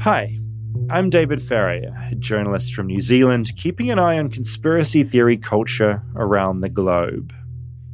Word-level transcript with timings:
Hi, 0.00 0.34
I'm 0.88 1.10
David 1.10 1.42
Farrier, 1.42 1.94
a 2.10 2.14
journalist 2.14 2.72
from 2.72 2.86
New 2.86 3.02
Zealand, 3.02 3.54
keeping 3.58 3.90
an 3.90 3.98
eye 3.98 4.18
on 4.18 4.30
conspiracy 4.30 5.04
theory 5.04 5.36
culture 5.36 6.02
around 6.16 6.60
the 6.60 6.70
globe. 6.70 7.34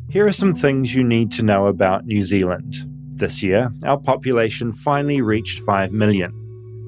Here 0.08 0.24
are 0.24 0.32
some 0.32 0.54
things 0.54 0.94
you 0.94 1.02
need 1.02 1.32
to 1.32 1.42
know 1.42 1.66
about 1.66 2.06
New 2.06 2.22
Zealand. 2.22 2.76
This 3.16 3.42
year, 3.42 3.72
our 3.84 3.98
population 3.98 4.72
finally 4.72 5.20
reached 5.20 5.64
5 5.64 5.90
million. 5.90 6.30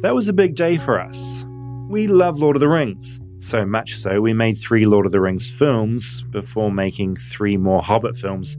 That 0.02 0.14
was 0.14 0.28
a 0.28 0.32
big 0.32 0.54
day 0.54 0.76
for 0.76 1.00
us. 1.00 1.44
We 1.88 2.06
love 2.06 2.38
Lord 2.38 2.54
of 2.54 2.60
the 2.60 2.68
Rings, 2.68 3.18
so 3.40 3.66
much 3.66 3.96
so 3.96 4.20
we 4.20 4.32
made 4.32 4.54
three 4.54 4.84
Lord 4.84 5.04
of 5.04 5.10
the 5.10 5.20
Rings 5.20 5.50
films 5.50 6.22
before 6.30 6.70
making 6.70 7.16
three 7.16 7.56
more 7.56 7.82
Hobbit 7.82 8.16
films. 8.16 8.56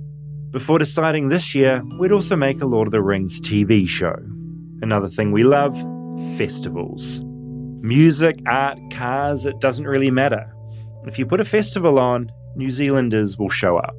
Before 0.52 0.78
deciding 0.78 1.30
this 1.30 1.56
year, 1.56 1.82
we'd 1.98 2.12
also 2.12 2.36
make 2.36 2.62
a 2.62 2.68
Lord 2.68 2.90
of 2.90 2.92
the 2.92 3.02
Rings 3.02 3.40
TV 3.40 3.88
show. 3.88 4.18
Another 4.82 5.08
thing 5.08 5.32
we 5.32 5.44
love 5.44 5.82
festivals. 6.38 7.22
Music, 7.82 8.36
art, 8.48 8.78
cars, 8.92 9.46
it 9.46 9.60
doesn't 9.60 9.88
really 9.88 10.12
matter. 10.12 10.54
If 11.06 11.18
you 11.18 11.26
put 11.26 11.40
a 11.40 11.46
festival 11.46 11.98
on, 11.98 12.32
New 12.56 12.72
Zealanders 12.72 13.38
will 13.38 13.50
show 13.50 13.78
up. 13.78 13.96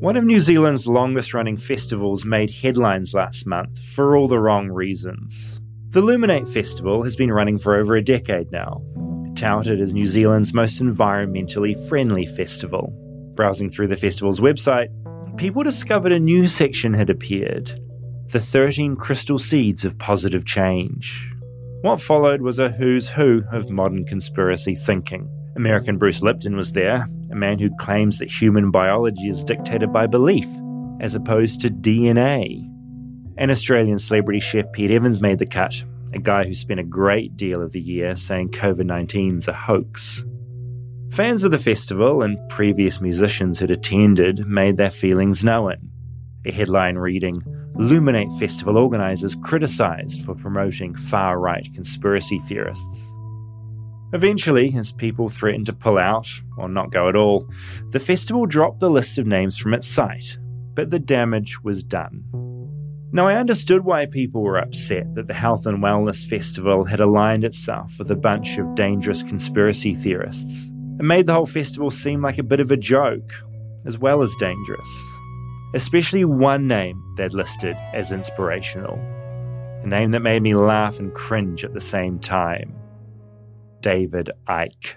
One 0.00 0.16
of 0.16 0.24
New 0.24 0.40
Zealand's 0.40 0.86
longest 0.86 1.32
running 1.32 1.56
festivals 1.56 2.24
made 2.24 2.50
headlines 2.50 3.14
last 3.14 3.46
month 3.46 3.78
for 3.82 4.16
all 4.16 4.28
the 4.28 4.38
wrong 4.38 4.68
reasons. 4.68 5.60
The 5.90 6.02
Luminate 6.02 6.52
Festival 6.52 7.02
has 7.04 7.16
been 7.16 7.32
running 7.32 7.58
for 7.58 7.76
over 7.76 7.96
a 7.96 8.02
decade 8.02 8.50
now, 8.52 8.82
touted 9.36 9.80
as 9.80 9.94
New 9.94 10.04
Zealand's 10.04 10.52
most 10.52 10.82
environmentally 10.82 11.74
friendly 11.88 12.26
festival. 12.26 12.92
Browsing 13.34 13.70
through 13.70 13.86
the 13.86 13.96
festival's 13.96 14.40
website, 14.40 14.88
people 15.38 15.62
discovered 15.62 16.12
a 16.12 16.20
new 16.20 16.46
section 16.46 16.92
had 16.92 17.08
appeared 17.08 17.80
the 18.30 18.40
13 18.40 18.96
crystal 18.96 19.38
seeds 19.38 19.84
of 19.84 19.96
positive 19.98 20.44
change. 20.44 21.32
What 21.86 22.00
followed 22.00 22.42
was 22.42 22.58
a 22.58 22.68
who's 22.68 23.08
who 23.08 23.44
of 23.52 23.70
modern 23.70 24.04
conspiracy 24.06 24.74
thinking. 24.74 25.30
American 25.54 25.98
Bruce 25.98 26.20
Lipton 26.20 26.56
was 26.56 26.72
there, 26.72 27.08
a 27.30 27.36
man 27.36 27.60
who 27.60 27.70
claims 27.76 28.18
that 28.18 28.28
human 28.28 28.72
biology 28.72 29.28
is 29.28 29.44
dictated 29.44 29.92
by 29.92 30.08
belief, 30.08 30.48
as 30.98 31.14
opposed 31.14 31.60
to 31.60 31.70
DNA. 31.70 32.60
And 33.38 33.52
Australian 33.52 34.00
celebrity 34.00 34.40
chef 34.40 34.64
Pete 34.72 34.90
Evans 34.90 35.20
made 35.20 35.38
the 35.38 35.46
cut, 35.46 35.84
a 36.12 36.18
guy 36.18 36.44
who 36.44 36.54
spent 36.54 36.80
a 36.80 36.82
great 36.82 37.36
deal 37.36 37.62
of 37.62 37.70
the 37.70 37.80
year 37.80 38.16
saying 38.16 38.48
COVID 38.48 38.88
19's 38.88 39.46
a 39.46 39.52
hoax. 39.52 40.24
Fans 41.12 41.44
of 41.44 41.52
the 41.52 41.56
festival 41.56 42.20
and 42.20 42.36
previous 42.48 43.00
musicians 43.00 43.60
who'd 43.60 43.70
attended 43.70 44.44
made 44.48 44.76
their 44.76 44.90
feelings 44.90 45.44
known. 45.44 45.76
A 46.46 46.50
headline 46.50 46.96
reading, 46.96 47.44
Luminate 47.78 48.32
Festival 48.38 48.78
organisers 48.78 49.34
criticised 49.34 50.24
for 50.24 50.34
promoting 50.34 50.94
far 50.94 51.38
right 51.38 51.68
conspiracy 51.74 52.38
theorists. 52.48 53.06
Eventually, 54.14 54.74
as 54.74 54.92
people 54.92 55.28
threatened 55.28 55.66
to 55.66 55.74
pull 55.74 55.98
out, 55.98 56.26
or 56.56 56.70
not 56.70 56.90
go 56.90 57.06
at 57.10 57.16
all, 57.16 57.46
the 57.90 58.00
festival 58.00 58.46
dropped 58.46 58.80
the 58.80 58.88
list 58.88 59.18
of 59.18 59.26
names 59.26 59.58
from 59.58 59.74
its 59.74 59.86
site, 59.86 60.38
but 60.72 60.90
the 60.90 60.98
damage 60.98 61.62
was 61.62 61.82
done. 61.82 62.24
Now, 63.12 63.28
I 63.28 63.34
understood 63.34 63.84
why 63.84 64.06
people 64.06 64.42
were 64.42 64.56
upset 64.56 65.14
that 65.14 65.26
the 65.26 65.34
Health 65.34 65.66
and 65.66 65.82
Wellness 65.82 66.26
Festival 66.26 66.84
had 66.84 67.00
aligned 67.00 67.44
itself 67.44 67.98
with 67.98 68.10
a 68.10 68.16
bunch 68.16 68.56
of 68.56 68.74
dangerous 68.74 69.22
conspiracy 69.22 69.94
theorists. 69.94 70.70
It 70.98 71.04
made 71.04 71.26
the 71.26 71.34
whole 71.34 71.44
festival 71.44 71.90
seem 71.90 72.22
like 72.22 72.38
a 72.38 72.42
bit 72.42 72.60
of 72.60 72.70
a 72.70 72.76
joke, 72.78 73.34
as 73.84 73.98
well 73.98 74.22
as 74.22 74.34
dangerous 74.36 75.15
especially 75.76 76.24
one 76.24 76.66
name 76.66 77.02
they'd 77.18 77.34
listed 77.34 77.76
as 77.92 78.10
inspirational. 78.10 78.98
A 79.84 79.86
name 79.86 80.10
that 80.12 80.20
made 80.20 80.42
me 80.42 80.54
laugh 80.54 80.98
and 80.98 81.12
cringe 81.12 81.64
at 81.64 81.74
the 81.74 81.80
same 81.80 82.18
time 82.18 82.74
David 83.82 84.30
Icke. 84.48 84.96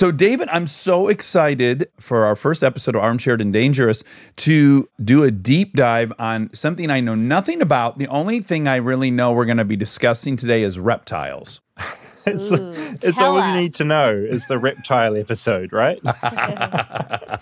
So, 0.00 0.10
David, 0.10 0.48
I'm 0.50 0.66
so 0.66 1.08
excited 1.08 1.90
for 2.00 2.24
our 2.24 2.34
first 2.34 2.62
episode 2.62 2.96
of 2.96 3.02
Armchaired 3.02 3.42
and 3.42 3.52
Dangerous 3.52 4.02
to 4.36 4.88
do 5.04 5.24
a 5.24 5.30
deep 5.30 5.74
dive 5.74 6.10
on 6.18 6.48
something 6.54 6.88
I 6.90 7.00
know 7.00 7.14
nothing 7.14 7.60
about. 7.60 7.98
The 7.98 8.06
only 8.06 8.40
thing 8.40 8.66
I 8.66 8.76
really 8.76 9.10
know 9.10 9.32
we're 9.32 9.44
going 9.44 9.58
to 9.58 9.64
be 9.66 9.76
discussing 9.76 10.36
today 10.36 10.62
is 10.62 10.78
reptiles. 10.78 11.60
it's 12.26 12.50
Ooh, 12.50 12.72
it's 13.02 13.20
all 13.20 13.36
us. 13.36 13.54
you 13.54 13.60
need 13.60 13.74
to 13.74 13.84
know 13.84 14.14
is 14.14 14.46
the 14.46 14.58
reptile 14.58 15.18
episode, 15.18 15.70
right? 15.70 16.00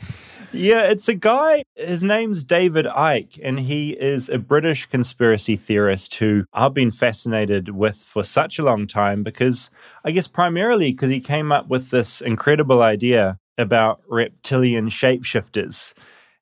Yeah, 0.53 0.85
it's 0.85 1.09
a 1.09 1.15
guy. 1.15 1.63
His 1.77 2.03
name's 2.03 2.43
David 2.43 2.87
Icke, 2.87 3.39
and 3.43 3.61
he 3.61 3.91
is 3.91 4.29
a 4.29 4.39
British 4.39 4.87
conspiracy 4.87 5.57
theorist 5.57 6.15
who 6.17 6.45
I've 6.53 6.75
been 6.75 6.91
fascinated 6.91 7.71
with 7.71 7.97
for 7.97 8.25
such 8.25 8.59
a 8.59 8.63
long 8.63 8.87
time 8.87 9.23
because 9.23 9.71
I 10.05 10.11
guess 10.11 10.27
primarily 10.27 10.93
because 10.93 11.11
he 11.11 11.21
came 11.21 11.53
up 11.53 11.69
with 11.69 11.91
this 11.91 12.21
incredible 12.21 12.83
idea 12.83 13.39
about 13.59 14.01
reptilian 14.09 14.89
shapeshifters. 14.89 15.93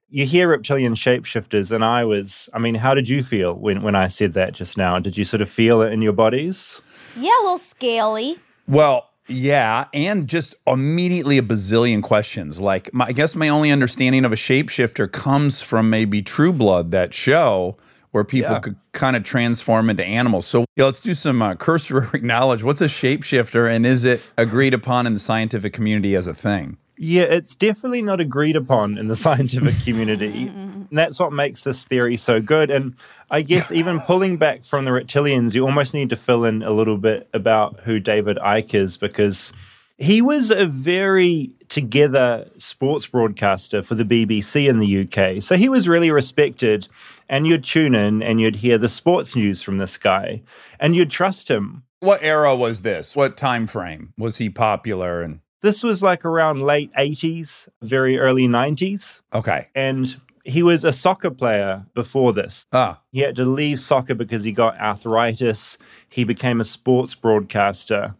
You 0.08 0.24
hear 0.24 0.48
reptilian 0.48 0.94
shapeshifters, 0.94 1.72
and 1.72 1.84
I 1.84 2.04
was, 2.04 2.48
I 2.54 2.60
mean, 2.60 2.76
how 2.76 2.94
did 2.94 3.08
you 3.08 3.24
feel 3.24 3.54
when, 3.54 3.82
when 3.82 3.96
I 3.96 4.06
said 4.06 4.34
that 4.34 4.52
just 4.52 4.76
now? 4.76 5.00
Did 5.00 5.16
you 5.16 5.24
sort 5.24 5.40
of 5.40 5.50
feel 5.50 5.82
it 5.82 5.92
in 5.92 6.00
your 6.00 6.12
bodies? 6.12 6.80
Yeah, 7.16 7.32
a 7.40 7.42
little 7.42 7.58
scaly. 7.58 8.38
Well, 8.68 9.10
yeah, 9.28 9.86
and 9.92 10.28
just 10.28 10.54
immediately 10.66 11.38
a 11.38 11.42
bazillion 11.42 12.02
questions. 12.02 12.60
Like, 12.60 12.92
my, 12.94 13.06
I 13.06 13.12
guess 13.12 13.34
my 13.34 13.48
only 13.48 13.70
understanding 13.70 14.24
of 14.24 14.32
a 14.32 14.36
shapeshifter 14.36 15.10
comes 15.10 15.60
from 15.60 15.90
maybe 15.90 16.22
True 16.22 16.52
Blood, 16.52 16.90
that 16.92 17.14
show 17.14 17.76
where 18.12 18.24
people 18.24 18.52
yeah. 18.52 18.60
could 18.60 18.76
kind 18.92 19.16
of 19.16 19.24
transform 19.24 19.90
into 19.90 20.04
animals. 20.04 20.46
So, 20.46 20.64
yeah, 20.76 20.84
let's 20.86 21.00
do 21.00 21.12
some 21.12 21.42
uh, 21.42 21.54
cursory 21.54 22.20
knowledge. 22.22 22.62
What's 22.62 22.80
a 22.80 22.86
shapeshifter, 22.86 23.70
and 23.70 23.84
is 23.84 24.04
it 24.04 24.22
agreed 24.38 24.74
upon 24.74 25.06
in 25.06 25.12
the 25.12 25.18
scientific 25.18 25.72
community 25.72 26.14
as 26.14 26.26
a 26.26 26.34
thing? 26.34 26.78
Yeah, 26.98 27.24
it's 27.24 27.54
definitely 27.54 28.02
not 28.02 28.20
agreed 28.20 28.56
upon 28.56 28.96
in 28.98 29.08
the 29.08 29.16
scientific 29.26 29.74
community. 29.84 30.48
and 30.48 30.88
that's 30.90 31.18
what 31.18 31.32
makes 31.32 31.64
this 31.64 31.84
theory 31.84 32.16
so 32.16 32.40
good. 32.40 32.70
And 32.70 32.94
I 33.30 33.42
guess 33.42 33.72
even 33.72 34.00
pulling 34.06 34.36
back 34.36 34.64
from 34.64 34.84
the 34.84 34.92
reptilians, 34.92 35.54
you 35.54 35.64
almost 35.64 35.94
need 35.94 36.10
to 36.10 36.16
fill 36.16 36.44
in 36.44 36.62
a 36.62 36.70
little 36.70 36.96
bit 36.96 37.28
about 37.32 37.80
who 37.80 38.00
David 38.00 38.38
Icke 38.38 38.74
is 38.74 38.96
because 38.96 39.52
he 39.98 40.20
was 40.22 40.50
a 40.50 40.66
very 40.66 41.52
together 41.68 42.48
sports 42.58 43.06
broadcaster 43.06 43.82
for 43.82 43.94
the 43.94 44.04
BBC 44.04 44.68
in 44.68 44.78
the 44.78 45.02
UK. 45.02 45.42
So 45.42 45.56
he 45.56 45.68
was 45.68 45.88
really 45.88 46.10
respected. 46.10 46.88
And 47.28 47.46
you'd 47.46 47.64
tune 47.64 47.96
in 47.96 48.22
and 48.22 48.40
you'd 48.40 48.56
hear 48.56 48.78
the 48.78 48.88
sports 48.88 49.34
news 49.34 49.60
from 49.60 49.78
this 49.78 49.96
guy 49.96 50.42
and 50.78 50.94
you'd 50.94 51.10
trust 51.10 51.50
him. 51.50 51.82
What 51.98 52.22
era 52.22 52.54
was 52.54 52.82
this? 52.82 53.16
What 53.16 53.36
time 53.36 53.66
frame 53.66 54.12
was 54.16 54.36
he 54.36 54.48
popular 54.48 55.22
and 55.22 55.40
this 55.62 55.82
was 55.82 56.02
like 56.02 56.24
around 56.24 56.62
late 56.62 56.92
80s, 56.94 57.68
very 57.82 58.18
early 58.18 58.46
90s. 58.46 59.20
Okay. 59.34 59.68
And 59.74 60.20
he 60.44 60.62
was 60.62 60.84
a 60.84 60.92
soccer 60.92 61.30
player 61.30 61.86
before 61.94 62.32
this. 62.32 62.66
Ah. 62.72 63.00
He 63.10 63.20
had 63.20 63.36
to 63.36 63.44
leave 63.44 63.80
soccer 63.80 64.14
because 64.14 64.44
he 64.44 64.52
got 64.52 64.78
arthritis. 64.78 65.76
He 66.08 66.24
became 66.24 66.60
a 66.60 66.64
sports 66.64 67.14
broadcaster. 67.14 68.14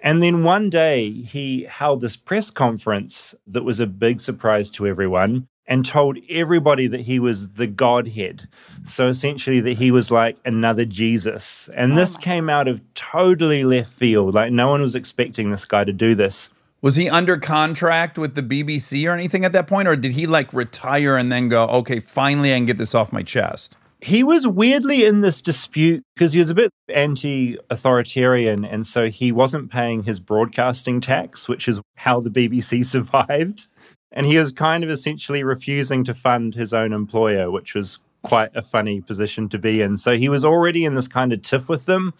And 0.00 0.22
then 0.22 0.44
one 0.44 0.70
day 0.70 1.10
he 1.10 1.64
held 1.64 2.00
this 2.00 2.16
press 2.16 2.50
conference 2.50 3.34
that 3.46 3.64
was 3.64 3.80
a 3.80 3.86
big 3.86 4.20
surprise 4.20 4.70
to 4.72 4.86
everyone 4.86 5.48
and 5.66 5.84
told 5.84 6.18
everybody 6.28 6.86
that 6.86 7.00
he 7.00 7.18
was 7.18 7.50
the 7.50 7.66
Godhead. 7.66 8.48
So 8.84 9.08
essentially, 9.08 9.60
that 9.60 9.78
he 9.78 9.90
was 9.90 10.10
like 10.10 10.36
another 10.44 10.84
Jesus. 10.84 11.68
And 11.74 11.92
oh 11.92 11.96
this 11.96 12.16
came 12.16 12.48
out 12.48 12.68
of 12.68 12.82
totally 12.94 13.64
left 13.64 13.90
field. 13.90 14.34
Like, 14.34 14.52
no 14.52 14.68
one 14.68 14.80
was 14.80 14.94
expecting 14.94 15.50
this 15.50 15.64
guy 15.64 15.82
to 15.82 15.92
do 15.92 16.14
this. 16.14 16.50
Was 16.86 16.94
he 16.94 17.10
under 17.10 17.36
contract 17.36 18.16
with 18.16 18.36
the 18.36 18.44
BBC 18.44 19.10
or 19.10 19.12
anything 19.12 19.44
at 19.44 19.50
that 19.50 19.66
point? 19.66 19.88
Or 19.88 19.96
did 19.96 20.12
he 20.12 20.24
like 20.24 20.52
retire 20.52 21.16
and 21.16 21.32
then 21.32 21.48
go, 21.48 21.64
okay, 21.64 21.98
finally 21.98 22.54
I 22.54 22.58
can 22.58 22.64
get 22.64 22.78
this 22.78 22.94
off 22.94 23.12
my 23.12 23.24
chest? 23.24 23.74
He 24.00 24.22
was 24.22 24.46
weirdly 24.46 25.04
in 25.04 25.20
this 25.20 25.42
dispute 25.42 26.04
because 26.14 26.32
he 26.32 26.38
was 26.38 26.48
a 26.48 26.54
bit 26.54 26.70
anti 26.94 27.58
authoritarian. 27.70 28.64
And 28.64 28.86
so 28.86 29.08
he 29.08 29.32
wasn't 29.32 29.72
paying 29.72 30.04
his 30.04 30.20
broadcasting 30.20 31.00
tax, 31.00 31.48
which 31.48 31.66
is 31.66 31.80
how 31.96 32.20
the 32.20 32.30
BBC 32.30 32.84
survived. 32.86 33.66
And 34.12 34.24
he 34.24 34.38
was 34.38 34.52
kind 34.52 34.84
of 34.84 34.90
essentially 34.90 35.42
refusing 35.42 36.04
to 36.04 36.14
fund 36.14 36.54
his 36.54 36.72
own 36.72 36.92
employer, 36.92 37.50
which 37.50 37.74
was 37.74 37.98
quite 38.22 38.54
a 38.54 38.62
funny 38.62 39.00
position 39.00 39.48
to 39.48 39.58
be 39.58 39.82
in. 39.82 39.96
So 39.96 40.16
he 40.16 40.28
was 40.28 40.44
already 40.44 40.84
in 40.84 40.94
this 40.94 41.08
kind 41.08 41.32
of 41.32 41.42
tiff 41.42 41.68
with 41.68 41.86
them. 41.86 42.14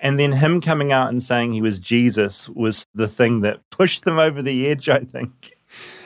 And 0.00 0.18
then 0.18 0.32
him 0.32 0.60
coming 0.60 0.92
out 0.92 1.08
and 1.08 1.22
saying 1.22 1.52
he 1.52 1.60
was 1.62 1.80
Jesus 1.80 2.48
was 2.50 2.86
the 2.94 3.08
thing 3.08 3.40
that 3.40 3.60
pushed 3.70 4.04
them 4.04 4.18
over 4.18 4.42
the 4.42 4.68
edge, 4.68 4.88
I 4.88 5.00
think. 5.00 5.52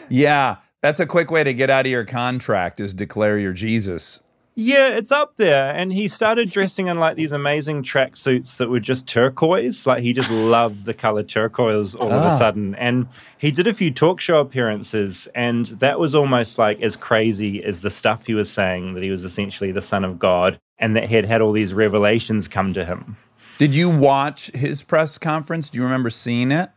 Yeah, 0.08 0.56
that's 0.80 1.00
a 1.00 1.06
quick 1.06 1.30
way 1.30 1.44
to 1.44 1.54
get 1.54 1.70
out 1.70 1.86
of 1.86 1.90
your 1.90 2.04
contract 2.04 2.80
is 2.80 2.94
declare 2.94 3.38
you're 3.38 3.52
Jesus. 3.52 4.20
Yeah, 4.54 4.88
it's 4.90 5.10
up 5.10 5.36
there. 5.38 5.72
And 5.74 5.94
he 5.94 6.08
started 6.08 6.50
dressing 6.50 6.88
in 6.88 6.98
like 6.98 7.16
these 7.16 7.32
amazing 7.32 7.82
tracksuits 7.84 8.58
that 8.58 8.68
were 8.68 8.80
just 8.80 9.06
turquoise. 9.08 9.86
Like 9.86 10.02
he 10.02 10.12
just 10.12 10.30
loved 10.54 10.84
the 10.84 10.92
color 10.92 11.22
turquoise 11.22 11.94
all 11.94 12.12
of 12.12 12.22
a 12.22 12.26
Ah. 12.26 12.36
sudden. 12.38 12.74
And 12.74 13.08
he 13.38 13.50
did 13.50 13.66
a 13.66 13.72
few 13.72 13.90
talk 13.90 14.20
show 14.20 14.40
appearances, 14.40 15.26
and 15.34 15.66
that 15.66 15.98
was 15.98 16.14
almost 16.14 16.58
like 16.58 16.82
as 16.82 16.96
crazy 16.96 17.64
as 17.64 17.80
the 17.80 17.88
stuff 17.88 18.26
he 18.26 18.34
was 18.34 18.50
saying 18.50 18.92
that 18.92 19.02
he 19.02 19.10
was 19.10 19.24
essentially 19.24 19.72
the 19.72 19.80
son 19.80 20.04
of 20.04 20.18
God 20.18 20.58
and 20.78 20.94
that 20.96 21.08
he 21.08 21.14
had 21.14 21.24
had 21.24 21.40
all 21.40 21.52
these 21.52 21.72
revelations 21.72 22.46
come 22.46 22.74
to 22.74 22.84
him. 22.84 23.16
Did 23.58 23.74
you 23.74 23.88
watch 23.88 24.50
his 24.52 24.82
press 24.82 25.18
conference? 25.18 25.70
Do 25.70 25.78
you 25.78 25.84
remember 25.84 26.10
seeing 26.10 26.50
it? 26.50 26.70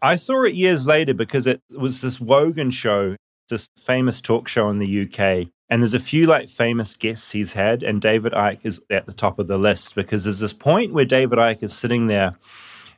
I 0.00 0.16
saw 0.16 0.42
it 0.42 0.54
years 0.54 0.86
later 0.86 1.14
because 1.14 1.46
it 1.46 1.60
was 1.70 2.00
this 2.00 2.20
Wogan 2.20 2.70
show, 2.70 3.16
this 3.48 3.68
famous 3.78 4.20
talk 4.20 4.48
show 4.48 4.68
in 4.68 4.80
the 4.80 5.02
UK. 5.02 5.48
And 5.70 5.80
there's 5.80 5.94
a 5.94 6.00
few 6.00 6.26
like 6.26 6.48
famous 6.48 6.96
guests 6.96 7.30
he's 7.30 7.52
had, 7.52 7.82
and 7.82 8.02
David 8.02 8.32
Icke 8.32 8.60
is 8.64 8.80
at 8.90 9.06
the 9.06 9.12
top 9.12 9.38
of 9.38 9.46
the 9.46 9.56
list 9.56 9.94
because 9.94 10.24
there's 10.24 10.40
this 10.40 10.52
point 10.52 10.92
where 10.92 11.04
David 11.04 11.38
Icke 11.38 11.62
is 11.62 11.72
sitting 11.72 12.08
there 12.08 12.34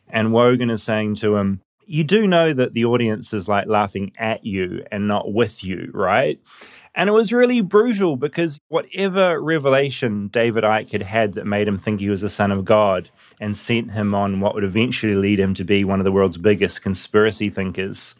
and 0.08 0.32
Wogan 0.32 0.70
is 0.70 0.82
saying 0.82 1.16
to 1.16 1.36
him, 1.36 1.60
You 1.86 2.02
do 2.02 2.26
know 2.26 2.52
that 2.52 2.72
the 2.72 2.86
audience 2.86 3.32
is 3.34 3.48
like 3.48 3.66
laughing 3.68 4.12
at 4.18 4.44
you 4.44 4.84
and 4.90 5.06
not 5.06 5.32
with 5.32 5.62
you, 5.62 5.90
right? 5.92 6.40
And 6.94 7.08
it 7.08 7.12
was 7.12 7.32
really 7.32 7.60
brutal 7.60 8.16
because 8.16 8.60
whatever 8.68 9.42
revelation 9.42 10.28
David 10.28 10.62
Icke 10.62 10.92
had 10.92 11.02
had 11.02 11.32
that 11.34 11.46
made 11.46 11.66
him 11.66 11.78
think 11.78 12.00
he 12.00 12.08
was 12.08 12.20
the 12.20 12.28
son 12.28 12.52
of 12.52 12.64
God 12.64 13.10
and 13.40 13.56
sent 13.56 13.90
him 13.90 14.14
on 14.14 14.40
what 14.40 14.54
would 14.54 14.64
eventually 14.64 15.16
lead 15.16 15.40
him 15.40 15.54
to 15.54 15.64
be 15.64 15.82
one 15.84 15.98
of 15.98 16.04
the 16.04 16.12
world's 16.12 16.38
biggest 16.38 16.82
conspiracy 16.82 17.50
thinkers, 17.50 18.14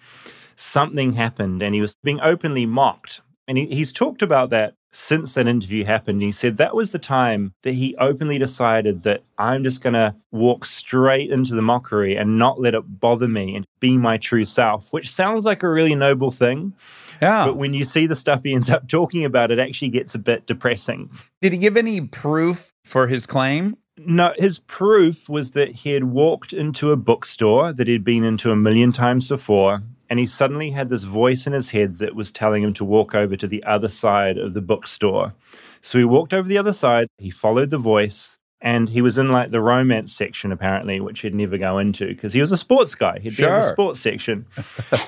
something 0.56 1.12
happened 1.12 1.62
and 1.62 1.74
he 1.74 1.80
was 1.80 1.96
being 2.02 2.20
openly 2.20 2.66
mocked. 2.66 3.20
And 3.46 3.58
he, 3.58 3.66
he's 3.66 3.92
talked 3.92 4.22
about 4.22 4.50
that 4.50 4.74
since 4.90 5.34
that 5.34 5.46
interview 5.46 5.84
happened. 5.84 6.22
He 6.22 6.32
said 6.32 6.56
that 6.56 6.74
was 6.74 6.92
the 6.92 6.98
time 6.98 7.52
that 7.62 7.74
he 7.74 7.94
openly 7.98 8.38
decided 8.38 9.02
that 9.02 9.22
I'm 9.38 9.62
just 9.62 9.82
going 9.82 9.94
to 9.94 10.14
walk 10.32 10.64
straight 10.64 11.30
into 11.30 11.54
the 11.54 11.62
mockery 11.62 12.16
and 12.16 12.38
not 12.38 12.60
let 12.60 12.74
it 12.74 13.00
bother 13.00 13.28
me 13.28 13.54
and 13.54 13.66
be 13.80 13.98
my 13.98 14.16
true 14.16 14.44
self, 14.44 14.92
which 14.92 15.10
sounds 15.10 15.44
like 15.44 15.62
a 15.62 15.68
really 15.68 15.94
noble 15.94 16.30
thing. 16.30 16.72
Yeah. 17.20 17.46
But 17.46 17.56
when 17.56 17.74
you 17.74 17.84
see 17.84 18.06
the 18.06 18.14
stuff 18.14 18.42
he 18.44 18.54
ends 18.54 18.70
up 18.70 18.88
talking 18.88 19.24
about, 19.24 19.50
it 19.50 19.58
actually 19.58 19.90
gets 19.90 20.14
a 20.14 20.18
bit 20.18 20.46
depressing. 20.46 21.10
Did 21.40 21.52
he 21.52 21.58
give 21.58 21.76
any 21.76 22.00
proof 22.02 22.72
for 22.84 23.06
his 23.06 23.26
claim? 23.26 23.76
No, 23.96 24.32
his 24.36 24.58
proof 24.58 25.28
was 25.28 25.52
that 25.52 25.70
he 25.70 25.90
had 25.90 26.04
walked 26.04 26.52
into 26.52 26.90
a 26.90 26.96
bookstore 26.96 27.72
that 27.72 27.86
he'd 27.86 28.04
been 28.04 28.24
into 28.24 28.50
a 28.50 28.56
million 28.56 28.90
times 28.90 29.28
before, 29.28 29.82
and 30.10 30.18
he 30.18 30.26
suddenly 30.26 30.70
had 30.70 30.90
this 30.90 31.04
voice 31.04 31.46
in 31.46 31.52
his 31.52 31.70
head 31.70 31.98
that 31.98 32.16
was 32.16 32.32
telling 32.32 32.62
him 32.64 32.74
to 32.74 32.84
walk 32.84 33.14
over 33.14 33.36
to 33.36 33.46
the 33.46 33.62
other 33.64 33.88
side 33.88 34.36
of 34.36 34.52
the 34.52 34.60
bookstore. 34.60 35.32
So 35.80 35.98
he 35.98 36.04
walked 36.04 36.34
over 36.34 36.48
the 36.48 36.58
other 36.58 36.72
side, 36.72 37.06
he 37.18 37.30
followed 37.30 37.70
the 37.70 37.78
voice, 37.78 38.36
and 38.60 38.88
he 38.88 39.00
was 39.02 39.18
in 39.18 39.28
like 39.30 39.50
the 39.50 39.60
romance 39.60 40.12
section 40.12 40.50
apparently, 40.50 40.98
which 40.98 41.20
he'd 41.20 41.34
never 41.34 41.58
go 41.58 41.78
into 41.78 42.08
because 42.08 42.32
he 42.32 42.40
was 42.40 42.50
a 42.50 42.56
sports 42.56 42.94
guy. 42.94 43.18
He'd 43.20 43.36
be 43.36 43.44
in 43.44 43.50
the 43.50 43.72
sports 43.72 44.00
section. 44.00 44.46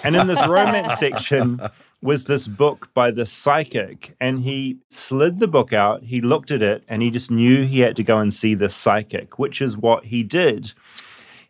and 0.04 0.14
in 0.14 0.26
this 0.26 0.46
romance 0.46 0.98
section 0.98 1.60
was 2.02 2.26
this 2.26 2.46
book 2.46 2.90
by 2.94 3.10
the 3.10 3.26
psychic, 3.26 4.14
and 4.20 4.40
he 4.40 4.78
slid 4.90 5.38
the 5.38 5.48
book 5.48 5.72
out, 5.72 6.02
he 6.02 6.20
looked 6.20 6.50
at 6.50 6.62
it, 6.62 6.84
and 6.88 7.02
he 7.02 7.10
just 7.10 7.30
knew 7.30 7.64
he 7.64 7.80
had 7.80 7.96
to 7.96 8.04
go 8.04 8.18
and 8.18 8.32
see 8.32 8.54
the 8.54 8.68
psychic, 8.68 9.38
which 9.38 9.60
is 9.60 9.76
what 9.76 10.04
he 10.04 10.22
did. 10.22 10.72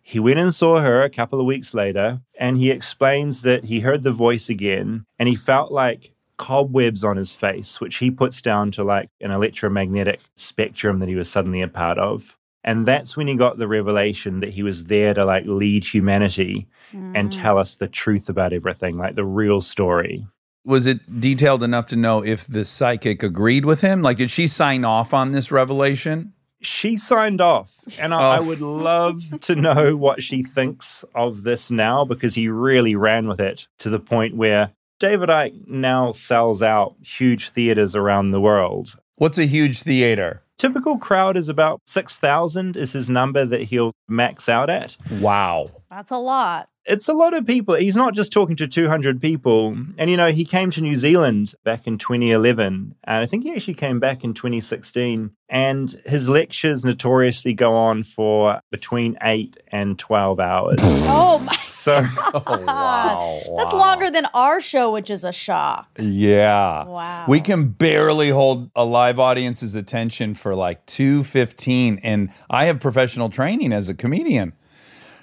He 0.02 0.20
went 0.20 0.38
and 0.38 0.54
saw 0.54 0.78
her 0.78 1.02
a 1.02 1.10
couple 1.10 1.40
of 1.40 1.46
weeks 1.46 1.74
later, 1.74 2.20
and 2.38 2.58
he 2.58 2.70
explains 2.70 3.42
that 3.42 3.64
he 3.64 3.80
heard 3.80 4.04
the 4.04 4.12
voice 4.12 4.48
again 4.48 5.04
and 5.18 5.28
he 5.28 5.34
felt 5.34 5.72
like 5.72 6.12
cobwebs 6.36 7.02
on 7.02 7.16
his 7.16 7.34
face, 7.34 7.80
which 7.80 7.96
he 7.96 8.10
puts 8.10 8.40
down 8.40 8.70
to 8.70 8.84
like 8.84 9.08
an 9.20 9.32
electromagnetic 9.32 10.20
spectrum 10.36 11.00
that 11.00 11.08
he 11.08 11.16
was 11.16 11.28
suddenly 11.28 11.60
a 11.60 11.66
part 11.66 11.98
of. 11.98 12.38
And 12.62 12.86
that's 12.86 13.16
when 13.16 13.26
he 13.26 13.34
got 13.34 13.58
the 13.58 13.68
revelation 13.68 14.40
that 14.40 14.50
he 14.50 14.62
was 14.62 14.84
there 14.84 15.14
to 15.14 15.24
like 15.24 15.46
lead 15.46 15.84
humanity 15.84 16.66
and 16.92 17.30
mm. 17.30 17.42
tell 17.42 17.58
us 17.58 17.76
the 17.76 17.88
truth 17.88 18.28
about 18.28 18.52
everything, 18.52 18.96
like 18.96 19.14
the 19.14 19.24
real 19.24 19.60
story. 19.60 20.26
Was 20.66 20.84
it 20.84 21.20
detailed 21.20 21.62
enough 21.62 21.86
to 21.88 21.96
know 21.96 22.22
if 22.24 22.46
the 22.46 22.64
psychic 22.64 23.22
agreed 23.22 23.64
with 23.64 23.80
him? 23.80 24.02
Like, 24.02 24.18
did 24.18 24.30
she 24.30 24.46
sign 24.46 24.84
off 24.84 25.14
on 25.14 25.30
this 25.32 25.50
revelation? 25.50 26.32
she 26.62 26.96
signed 26.96 27.40
off 27.40 27.70
and 28.00 28.12
I, 28.14 28.36
I 28.36 28.38
Oh. 28.38 28.44
would 28.46 28.60
love 28.62 29.40
to 29.42 29.54
know 29.54 29.94
what 29.94 30.22
she 30.22 30.42
thinks 30.42 31.04
of 31.14 31.42
this 31.44 31.70
now 31.70 32.04
because 32.04 32.34
he 32.34 32.48
really 32.48 32.96
ran 32.96 33.28
with 33.28 33.40
it 33.40 33.68
to 33.78 33.90
the 33.90 34.00
point 34.00 34.34
where 34.36 34.72
david 34.98 35.28
icke 35.28 35.68
now 35.68 36.12
sells 36.12 36.62
out 36.62 36.96
huge 37.02 37.50
theaters 37.50 37.94
around 37.94 38.30
the 38.30 38.40
world 38.40 38.96
What's 39.16 39.36
a 39.38 39.44
huge 39.46 39.82
theater? 39.82 40.42
typical 40.56 40.96
crowd 40.98 41.36
is 41.36 41.50
about 41.50 41.82
6000 41.86 42.74
is 42.76 42.94
his 42.94 43.10
number 43.10 43.44
that 43.44 43.62
he'll 43.64 43.92
max 44.08 44.48
out 44.48 44.70
at 44.70 44.96
Wow. 45.20 45.68
That's 45.90 46.10
a 46.10 46.16
lot. 46.18 46.68
It's 46.88 47.08
a 47.08 47.12
lot 47.12 47.34
of 47.34 47.46
people. 47.46 47.74
He's 47.74 47.96
not 47.96 48.14
just 48.14 48.32
talking 48.32 48.56
to 48.56 48.66
200 48.66 49.20
people. 49.20 49.76
And, 49.98 50.10
you 50.10 50.16
know, 50.16 50.30
he 50.30 50.44
came 50.44 50.70
to 50.72 50.80
New 50.80 50.96
Zealand 50.96 51.54
back 51.64 51.86
in 51.86 51.98
2011. 51.98 52.94
And 53.04 53.16
I 53.16 53.26
think 53.26 53.44
he 53.44 53.52
actually 53.52 53.74
came 53.74 54.00
back 54.00 54.24
in 54.24 54.34
2016. 54.34 55.30
And 55.48 55.90
his 56.06 56.28
lectures 56.28 56.84
notoriously 56.84 57.54
go 57.54 57.74
on 57.74 58.02
for 58.02 58.60
between 58.70 59.16
eight 59.22 59.56
and 59.68 59.98
12 59.98 60.40
hours. 60.40 60.78
Oh 61.18 61.38
my 61.38 61.56
so, 61.68 62.04
Oh, 62.34 62.64
wow. 62.66 63.40
That's 63.58 63.72
wow. 63.72 63.78
longer 63.78 64.10
than 64.10 64.26
our 64.34 64.60
show, 64.60 64.90
which 64.92 65.08
is 65.08 65.22
a 65.22 65.32
shock. 65.32 65.88
Yeah. 66.00 66.84
Wow. 66.84 67.26
We 67.28 67.40
can 67.40 67.68
barely 67.68 68.30
hold 68.30 68.70
a 68.74 68.84
live 68.84 69.20
audience's 69.20 69.76
attention 69.76 70.34
for 70.34 70.56
like 70.56 70.84
215 70.86 72.00
and 72.02 72.30
I 72.50 72.64
have 72.64 72.80
professional 72.80 73.28
training 73.28 73.72
as 73.72 73.88
a 73.88 73.94
comedian. 73.94 74.54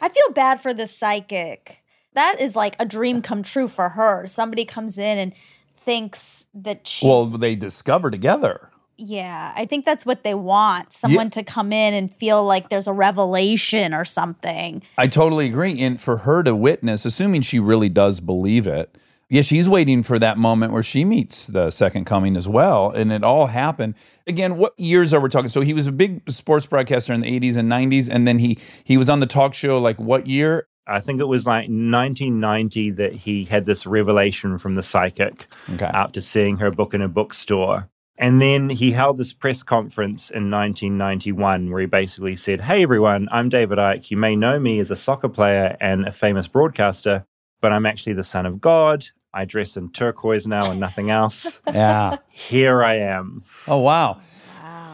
I 0.03 0.09
feel 0.09 0.33
bad 0.33 0.59
for 0.59 0.73
the 0.73 0.85
psychic. 0.85 1.81
That 2.11 2.35
is 2.41 2.57
like 2.57 2.75
a 2.77 2.85
dream 2.85 3.21
come 3.21 3.41
true 3.41 3.69
for 3.69 3.89
her. 3.89 4.27
Somebody 4.27 4.65
comes 4.65 4.97
in 4.97 5.17
and 5.17 5.33
thinks 5.77 6.45
that 6.53 6.85
she's 6.85 7.07
Well, 7.07 7.23
they 7.25 7.55
discover 7.55 8.11
together. 8.11 8.69
yeah, 8.97 9.53
I 9.55 9.65
think 9.65 9.85
that's 9.85 10.05
what 10.05 10.23
they 10.25 10.33
want. 10.33 10.91
Someone 10.91 11.29
to 11.31 11.41
come 11.44 11.71
in 11.71 11.94
and 11.94 12.13
feel 12.13 12.44
like 12.44 12.67
there's 12.67 12.85
a 12.88 12.91
revelation 12.94 13.94
or 13.94 14.03
something. 14.03 14.83
I 14.97 15.07
totally 15.07 15.45
agree. 15.47 15.79
And 15.81 16.00
for 16.00 16.17
her 16.17 16.44
to 16.44 16.53
witness, 16.53 17.05
assuming 17.05 17.41
she 17.41 17.59
really 17.59 17.89
does 17.89 18.19
believe 18.19 18.67
it, 18.67 18.97
yeah, 19.33 19.41
she's 19.41 19.68
waiting 19.68 20.03
for 20.03 20.19
that 20.19 20.38
moment 20.38 20.74
where 20.74 20.83
she 20.83 21.03
meets 21.03 21.47
the 21.47 21.71
second 21.71 22.06
coming 22.06 22.38
as 22.38 22.47
well. 22.47 22.91
And 22.91 23.12
it 23.12 23.24
all 23.24 23.47
happened. 23.47 23.95
Again, 24.27 24.57
what 24.57 24.77
years 24.79 25.12
are 25.12 25.19
we 25.19 25.27
talking? 25.27 25.50
So 25.50 25.62
he 25.62 25.74
was 25.74 25.88
a 25.88 25.91
big 25.91 26.29
sports 26.29 26.67
broadcaster 26.67 27.13
in 27.13 27.22
the 27.22 27.39
80s 27.39 27.57
and 27.57 27.67
90s. 27.72 28.07
And 28.12 28.27
then 28.27 28.38
he 28.38 28.60
he 28.84 28.96
was 28.96 29.10
on 29.10 29.22
the 29.22 29.25
talk 29.25 29.55
show 29.55 29.79
like 29.79 30.00
what 30.00 30.27
year? 30.27 30.67
I 30.86 31.00
think 31.00 31.19
it 31.19 31.25
was 31.27 31.48
like 31.48 31.67
1990 31.67 32.91
that 32.91 33.13
he 33.13 33.46
had 33.46 33.65
this 33.65 33.88
revelation 33.88 34.60
from 34.60 34.75
the 34.75 34.84
psychic 34.84 35.48
Okay. 35.74 35.86
after 35.86 36.22
seeing 36.22 36.57
her 36.57 36.69
book 36.69 36.93
in 36.93 37.01
a 37.01 37.07
bookstore. 37.07 37.89
And 38.19 38.39
then 38.39 38.69
he 38.69 38.91
held 38.91 39.17
this 39.17 39.34
press 39.34 39.63
conference 39.63 40.29
in 40.29 40.51
1991 40.51 41.72
where 41.72 41.81
he 41.81 41.88
basically 41.88 42.36
said, 42.36 42.62
Hey 42.62 42.84
everyone, 42.84 43.27
I'm 43.31 43.50
David 43.50 43.79
Icke. 43.79 44.12
You 44.12 44.17
may 44.17 44.36
know 44.36 44.60
me 44.60 44.79
as 44.79 44.91
a 44.91 44.96
soccer 44.96 45.29
player 45.29 45.75
and 45.81 46.07
a 46.07 46.12
famous 46.12 46.48
broadcaster, 46.48 47.25
but 47.62 47.72
I'm 47.72 47.88
actually 47.88 48.13
the 48.13 48.22
son 48.24 48.46
of 48.46 48.62
God. 48.62 49.07
I 49.33 49.45
dress 49.45 49.75
in 49.77 49.89
turquoise 49.89 50.45
now 50.47 50.69
and 50.69 50.79
nothing 50.79 51.09
else. 51.09 51.59
Yeah. 51.73 52.17
Here 52.29 52.83
I 52.83 52.95
am. 52.95 53.43
Oh 53.67 53.79
wow. 53.79 54.19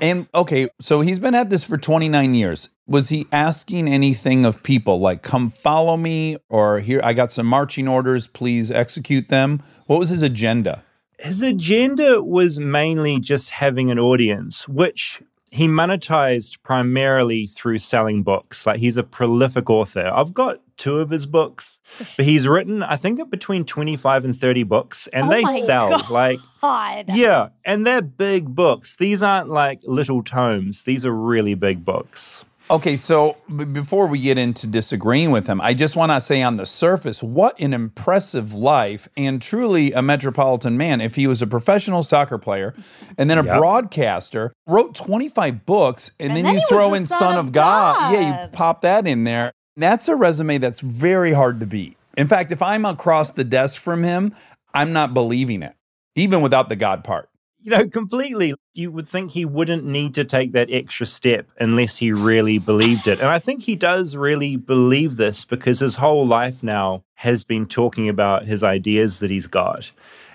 And 0.01 0.27
okay, 0.33 0.69
so 0.79 1.01
he's 1.01 1.19
been 1.19 1.35
at 1.35 1.49
this 1.49 1.63
for 1.63 1.77
29 1.77 2.33
years. 2.33 2.69
Was 2.87 3.09
he 3.09 3.27
asking 3.33 3.89
anything 3.89 4.45
of 4.45 4.63
people 4.63 4.99
like 4.99 5.21
come 5.23 5.49
follow 5.49 5.97
me 5.97 6.37
or 6.47 6.79
here 6.79 7.01
I 7.03 7.11
got 7.13 7.31
some 7.31 7.45
marching 7.45 7.87
orders, 7.87 8.27
please 8.27 8.71
execute 8.71 9.27
them? 9.27 9.61
What 9.87 9.99
was 9.99 10.09
his 10.09 10.21
agenda? 10.21 10.83
His 11.19 11.41
agenda 11.41 12.23
was 12.23 12.59
mainly 12.59 13.19
just 13.19 13.49
having 13.49 13.91
an 13.91 13.99
audience, 13.99 14.69
which 14.69 15.21
he 15.51 15.67
monetized 15.67 16.61
primarily 16.63 17.47
through 17.47 17.79
selling 17.79 18.23
books. 18.23 18.65
Like 18.65 18.79
he's 18.79 18.95
a 18.97 19.03
prolific 19.03 19.69
author. 19.69 20.09
I've 20.13 20.33
got 20.33 20.61
two 20.79 20.97
of 20.99 21.11
his 21.11 21.27
books, 21.27 21.79
but 22.17 22.25
he's 22.25 22.47
written, 22.47 22.81
I 22.81 22.95
think, 22.95 23.29
between 23.29 23.65
25 23.65 24.25
and 24.25 24.35
30 24.35 24.63
books, 24.63 25.07
and 25.13 25.27
Oh 25.27 25.29
they 25.29 25.43
my 25.43 25.59
sell. 25.61 25.89
God. 25.91 26.09
Like, 26.09 26.39
God. 26.61 27.05
yeah, 27.09 27.49
and 27.63 27.85
they're 27.85 28.01
big 28.01 28.55
books. 28.55 28.97
These 28.97 29.21
aren't 29.21 29.49
like 29.49 29.81
little 29.83 30.23
tomes, 30.23 30.85
these 30.85 31.05
are 31.05 31.13
really 31.13 31.53
big 31.53 31.85
books. 31.85 32.43
Okay, 32.71 32.95
so 32.97 33.35
b- 33.57 33.65
before 33.65 34.05
we 34.05 34.19
get 34.19 34.37
into 34.37 34.67
disagreeing 34.67 35.31
with 35.31 35.47
him, 35.47 35.59
I 35.59 35.73
just 35.73 35.95
want 35.95 36.11
to 36.11 36.21
say 36.21 36.43
on 36.43 36.57
the 36.57 36.67
surface, 36.67 37.23
what 37.23 37.59
an 37.59 37.73
impressive 37.73 38.53
life 38.53 39.09
and 39.17 39.41
truly 39.41 39.91
a 39.91 40.03
metropolitan 40.03 40.77
man. 40.77 41.01
If 41.01 41.15
he 41.15 41.25
was 41.25 41.41
a 41.41 41.47
professional 41.47 42.03
soccer 42.03 42.37
player 42.37 42.75
and 43.17 43.27
then 43.27 43.39
a 43.39 43.43
Yep. 43.43 43.57
broadcaster, 43.57 44.53
wrote 44.67 44.93
25 44.93 45.65
books, 45.65 46.11
and, 46.19 46.29
And 46.29 46.37
then, 46.37 46.45
then 46.45 46.53
you 46.55 46.61
throw 46.69 46.91
the 46.91 46.97
in 46.97 47.05
Son 47.07 47.17
Son 47.17 47.37
of 47.39 47.47
of 47.47 47.51
God. 47.53 48.13
Yeah, 48.13 48.43
you 48.43 48.49
pop 48.49 48.81
that 48.81 49.07
in 49.07 49.23
there. 49.23 49.51
That's 49.79 50.07
a 50.07 50.15
resume 50.15 50.57
that's 50.57 50.81
very 50.81 51.31
hard 51.31 51.59
to 51.61 51.65
beat. 51.65 51.97
In 52.17 52.27
fact, 52.27 52.51
if 52.51 52.61
I'm 52.61 52.85
across 52.85 53.31
the 53.31 53.43
desk 53.45 53.81
from 53.81 54.03
him, 54.03 54.33
I'm 54.73 54.91
not 54.93 55.13
believing 55.13 55.63
it, 55.63 55.73
even 56.15 56.41
without 56.41 56.67
the 56.69 56.75
God 56.75 57.03
part. 57.03 57.29
you 57.61 57.71
know, 57.71 57.87
completely. 57.87 58.53
You 58.73 58.91
would 58.91 59.07
think 59.09 59.31
he 59.31 59.45
wouldn't 59.45 59.83
need 59.85 60.15
to 60.15 60.23
take 60.23 60.53
that 60.53 60.69
extra 60.71 61.05
step 61.05 61.47
unless 61.59 61.97
he 61.97 62.11
really 62.11 62.57
believed 62.57 63.07
it. 63.07 63.19
And 63.19 63.27
I 63.27 63.39
think 63.39 63.63
he 63.63 63.75
does 63.75 64.15
really 64.15 64.55
believe 64.55 65.17
this 65.17 65.43
because 65.45 65.79
his 65.79 65.95
whole 65.95 66.25
life 66.25 66.63
now 66.63 67.03
has 67.15 67.43
been 67.43 67.65
talking 67.65 68.07
about 68.07 68.45
his 68.45 68.63
ideas 68.63 69.19
that 69.19 69.29
he's 69.29 69.47
got. 69.47 69.91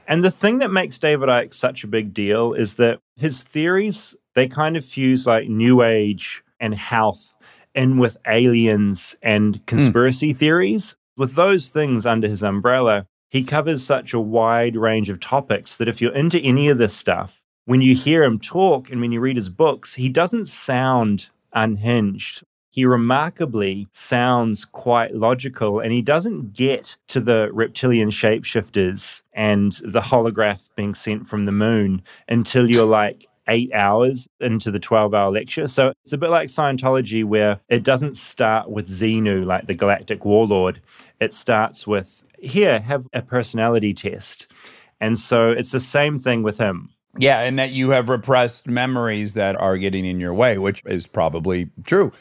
And 0.07 0.23
the 0.23 0.31
thing 0.31 0.59
that 0.59 0.71
makes 0.71 0.99
David 0.99 1.31
Icke 1.31 1.55
such 1.55 1.83
a 1.83 1.87
big 1.89 2.13
deal 2.13 2.53
is 2.53 2.77
that 2.77 3.01
his 3.17 3.43
theories, 3.43 4.15
they 4.35 4.47
kind 4.47 4.77
of 4.77 4.85
fuse 4.85 5.27
like 5.27 5.49
new 5.49 5.83
age 5.83 6.43
and 6.61 6.75
health 6.75 7.34
in 7.75 7.99
with 7.99 8.17
aliens 8.27 9.17
and 9.23 9.57
hmm. 9.57 9.63
conspiracy 9.67 10.33
mm. 10.33 10.37
theories. 10.37 10.97
With 11.17 11.35
those 11.35 11.69
things 11.69 12.07
under 12.07 12.29
his 12.29 12.43
umbrella, 12.43 13.07
he 13.31 13.45
covers 13.45 13.85
such 13.85 14.13
a 14.13 14.21
wide 14.21 14.77
range 14.77 15.11
of 15.11 15.21
topics 15.21 15.79
that 15.79 15.89
if 15.89 16.01
you're 16.01 16.13
into 16.13 16.41
any 16.41 16.69
of 16.69 16.79
this 16.79 16.95
stuff, 16.95 17.43
when 17.67 17.81
you 17.81 17.95
hear 17.95 18.23
him 18.23 18.39
talk 18.39 18.91
and 18.91 19.01
when 19.01 19.13
you 19.13 19.21
read 19.21 19.37
his 19.37 19.49
books, 19.49 19.95
he 19.95 20.09
doesn't 20.09 20.47
sound 20.47 21.31
unhinged. 21.53 22.43
He 22.71 22.85
remarkably 22.85 23.87
sounds 23.93 24.65
quite 24.65 25.15
logical 25.15 25.79
and 25.79 25.93
he 25.93 26.03
doesn't 26.03 26.53
get 26.53 26.97
to 27.09 27.21
the 27.21 27.49
reptilian 27.53 28.11
shapeshifters 28.11 29.23
and 29.33 29.73
the 29.85 30.01
holograph 30.01 30.69
being 30.75 30.95
sent 30.95 31.29
from 31.29 31.45
the 31.45 31.53
moon 31.53 32.03
until 32.29 32.69
you're 32.69 32.85
like 33.03 33.27
eight 33.49 33.73
hours 33.73 34.29
into 34.41 34.71
the 34.71 34.79
12 34.79 35.15
hour 35.15 35.31
lecture. 35.31 35.67
So 35.67 35.93
it's 36.05 36.13
a 36.13 36.19
bit 36.19 36.31
like 36.31 36.49
Scientology, 36.49 37.25
where 37.25 37.61
it 37.69 37.83
doesn't 37.83 38.17
start 38.17 38.71
with 38.71 38.89
Xenu, 38.89 39.45
like 39.45 39.67
the 39.67 39.75
galactic 39.75 40.25
warlord. 40.25 40.81
It 41.21 41.35
starts 41.35 41.87
with 41.87 42.23
here, 42.39 42.81
have 42.81 43.07
a 43.13 43.23
personality 43.23 43.95
test. 43.95 44.47
And 45.01 45.19
so 45.19 45.51
it's 45.51 45.73
the 45.73 45.81
same 45.81 46.19
thing 46.19 46.43
with 46.43 46.59
him. 46.59 46.91
Yeah, 47.19 47.41
and 47.41 47.59
that 47.59 47.71
you 47.71 47.91
have 47.91 48.09
repressed 48.09 48.67
memories 48.67 49.35
that 49.35 49.55
are 49.57 49.77
getting 49.79 50.05
in 50.05 50.19
your 50.19 50.35
way, 50.35 50.59
which 50.59 50.83
is 50.85 51.07
probably 51.07 51.71
true. 51.87 52.13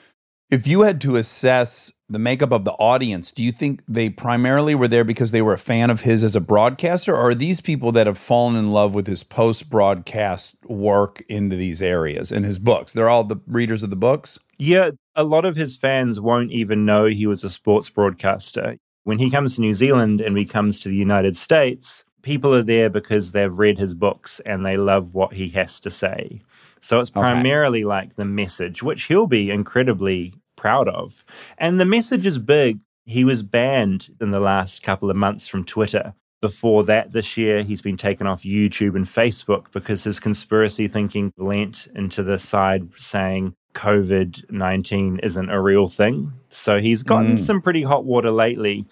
If 0.51 0.68
you 0.68 0.82
had 0.82 1.01
to 1.01 1.15
assess 1.15 1.92
the 2.13 2.20
makeup 2.20 2.51
of 2.51 2.63
the 2.63 2.72
audience, 2.74 3.32
do 3.32 3.43
you 3.43 3.51
think 3.51 3.82
they 3.88 4.10
primarily 4.10 4.75
were 4.75 4.88
there 4.88 5.03
because 5.03 5.32
they 5.32 5.41
were 5.41 5.53
a 5.53 5.58
fan 5.58 5.89
of 5.89 6.01
his 6.01 6.24
as 6.24 6.36
a 6.36 6.39
broadcaster, 6.39 7.13
or 7.13 7.29
are 7.32 7.36
these 7.36 7.60
people 7.60 7.91
that 7.91 8.08
have 8.08 8.17
fallen 8.17 8.55
in 8.55 8.72
love 8.72 8.96
with 8.96 9.08
his 9.08 9.24
post 9.24 9.70
broadcast 9.70 10.55
work 10.65 11.22
into 11.27 11.55
these 11.55 11.82
areas 11.82 12.32
and 12.32 12.46
his 12.46 12.60
books? 12.60 12.93
They're 12.93 13.10
all 13.10 13.24
the 13.24 13.41
readers 13.48 13.84
of 13.84 13.89
the 13.89 13.96
books? 13.96 14.39
Yeah, 14.58 14.91
a 15.15 15.24
lot 15.24 15.46
of 15.46 15.55
his 15.55 15.77
fans 15.77 16.22
won't 16.22 16.51
even 16.51 16.86
know 16.86 17.05
he 17.05 17.27
was 17.27 17.43
a 17.43 17.50
sports 17.50 17.89
broadcaster. 17.89 18.77
When 19.03 19.20
he 19.20 19.29
comes 19.29 19.55
to 19.55 19.62
New 19.62 19.74
Zealand 19.74 20.22
and 20.22 20.38
he 20.38 20.46
comes 20.46 20.79
to 20.79 20.89
the 20.89 20.96
United 20.96 21.36
States, 21.36 22.05
people 22.22 22.53
are 22.55 22.63
there 22.63 22.89
because 22.89 23.32
they've 23.32 23.58
read 23.58 23.77
his 23.77 23.93
books 23.93 24.39
and 24.46 24.65
they 24.65 24.77
love 24.77 25.13
what 25.13 25.34
he 25.34 25.50
has 25.50 25.79
to 25.82 25.89
say. 25.91 26.41
So 26.79 27.00
it's 27.00 27.10
primarily 27.10 27.79
okay. 27.79 27.86
like 27.86 28.15
the 28.15 28.25
message, 28.25 28.84
which 28.84 29.03
he'll 29.03 29.27
be 29.27 29.50
incredibly 29.50 30.34
proud 30.63 30.88
of. 30.88 31.25
And 31.58 31.77
the 31.77 31.84
message 31.84 32.25
is 32.25 32.39
big. 32.39 32.79
He 33.05 33.25
was 33.25 33.43
banned 33.43 34.08
in 34.22 34.32
the 34.32 34.39
last 34.39 34.82
couple 34.82 35.10
of 35.10 35.17
months 35.17 35.46
from 35.46 35.65
Twitter. 35.65 36.13
Before 36.39 36.86
that, 36.86 37.12
this 37.12 37.36
year, 37.36 37.63
he's 37.63 37.82
been 37.82 37.98
taken 37.98 38.27
off 38.27 38.43
YouTube 38.43 38.96
and 38.96 39.03
Facebook 39.03 39.65
because 39.74 40.05
his 40.05 40.22
conspiracy 40.22 40.88
thinking 40.88 41.34
lent 41.38 41.89
into 41.96 42.24
the 42.24 42.39
side 42.39 42.88
saying 42.96 43.53
COVID 43.74 44.50
19 44.50 45.20
isn't 45.22 45.50
a 45.50 45.60
real 45.60 45.89
thing. 45.89 46.32
So 46.48 46.79
he's 46.79 47.03
gotten 47.03 47.36
mm. 47.36 47.41
some 47.41 47.62
pretty 47.62 47.84
hot 47.84 48.05
water 48.05 48.32
lately. 48.32 48.86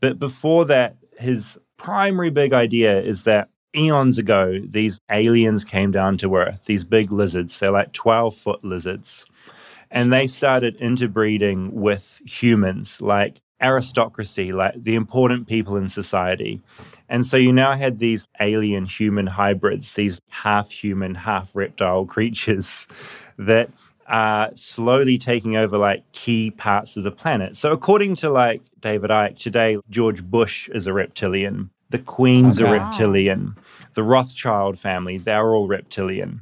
But 0.00 0.18
before 0.18 0.64
that, 0.64 0.96
his 1.18 1.58
primary 1.76 2.30
big 2.30 2.54
idea 2.54 3.02
is 3.02 3.24
that 3.24 3.50
eons 3.76 4.16
ago, 4.16 4.60
these 4.66 4.98
aliens 5.10 5.62
came 5.62 5.90
down 5.90 6.16
to 6.18 6.36
Earth, 6.36 6.64
these 6.64 6.84
big 6.84 7.12
lizards. 7.12 7.58
They're 7.58 7.70
like 7.70 7.92
12 7.92 8.34
foot 8.34 8.64
lizards. 8.64 9.26
And 9.92 10.10
they 10.12 10.26
started 10.26 10.74
interbreeding 10.76 11.70
with 11.74 12.22
humans, 12.24 13.00
like 13.00 13.42
aristocracy, 13.60 14.50
like 14.50 14.82
the 14.82 14.94
important 14.94 15.46
people 15.46 15.76
in 15.76 15.88
society. 15.88 16.60
And 17.10 17.24
so 17.24 17.36
you 17.36 17.52
now 17.52 17.74
had 17.74 17.98
these 17.98 18.26
alien 18.40 18.86
human 18.86 19.26
hybrids, 19.26 19.92
these 19.92 20.18
half 20.30 20.70
human, 20.70 21.14
half 21.14 21.54
reptile 21.54 22.06
creatures 22.16 22.88
that 23.36 23.70
are 24.08 24.50
slowly 24.54 25.18
taking 25.18 25.56
over 25.56 25.78
like 25.78 26.10
key 26.12 26.50
parts 26.50 26.96
of 26.96 27.04
the 27.04 27.12
planet. 27.12 27.56
So 27.56 27.70
according 27.72 28.16
to 28.16 28.30
like 28.30 28.62
David 28.80 29.10
Icke, 29.10 29.38
today 29.38 29.76
George 29.90 30.24
Bush 30.24 30.68
is 30.70 30.86
a 30.86 30.92
reptilian. 30.92 31.70
The 31.90 31.98
Queen's 31.98 32.60
okay. 32.60 32.68
a 32.68 32.72
reptilian. 32.72 33.56
The 33.92 34.02
Rothschild 34.02 34.78
family, 34.78 35.18
they're 35.18 35.54
all 35.54 35.68
reptilian. 35.68 36.40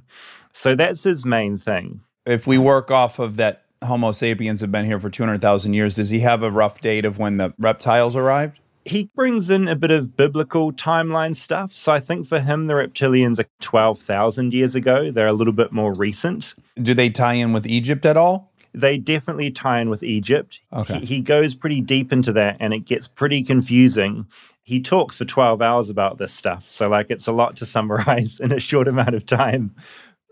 So 0.53 0.77
that's 0.77 1.03
his 1.03 1.25
main 1.25 1.59
thing. 1.59 2.01
If 2.27 2.47
we 2.47 2.59
work 2.59 2.91
off 2.91 3.19
of 3.19 3.37
that 3.37 3.65
Homo 3.83 4.13
sapiens 4.13 4.61
have 4.61 4.71
been 4.71 4.85
here 4.85 5.01
for 5.01 5.09
200,000 5.09 5.73
years, 5.73 5.95
does 5.95 6.11
he 6.11 6.21
have 6.21 6.43
a 6.43 6.51
rough 6.51 6.81
date 6.81 7.05
of 7.05 7.19
when 7.19 7.39
the 7.39 7.55
reptiles 7.59 8.15
arrived? 8.15 8.61
he 8.85 9.11
brings 9.15 9.51
in 9.51 9.69
a 9.69 9.77
bit 9.77 9.91
of 9.91 10.17
biblical 10.17 10.73
timeline 10.73 11.37
stuff. 11.37 11.73
So 11.73 11.93
I 11.93 12.01
think 12.01 12.27
for 12.27 12.41
him, 12.41 12.67
the 12.67 12.75
reptilians 12.75 13.39
are 13.39 13.49
12,000 13.61 14.53
years 14.55 14.75
ago. 14.75 15.11
They're 15.11 15.27
a 15.27 15.33
little 15.33 15.53
bit 15.53 15.73
more 15.73 15.93
recent. 15.93 16.55
Do 16.77 16.95
they 16.95 17.11
tie 17.11 17.35
in 17.35 17.53
with 17.53 17.67
Egypt 17.67 18.07
at 18.07 18.17
all? 18.17 18.53
They 18.73 18.99
definitely 18.99 19.51
tie 19.51 19.81
in 19.81 19.91
with 19.91 20.03
Egypt. 20.03 20.61
Okay. 20.73 21.01
He, 21.01 21.07
he 21.07 21.21
goes 21.21 21.55
pretty 21.55 21.81
deep 21.81 22.13
into 22.13 22.33
that 22.33 22.57
and 22.61 22.73
it 22.73 22.81
gets 22.81 23.09
pretty 23.09 23.43
confusing. 23.43 24.27
He 24.63 24.81
talks 24.81 25.19
for 25.19 25.25
12 25.25 25.61
hours 25.61 25.91
about 25.91 26.19
this 26.19 26.33
stuff. 26.33 26.71
So, 26.71 26.89
like, 26.89 27.11
it's 27.11 27.27
a 27.27 27.33
lot 27.33 27.57
to 27.57 27.67
summarize 27.67 28.39
in 28.43 28.53
a 28.53 28.61
short 28.61 28.87
amount 28.87 29.15
of 29.15 29.27
time. 29.27 29.75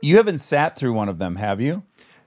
You 0.00 0.17
haven't 0.17 0.38
sat 0.38 0.76
through 0.76 0.93
one 0.93 1.09
of 1.09 1.19
them, 1.19 1.37
have 1.37 1.61
you? 1.61 1.83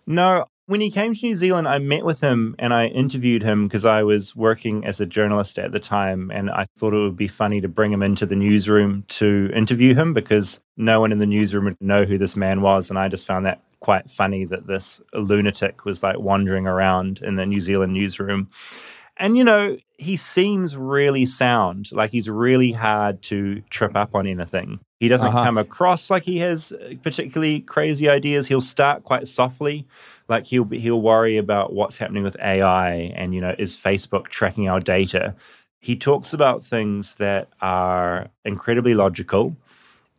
No, 0.06 0.46
when 0.66 0.82
he 0.82 0.90
came 0.90 1.14
to 1.14 1.26
New 1.26 1.36
Zealand, 1.36 1.68
I 1.68 1.80
met 1.80 2.06
with 2.06 2.22
him 2.22 2.56
and 2.58 2.74
I 2.74 2.88
interviewed 2.88 3.44
him 3.44 3.68
because 3.68 3.86
I 3.86 4.04
was 4.04 4.36
working 4.36 4.86
as 4.86 5.02
a 5.02 5.06
journalist 5.06 5.60
at 5.60 5.72
the 5.72 5.80
time. 5.80 6.32
And 6.32 6.50
I 6.50 6.66
thought 6.78 6.94
it 6.94 6.98
would 6.98 7.18
be 7.18 7.28
funny 7.28 7.62
to 7.62 7.68
bring 7.68 7.92
him 7.92 8.02
into 8.02 8.26
the 8.26 8.36
newsroom 8.36 9.04
to 9.10 9.52
interview 9.54 9.96
him 9.96 10.14
because 10.14 10.60
no 10.78 11.02
one 11.02 11.12
in 11.12 11.20
the 11.20 11.26
newsroom 11.26 11.66
would 11.66 11.78
know 11.82 12.06
who 12.06 12.18
this 12.18 12.36
man 12.36 12.62
was. 12.62 12.90
And 12.90 12.98
I 12.98 13.10
just 13.10 13.26
found 13.26 13.46
that 13.46 13.62
quite 13.82 14.10
funny 14.10 14.46
that 14.46 14.68
this 14.68 15.02
lunatic 15.14 15.86
was 15.86 16.04
like 16.04 16.20
wandering 16.20 16.68
around 16.68 17.20
in 17.22 17.36
the 17.36 17.46
New 17.46 17.60
Zealand 17.60 17.94
newsroom. 17.94 18.50
And, 19.22 19.38
you 19.38 19.44
know, 19.44 19.78
he 19.98 20.18
seems 20.18 20.76
really 20.76 21.26
sound, 21.26 21.92
like 21.92 22.12
he's 22.12 22.30
really 22.30 22.72
hard 22.72 23.22
to 23.24 23.62
trip 23.70 23.96
up 23.96 24.16
on 24.16 24.26
anything. 24.26 24.80
He 25.00 25.08
doesn't 25.08 25.30
uh-huh. 25.30 25.44
come 25.44 25.58
across 25.58 26.10
like 26.10 26.24
he 26.24 26.40
has 26.40 26.74
particularly 27.04 27.62
crazy 27.62 28.10
ideas. 28.10 28.48
He'll 28.48 28.62
start 28.62 29.04
quite 29.04 29.28
softly 29.28 29.88
like 30.32 30.48
he'll 30.48 30.66
be, 30.66 30.80
he'll 30.80 31.02
worry 31.02 31.38
about 31.38 31.74
what's 31.74 31.98
happening 31.98 32.24
with 32.24 32.38
AI 32.40 32.94
and 33.16 33.36
you 33.36 33.42
know 33.42 33.54
is 33.60 33.76
Facebook 33.78 34.30
tracking 34.30 34.68
our 34.68 34.80
data. 34.80 35.36
He 35.82 35.96
talks 35.96 36.34
about 36.34 36.64
things 36.64 37.16
that 37.16 37.50
are 37.62 38.30
incredibly 38.46 38.94
logical, 38.94 39.56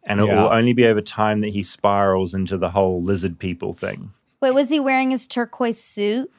and 0.05 0.21
it 0.21 0.27
yeah. 0.27 0.43
will 0.43 0.53
only 0.53 0.75
be 0.75 0.87
over 0.87 1.01
time 1.01 1.41
that 1.41 1.49
he 1.49 1.63
spirals 1.63 2.35
into 2.35 2.59
the 2.59 2.71
whole 2.71 3.03
lizard 3.03 3.39
people 3.39 3.73
thing. 3.73 4.13
Wait, 4.41 4.53
was 4.53 4.69
he 4.69 4.79
wearing 4.79 5.13
his 5.13 5.27
turquoise 5.27 5.83
suit? 5.83 6.31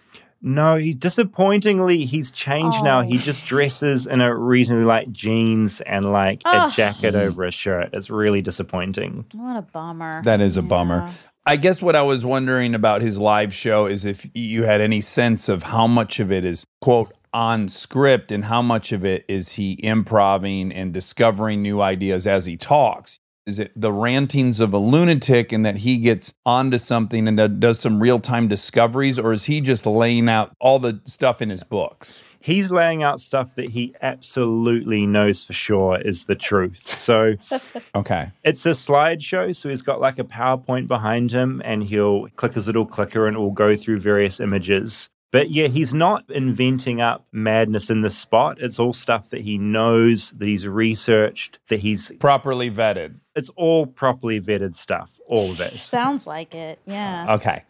No, 0.46 0.76
he 0.76 0.94
disappointingly 0.94 2.04
he's 2.04 2.30
changed 2.30 2.80
oh. 2.82 2.84
now. 2.84 3.02
He 3.02 3.16
oh. 3.16 3.22
just 3.22 3.46
dresses 3.46 4.06
in 4.06 4.20
a 4.20 4.36
reasonably 4.36 4.86
light 4.86 5.12
jeans 5.14 5.80
and 5.82 6.12
like 6.12 6.42
oh. 6.44 6.68
a 6.68 6.72
jacket 6.72 7.16
over 7.16 7.46
a 7.46 7.52
shirt. 7.52 7.90
It's 7.94 8.10
really 8.10 8.42
disappointing. 8.42 9.26
What 9.32 9.56
a 9.56 9.62
bummer. 9.62 10.22
That 10.24 10.42
is 10.42 10.58
a 10.58 10.62
yeah. 10.62 10.68
bummer. 10.68 11.10
I 11.46 11.56
guess 11.56 11.82
what 11.82 11.96
I 11.96 12.02
was 12.02 12.26
wondering 12.26 12.76
about 12.76 13.02
his 13.02 13.18
live 13.18 13.54
show 13.54 13.86
is 13.86 14.06
if 14.06 14.30
you 14.34 14.64
had 14.64 14.82
any 14.82 15.02
sense 15.02 15.50
of 15.50 15.64
how 15.64 15.88
much 15.88 16.20
of 16.20 16.32
it 16.32 16.46
is, 16.46 16.66
quote, 16.82 17.14
on 17.34 17.68
script 17.68 18.32
and 18.32 18.46
how 18.46 18.62
much 18.62 18.92
of 18.92 19.04
it 19.04 19.26
is 19.28 19.54
he 19.54 19.78
improving 19.84 20.72
and 20.72 20.94
discovering 20.94 21.62
new 21.62 21.82
ideas 21.82 22.28
as 22.28 22.46
he 22.46 22.56
talks. 22.56 23.20
Is 23.46 23.60
it 23.60 23.72
the 23.76 23.92
rantings 23.92 24.60
of 24.60 24.74
a 24.74 24.78
lunatic 24.78 25.52
and 25.52 25.66
that 25.66 25.78
he 25.78 25.98
gets 25.98 26.34
onto 26.46 26.78
something 26.78 27.28
and 27.28 27.38
that 27.38 27.60
does 27.60 27.80
some 27.80 28.02
real 28.02 28.20
time 28.20 28.48
discoveries, 28.48 29.20
or 29.20 29.34
is 29.34 29.46
he 29.46 29.60
just 29.60 29.86
laying 29.86 30.30
out 30.30 30.56
all 30.60 30.80
the 30.80 31.02
stuff 31.06 31.42
in 31.42 31.50
his 31.50 31.64
books? 31.64 32.24
he's 32.44 32.74
laying 32.74 33.02
out 33.02 33.22
stuff 33.22 33.56
that 33.56 33.70
he 33.70 33.96
absolutely 34.02 35.08
knows 35.08 35.46
for 35.46 35.54
sure 35.54 35.98
is 36.00 36.26
the 36.26 36.36
truth. 36.36 36.82
So, 36.82 37.36
okay, 37.96 38.32
it's 38.44 38.66
a 38.66 38.72
slideshow. 38.72 39.56
So 39.56 39.70
he's 39.70 39.82
got 39.82 40.02
like 40.02 40.20
a 40.20 40.24
PowerPoint 40.24 40.88
behind 40.88 41.32
him, 41.32 41.62
and 41.66 41.84
he'll 41.84 42.28
click 42.36 42.54
his 42.54 42.68
little 42.68 42.86
clicker, 42.86 43.26
and 43.26 43.36
it 43.36 43.40
will 43.40 43.52
go 43.52 43.76
through 43.76 44.00
various 44.00 44.40
images. 44.40 45.10
But 45.34 45.50
yeah, 45.50 45.66
he's 45.66 45.96
not 45.96 46.30
inventing 46.30 47.02
up 47.02 47.26
madness 47.32 47.90
in 47.90 48.02
the 48.02 48.12
spot. 48.12 48.62
It's 48.62 48.78
all 48.78 48.94
stuff 48.94 49.32
that 49.32 49.42
he 49.42 49.58
knows, 49.58 50.30
that 50.34 50.48
he's 50.48 50.68
researched, 50.68 51.58
that 51.70 51.80
he's 51.80 52.12
properly 52.20 52.70
vetted. 52.70 53.16
It's 53.36 53.50
all 53.56 53.88
properly 53.88 54.40
vetted 54.40 54.76
stuff, 54.76 55.20
all 55.28 55.50
of 55.50 55.60
it. 55.60 55.74
Sounds 55.74 56.28
like 56.28 56.54
it, 56.54 56.78
yeah. 56.86 57.26
Okay. 57.28 57.64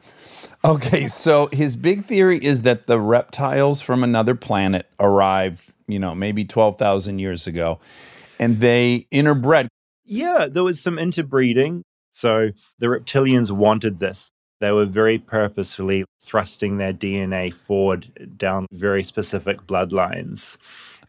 Okay, 0.65 1.07
so 1.07 1.47
his 1.53 1.77
big 1.77 2.03
theory 2.03 2.37
is 2.37 2.63
that 2.63 2.85
the 2.85 2.99
reptiles 2.99 3.79
from 3.79 4.03
another 4.03 4.35
planet 4.35 4.89
arrived, 4.99 5.63
you 5.87 5.99
know, 5.99 6.13
maybe 6.13 6.43
12,000 6.43 7.19
years 7.19 7.47
ago, 7.47 7.79
and 8.41 8.57
they 8.57 9.07
interbred. 9.09 9.67
Yeah, 10.03 10.47
there 10.51 10.65
was 10.65 10.81
some 10.81 10.99
interbreeding. 10.99 11.83
So 12.11 12.49
the 12.79 12.87
reptilians 12.87 13.51
wanted 13.51 13.99
this. 13.99 14.29
They 14.63 14.71
were 14.71 14.85
very 14.85 15.19
purposefully 15.19 16.05
thrusting 16.21 16.77
their 16.77 16.93
DNA 16.93 17.53
forward 17.53 18.37
down 18.37 18.65
very 18.71 19.03
specific 19.03 19.67
bloodlines. 19.67 20.55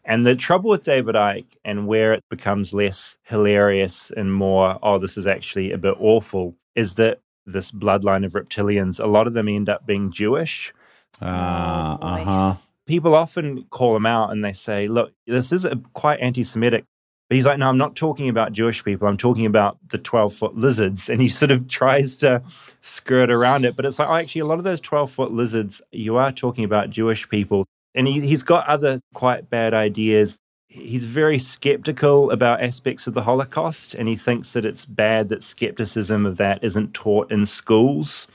And 0.03 0.27
the 0.27 0.35
trouble 0.35 0.71
with 0.71 0.83
David 0.83 1.15
Icke 1.15 1.45
and 1.63 1.87
where 1.87 2.11
it 2.11 2.21
becomes 2.29 2.73
less 2.73 3.17
hilarious 3.23 4.11
and 4.11 4.33
more, 4.33 4.77
oh, 4.83 4.99
this 4.99 5.17
is 5.17 5.25
actually 5.25 5.71
a 5.71 5.77
bit 5.77 5.95
awful, 6.01 6.57
is 6.75 6.95
that 6.95 7.21
this 7.45 7.71
bloodline 7.71 8.25
of 8.25 8.33
reptilians, 8.33 9.01
a 9.01 9.07
lot 9.07 9.25
of 9.25 9.33
them 9.35 9.47
end 9.47 9.69
up 9.69 9.87
being 9.87 10.11
Jewish. 10.11 10.73
Uh 11.21 12.23
huh. 12.25 12.55
People 12.85 13.15
often 13.15 13.63
call 13.69 13.95
him 13.95 14.05
out 14.05 14.33
and 14.33 14.43
they 14.43 14.51
say, 14.51 14.89
look, 14.89 15.13
this 15.27 15.53
is 15.53 15.63
a, 15.63 15.77
quite 15.93 16.19
anti 16.19 16.43
Semitic. 16.43 16.83
But 17.27 17.35
he's 17.35 17.45
like, 17.45 17.57
no, 17.57 17.67
I'm 17.67 17.77
not 17.77 17.95
talking 17.95 18.29
about 18.29 18.53
Jewish 18.53 18.83
people. 18.83 19.07
I'm 19.07 19.17
talking 19.17 19.47
about 19.47 19.77
the 19.89 19.97
12 19.97 20.33
foot 20.33 20.55
lizards. 20.55 21.09
And 21.09 21.19
he 21.19 21.27
sort 21.27 21.51
of 21.51 21.67
tries 21.67 22.17
to 22.17 22.43
skirt 22.81 23.31
around 23.31 23.65
it. 23.65 23.75
But 23.75 23.85
it's 23.85 23.97
like, 23.97 24.07
oh, 24.07 24.15
actually, 24.15 24.41
a 24.41 24.45
lot 24.45 24.59
of 24.59 24.63
those 24.63 24.81
12 24.81 25.11
foot 25.11 25.31
lizards, 25.31 25.81
you 25.91 26.17
are 26.17 26.31
talking 26.31 26.63
about 26.63 26.91
Jewish 26.91 27.27
people. 27.27 27.65
And 27.95 28.07
he, 28.07 28.21
he's 28.21 28.43
got 28.43 28.67
other 28.67 28.99
quite 29.13 29.49
bad 29.49 29.73
ideas. 29.73 30.37
He's 30.67 31.05
very 31.05 31.39
skeptical 31.39 32.29
about 32.31 32.61
aspects 32.61 33.07
of 33.07 33.13
the 33.13 33.21
Holocaust, 33.21 33.93
and 33.93 34.09
he 34.09 34.17
thinks 34.17 34.51
that 34.53 34.65
it's 34.65 34.83
bad 34.83 35.29
that 35.29 35.41
skepticism 35.41 36.25
of 36.25 36.35
that 36.37 36.61
isn't 36.63 36.93
taught 36.93 37.31
in 37.31 37.45
schools. 37.45 38.27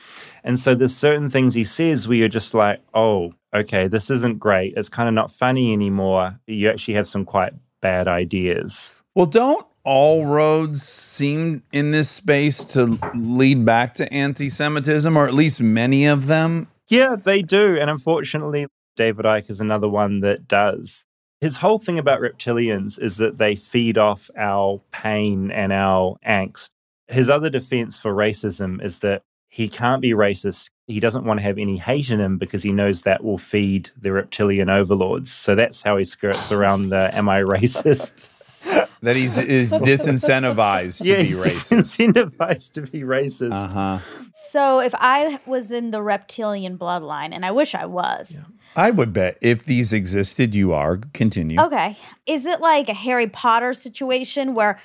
And 0.42 0.58
so 0.58 0.74
there's 0.74 0.96
certain 0.96 1.28
things 1.28 1.52
he 1.52 1.64
says 1.64 2.08
where 2.08 2.16
you're 2.16 2.28
just 2.28 2.54
like, 2.54 2.80
oh, 2.94 3.34
okay, 3.52 3.88
this 3.88 4.10
isn't 4.10 4.38
great. 4.38 4.72
It's 4.76 4.88
kind 4.88 5.08
of 5.08 5.14
not 5.14 5.30
funny 5.30 5.74
anymore. 5.74 6.40
You 6.46 6.70
actually 6.70 6.94
have 6.94 7.06
some 7.06 7.26
quite 7.26 7.52
bad 7.80 8.08
ideas. 8.08 9.00
Well, 9.14 9.26
don't 9.26 9.66
all 9.84 10.26
roads 10.26 10.82
seem 10.82 11.62
in 11.72 11.90
this 11.90 12.08
space 12.10 12.64
to 12.64 12.98
lead 13.14 13.64
back 13.64 13.94
to 13.94 14.12
anti 14.12 14.48
Semitism, 14.48 15.16
or 15.16 15.26
at 15.26 15.34
least 15.34 15.60
many 15.60 16.06
of 16.06 16.26
them? 16.26 16.68
Yeah, 16.88 17.16
they 17.16 17.42
do. 17.42 17.78
And 17.80 17.88
unfortunately, 17.88 18.66
David 18.96 19.24
Icke 19.24 19.50
is 19.50 19.60
another 19.60 19.88
one 19.88 20.20
that 20.20 20.48
does. 20.48 21.06
His 21.40 21.56
whole 21.56 21.78
thing 21.78 21.98
about 21.98 22.20
reptilians 22.20 23.00
is 23.00 23.16
that 23.16 23.38
they 23.38 23.56
feed 23.56 23.96
off 23.96 24.30
our 24.36 24.82
pain 24.92 25.50
and 25.50 25.72
our 25.72 26.16
angst. 26.26 26.70
His 27.08 27.30
other 27.30 27.48
defense 27.48 27.96
for 27.96 28.12
racism 28.12 28.82
is 28.84 28.98
that 28.98 29.22
he 29.48 29.68
can't 29.68 30.02
be 30.02 30.10
racist. 30.10 30.68
He 30.90 31.00
doesn't 31.00 31.24
want 31.24 31.38
to 31.38 31.42
have 31.42 31.58
any 31.58 31.76
hate 31.76 32.10
in 32.10 32.20
him 32.20 32.38
because 32.38 32.62
he 32.62 32.72
knows 32.72 33.02
that 33.02 33.24
will 33.24 33.38
feed 33.38 33.90
the 34.00 34.12
reptilian 34.12 34.68
overlords. 34.68 35.30
So 35.30 35.54
that's 35.54 35.82
how 35.82 35.96
he 35.96 36.04
skirts 36.04 36.52
around 36.52 36.88
the 36.88 37.14
am 37.14 37.28
I 37.28 37.42
racist? 37.42 38.28
that 39.02 39.16
he's 39.16 39.38
is 39.38 39.72
disincentivized 39.72 40.98
to 40.98 41.08
yeah, 41.08 41.22
be 41.22 41.30
racist. 41.30 42.12
disincentivized 42.12 42.72
to 42.72 42.82
be 42.82 43.00
racist. 43.00 43.52
Uh 43.52 43.68
huh. 43.68 43.98
So 44.32 44.80
if 44.80 44.94
I 44.96 45.40
was 45.46 45.70
in 45.70 45.90
the 45.90 46.02
reptilian 46.02 46.76
bloodline, 46.76 47.32
and 47.32 47.44
I 47.46 47.50
wish 47.50 47.74
I 47.74 47.86
was, 47.86 48.40
I 48.76 48.90
would 48.90 49.12
bet 49.12 49.38
if 49.40 49.64
these 49.64 49.92
existed, 49.92 50.54
you 50.54 50.72
are. 50.72 50.98
Continue. 51.14 51.60
okay, 51.60 51.96
is 52.26 52.46
it 52.46 52.60
like 52.60 52.88
a 52.88 52.94
Harry 52.94 53.26
Potter 53.26 53.72
situation 53.72 54.54
where 54.54 54.78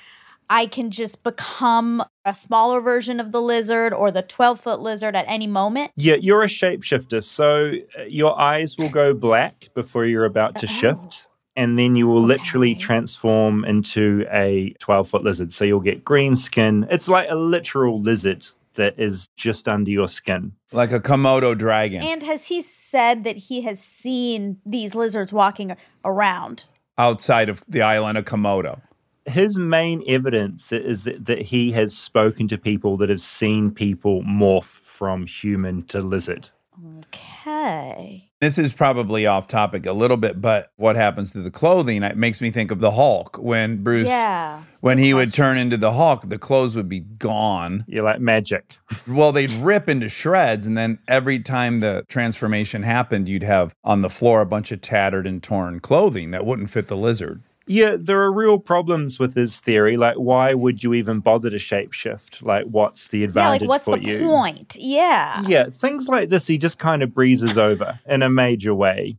I 0.48 0.66
can 0.66 0.90
just 0.90 1.22
become 1.24 2.04
a 2.24 2.34
smaller 2.34 2.80
version 2.80 3.18
of 3.20 3.32
the 3.32 3.40
lizard 3.42 3.92
or 3.92 4.10
the 4.10 4.22
12 4.22 4.60
foot 4.60 4.80
lizard 4.80 5.16
at 5.16 5.24
any 5.28 5.46
moment? 5.46 5.92
Yeah, 5.96 6.14
you're 6.16 6.42
a 6.42 6.46
shapeshifter. 6.48 7.22
So 7.22 7.72
uh, 7.98 8.02
your 8.04 8.38
eyes 8.40 8.76
will 8.78 8.88
go 8.90 9.12
black 9.14 9.68
before 9.74 10.04
you're 10.06 10.24
about 10.24 10.54
to 10.60 10.66
Oh. 10.66 10.68
shift. 10.70 11.26
And 11.58 11.78
then 11.78 11.96
you 11.96 12.06
will 12.06 12.22
literally 12.22 12.74
transform 12.74 13.64
into 13.64 14.26
a 14.30 14.74
12 14.78 15.08
foot 15.08 15.24
lizard. 15.24 15.52
So 15.54 15.64
you'll 15.64 15.80
get 15.80 16.04
green 16.04 16.36
skin. 16.36 16.86
It's 16.90 17.08
like 17.08 17.28
a 17.30 17.34
literal 17.34 17.98
lizard 17.98 18.46
that 18.74 18.98
is 18.98 19.26
just 19.36 19.66
under 19.66 19.90
your 19.90 20.06
skin. 20.08 20.52
Like 20.70 20.92
a 20.92 21.00
Komodo 21.00 21.56
dragon 21.56 22.02
And 22.02 22.22
has 22.24 22.48
he 22.48 22.60
said 22.60 23.24
that 23.24 23.36
he 23.38 23.62
has 23.62 23.80
seen 23.82 24.58
these 24.66 24.94
lizards 24.94 25.32
walking 25.32 25.74
around? 26.04 26.64
outside 26.98 27.48
of 27.50 27.62
the 27.68 27.82
island 27.82 28.16
of 28.16 28.24
Komodo. 28.24 28.80
His 29.26 29.58
main 29.58 30.02
evidence 30.06 30.72
is 30.72 31.04
that 31.18 31.42
he 31.42 31.72
has 31.72 31.96
spoken 31.96 32.48
to 32.48 32.58
people 32.58 32.96
that 32.98 33.08
have 33.08 33.20
seen 33.20 33.70
people 33.70 34.22
morph 34.22 34.64
from 34.64 35.26
human 35.26 35.82
to 35.86 36.00
lizard. 36.00 36.50
Okay. 36.98 38.30
This 38.40 38.58
is 38.58 38.74
probably 38.74 39.24
off 39.26 39.48
topic 39.48 39.86
a 39.86 39.92
little 39.92 40.18
bit, 40.18 40.40
but 40.42 40.70
what 40.76 40.94
happens 40.94 41.32
to 41.32 41.40
the 41.40 41.50
clothing? 41.50 42.02
It 42.02 42.18
makes 42.18 42.40
me 42.42 42.50
think 42.50 42.70
of 42.70 42.80
the 42.80 42.90
Hulk 42.90 43.38
when 43.38 43.82
Bruce, 43.82 44.08
Yeah. 44.08 44.60
when 44.80 44.98
he 44.98 45.14
would 45.14 45.32
turn 45.32 45.56
into 45.56 45.78
the 45.78 45.92
Hulk, 45.92 46.28
the 46.28 46.36
clothes 46.38 46.76
would 46.76 46.88
be 46.88 47.00
gone. 47.00 47.84
You're 47.88 48.04
like 48.04 48.20
magic. 48.20 48.76
Well, 49.08 49.32
they'd 49.32 49.50
rip 49.50 49.88
into 49.88 50.08
shreds, 50.08 50.66
and 50.66 50.76
then 50.76 50.98
every 51.08 51.38
time 51.38 51.80
the 51.80 52.04
transformation 52.08 52.82
happened, 52.82 53.28
you'd 53.28 53.42
have 53.44 53.74
on 53.84 54.02
the 54.02 54.10
floor 54.10 54.40
a 54.42 54.46
bunch 54.46 54.70
of 54.72 54.80
tattered 54.82 55.26
and 55.26 55.42
torn 55.42 55.80
clothing 55.80 56.30
that 56.32 56.44
wouldn't 56.44 56.70
fit 56.70 56.88
the 56.88 56.96
lizard. 56.96 57.40
Yeah, 57.68 57.96
there 57.98 58.20
are 58.22 58.32
real 58.32 58.58
problems 58.58 59.18
with 59.18 59.34
his 59.34 59.60
theory. 59.60 59.96
Like, 59.96 60.16
why 60.16 60.54
would 60.54 60.84
you 60.84 60.94
even 60.94 61.20
bother 61.20 61.50
to 61.50 61.56
shapeshift? 61.56 62.42
Like, 62.42 62.64
what's 62.66 63.08
the 63.08 63.24
advantage? 63.24 63.62
Yeah, 63.62 63.66
like 63.66 63.68
what's 63.68 63.84
for 63.84 63.98
the 63.98 64.04
you? 64.04 64.20
point? 64.20 64.76
Yeah. 64.78 65.42
Yeah, 65.46 65.64
things 65.64 66.08
like 66.08 66.28
this 66.28 66.46
he 66.46 66.58
just 66.58 66.78
kind 66.78 67.02
of 67.02 67.12
breezes 67.12 67.58
over 67.58 67.98
in 68.06 68.22
a 68.22 68.30
major 68.30 68.74
way. 68.74 69.18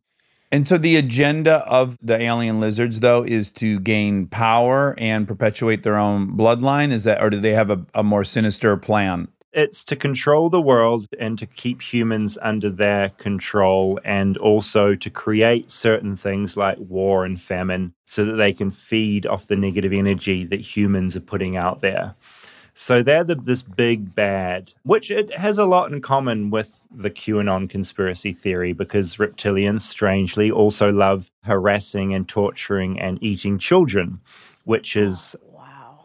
And 0.50 0.66
so 0.66 0.78
the 0.78 0.96
agenda 0.96 1.58
of 1.68 1.98
the 2.02 2.18
alien 2.20 2.62
lizards, 2.62 3.02
though, 3.02 3.24
is 3.24 3.52
to 3.54 3.82
gain 3.82 4.28
power 4.28 4.96
and 4.98 5.28
perpetuate 5.28 5.84
their 5.84 5.98
own 5.98 6.38
bloodline. 6.38 6.94
Is 6.94 7.04
that, 7.04 7.22
or 7.22 7.30
do 7.30 7.38
they 7.38 7.54
have 7.54 7.70
a, 7.70 7.86
a 7.94 8.02
more 8.02 8.24
sinister 8.24 8.78
plan? 8.78 9.28
It's 9.54 9.84
to 9.86 9.96
control 9.96 10.50
the 10.50 10.62
world 10.62 11.08
and 11.20 11.40
to 11.40 11.46
keep 11.46 11.82
humans 11.82 12.38
under 12.42 12.70
their 12.70 13.10
control, 13.10 14.00
and 14.04 14.38
also 14.38 14.94
to 14.94 15.10
create 15.10 15.72
certain 15.72 16.16
things 16.18 16.58
like 16.58 16.78
war 16.80 17.26
and 17.26 17.40
famine 17.40 17.94
so 18.06 18.26
that 18.26 18.34
they 18.34 18.54
can 18.54 18.72
feed 18.72 19.26
off 19.26 19.48
the 19.48 19.56
negative 19.56 19.94
energy 19.94 20.44
that 20.44 20.60
humans 20.60 21.16
are 21.16 21.22
putting 21.22 21.56
out 21.56 21.82
there. 21.82 22.14
So 22.74 23.02
they're 23.02 23.24
the, 23.24 23.34
this 23.34 23.64
big 23.64 24.14
bad, 24.14 24.74
which 24.84 25.10
it 25.10 25.34
has 25.34 25.58
a 25.58 25.66
lot 25.66 25.92
in 25.92 26.02
common 26.02 26.52
with 26.52 26.84
the 26.92 27.10
QAnon 27.10 27.68
conspiracy 27.68 28.34
theory 28.34 28.74
because 28.74 29.16
reptilians, 29.16 29.82
strangely, 29.82 30.52
also 30.52 30.92
love 30.92 31.32
harassing 31.44 32.14
and 32.14 32.30
torturing 32.30 33.00
and 33.00 33.18
eating 33.24 33.58
children, 33.58 34.20
which 34.66 34.96
is. 34.96 35.36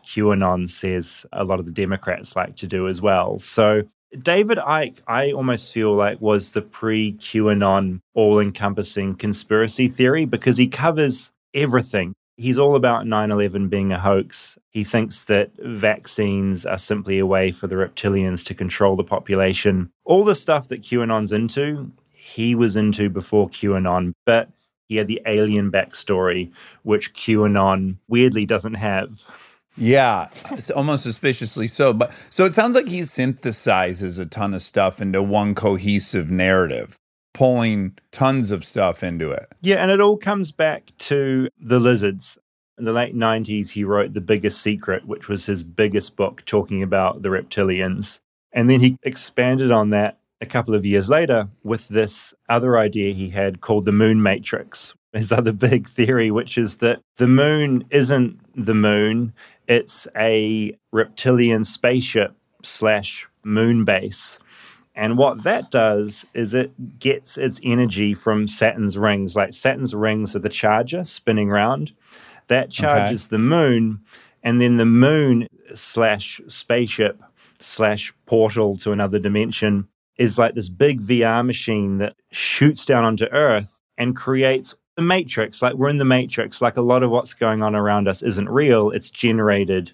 QAnon 0.05 0.69
says 0.69 1.27
a 1.33 1.45
lot 1.45 1.61
of 1.61 1.67
the 1.67 1.73
Democrats 1.73 2.37
like 2.37 2.57
to 2.57 2.67
do 2.67 2.89
as 2.89 3.01
well. 3.01 3.39
So 3.39 3.83
David 4.21 4.59
Icke, 4.59 5.01
I 5.07 5.33
almost 5.33 5.73
feel 5.73 5.95
like 5.95 6.21
was 6.21 6.53
the 6.53 6.63
pre 6.63 7.15
QAnon 7.15 8.01
all 8.15 8.39
encompassing 8.39 9.15
conspiracy 9.15 9.89
theory 9.89 10.25
because 10.27 10.57
he 10.57 10.67
covers 10.67 11.33
everything. 11.55 12.15
He's 12.37 12.59
all 12.59 12.77
about 12.77 13.07
9 13.07 13.31
11 13.31 13.69
being 13.69 13.93
a 13.93 13.99
hoax. 13.99 14.59
He 14.71 14.85
thinks 14.85 15.25
that 15.25 15.51
vaccines 15.59 16.67
are 16.67 16.79
simply 16.79 17.19
a 17.19 17.27
way 17.27 17.53
for 17.53 17.67
the 17.67 17.77
reptilians 17.77 18.45
to 18.47 18.55
control 18.55 18.97
the 18.97 19.05
population. 19.05 19.91
All 20.05 20.25
the 20.25 20.35
stuff 20.35 20.69
that 20.69 20.83
QAnon's 20.83 21.33
into, 21.33 21.91
he 22.11 22.55
was 22.55 22.77
into 22.77 23.09
before 23.09 23.49
QAnon, 23.49 24.13
but 24.27 24.49
he 24.89 24.97
had 24.97 25.09
the 25.09 25.23
alien 25.25 25.71
backstory, 25.73 26.53
which 26.83 27.15
QAnon 27.15 27.97
weirdly 28.09 28.45
doesn't 28.45 28.75
have. 28.75 29.25
Yeah, 29.77 30.29
it's 30.51 30.71
almost 30.71 31.03
suspiciously 31.03 31.67
so. 31.67 31.93
But 31.93 32.13
so 32.31 32.45
it 32.45 32.55
sounds 32.55 32.75
like 32.75 32.89
he 32.89 33.01
synthesizes 33.01 34.21
a 34.21 34.27
ton 34.27 34.55
of 34.55 34.63
stuff 34.63 35.01
into 35.01 35.23
one 35.23 35.55
cohesive 35.55 36.31
narrative, 36.31 36.97
pulling 37.33 37.97
tons 38.11 38.51
of 38.51 38.65
stuff 38.65 39.03
into 39.03 39.31
it. 39.31 39.47
Yeah, 39.63 39.77
and 39.77 39.91
it 39.91 40.01
all 40.01 40.17
comes 40.17 40.53
back 40.53 40.93
to 40.99 41.49
the 41.59 41.81
lizards. 41.81 42.39
In 42.79 42.85
the 42.85 42.93
late 42.93 43.15
90s, 43.15 43.71
he 43.71 43.85
wrote 43.85 44.15
The 44.15 44.21
Biggest 44.21 44.61
Secret, 44.61 45.07
which 45.07 45.29
was 45.29 45.47
his 45.47 45.63
biggest 45.63 46.17
book 46.17 46.43
talking 46.47 46.83
about 46.83 47.23
the 47.23 47.29
reptilians. 47.29 48.19
And 48.53 48.69
then 48.69 48.81
he 48.81 48.97
expanded 49.05 49.71
on 49.71 49.91
that 49.91 50.19
a 50.43 50.47
couple 50.47 50.75
of 50.75 50.85
years 50.85 51.09
later 51.09 51.49
with 51.63 51.89
this 51.89 52.35
other 52.49 52.77
idea 52.77 53.15
he 53.15 53.31
had 53.31 53.61
called 53.61 53.85
the 53.85 53.93
moon 53.93 54.23
matrix. 54.23 54.95
His 55.13 55.31
other 55.31 55.53
big 55.69 55.89
theory, 55.89 56.31
which 56.31 56.59
is 56.59 56.79
that 56.79 57.01
the 57.17 57.29
moon 57.29 57.85
isn't 57.91 58.41
the 58.55 58.75
moon, 58.75 59.33
it's 59.73 60.07
a 60.17 60.77
reptilian 60.93 61.65
spaceship 61.65 62.35
slash 62.63 63.27
moon 63.43 63.85
base. 63.85 64.39
And 64.95 65.17
what 65.17 65.45
that 65.45 65.71
does 65.71 66.27
is 66.35 66.53
it 66.53 66.99
gets 66.99 67.39
its 67.39 67.59
energy 67.65 68.13
from 68.13 68.47
Saturn's 68.47 68.99
rings. 68.99 69.35
Like 69.35 69.55
Saturn's 69.55 69.95
rings 69.95 70.37
are 70.37 70.41
the 70.41 70.51
charger 70.51 71.05
spinning 71.07 71.49
round. 71.49 71.95
That 72.49 72.71
charges 72.71 73.29
the 73.29 73.39
moon, 73.39 74.01
and 74.43 74.61
then 74.61 74.77
the 74.77 74.85
moon 74.85 75.49
slash 75.75 76.43
spaceship 76.49 77.23
slash 77.59 78.13
portal 78.27 78.77
to 78.77 78.93
another 78.93 79.19
dimension 79.19 79.89
is 80.19 80.39
like 80.39 80.55
this 80.55 80.69
big 80.69 81.01
VR 81.01 81.47
machine 81.47 81.97
that 81.99 82.15
shoots 82.31 82.85
down 82.85 83.05
onto 83.05 83.25
Earth 83.27 83.81
and 83.97 84.15
creates 84.15 84.75
the 84.97 85.03
matrix. 85.03 85.63
Like 85.63 85.75
we're 85.75 85.89
in 85.89 85.99
the 85.99 86.05
matrix. 86.05 86.61
Like 86.61 86.77
a 86.77 86.83
lot 86.83 87.03
of 87.03 87.11
what's 87.11 87.35
going 87.35 87.63
on 87.63 87.75
around 87.75 88.09
us 88.09 88.23
isn't 88.23 88.49
real, 88.49 88.91
it's 88.91 89.11
generated 89.11 89.93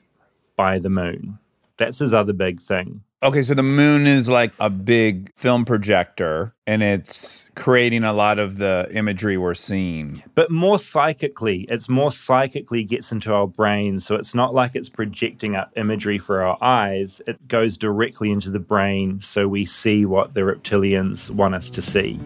by 0.56 0.78
the 0.78 0.90
moon. 0.90 1.38
That's 1.76 1.98
his 1.98 2.12
other 2.12 2.32
big 2.32 2.60
thing. 2.60 3.02
Okay, 3.20 3.42
so 3.42 3.52
the 3.52 3.64
moon 3.64 4.06
is 4.06 4.28
like 4.28 4.52
a 4.60 4.70
big 4.70 5.32
film 5.34 5.64
projector 5.64 6.54
and 6.68 6.84
it's 6.84 7.44
creating 7.56 8.04
a 8.04 8.12
lot 8.12 8.38
of 8.38 8.58
the 8.58 8.88
imagery 8.92 9.36
we're 9.36 9.54
seeing. 9.54 10.22
But 10.36 10.52
more 10.52 10.78
psychically, 10.78 11.62
it's 11.68 11.88
more 11.88 12.12
psychically 12.12 12.84
gets 12.84 13.10
into 13.10 13.34
our 13.34 13.48
brain. 13.48 13.98
So 13.98 14.14
it's 14.14 14.36
not 14.36 14.54
like 14.54 14.76
it's 14.76 14.88
projecting 14.88 15.56
up 15.56 15.72
imagery 15.74 16.18
for 16.18 16.42
our 16.42 16.58
eyes, 16.60 17.20
it 17.26 17.48
goes 17.48 17.76
directly 17.76 18.30
into 18.30 18.50
the 18.50 18.60
brain 18.60 19.20
so 19.20 19.48
we 19.48 19.64
see 19.64 20.04
what 20.04 20.34
the 20.34 20.42
reptilians 20.42 21.28
want 21.28 21.56
us 21.56 21.70
to 21.70 21.82
see. 21.82 22.20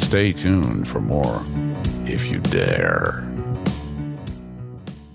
Stay 0.00 0.32
tuned 0.32 0.88
for 0.88 1.00
more 1.00 1.44
if 2.04 2.30
you 2.30 2.40
dare. 2.40 3.24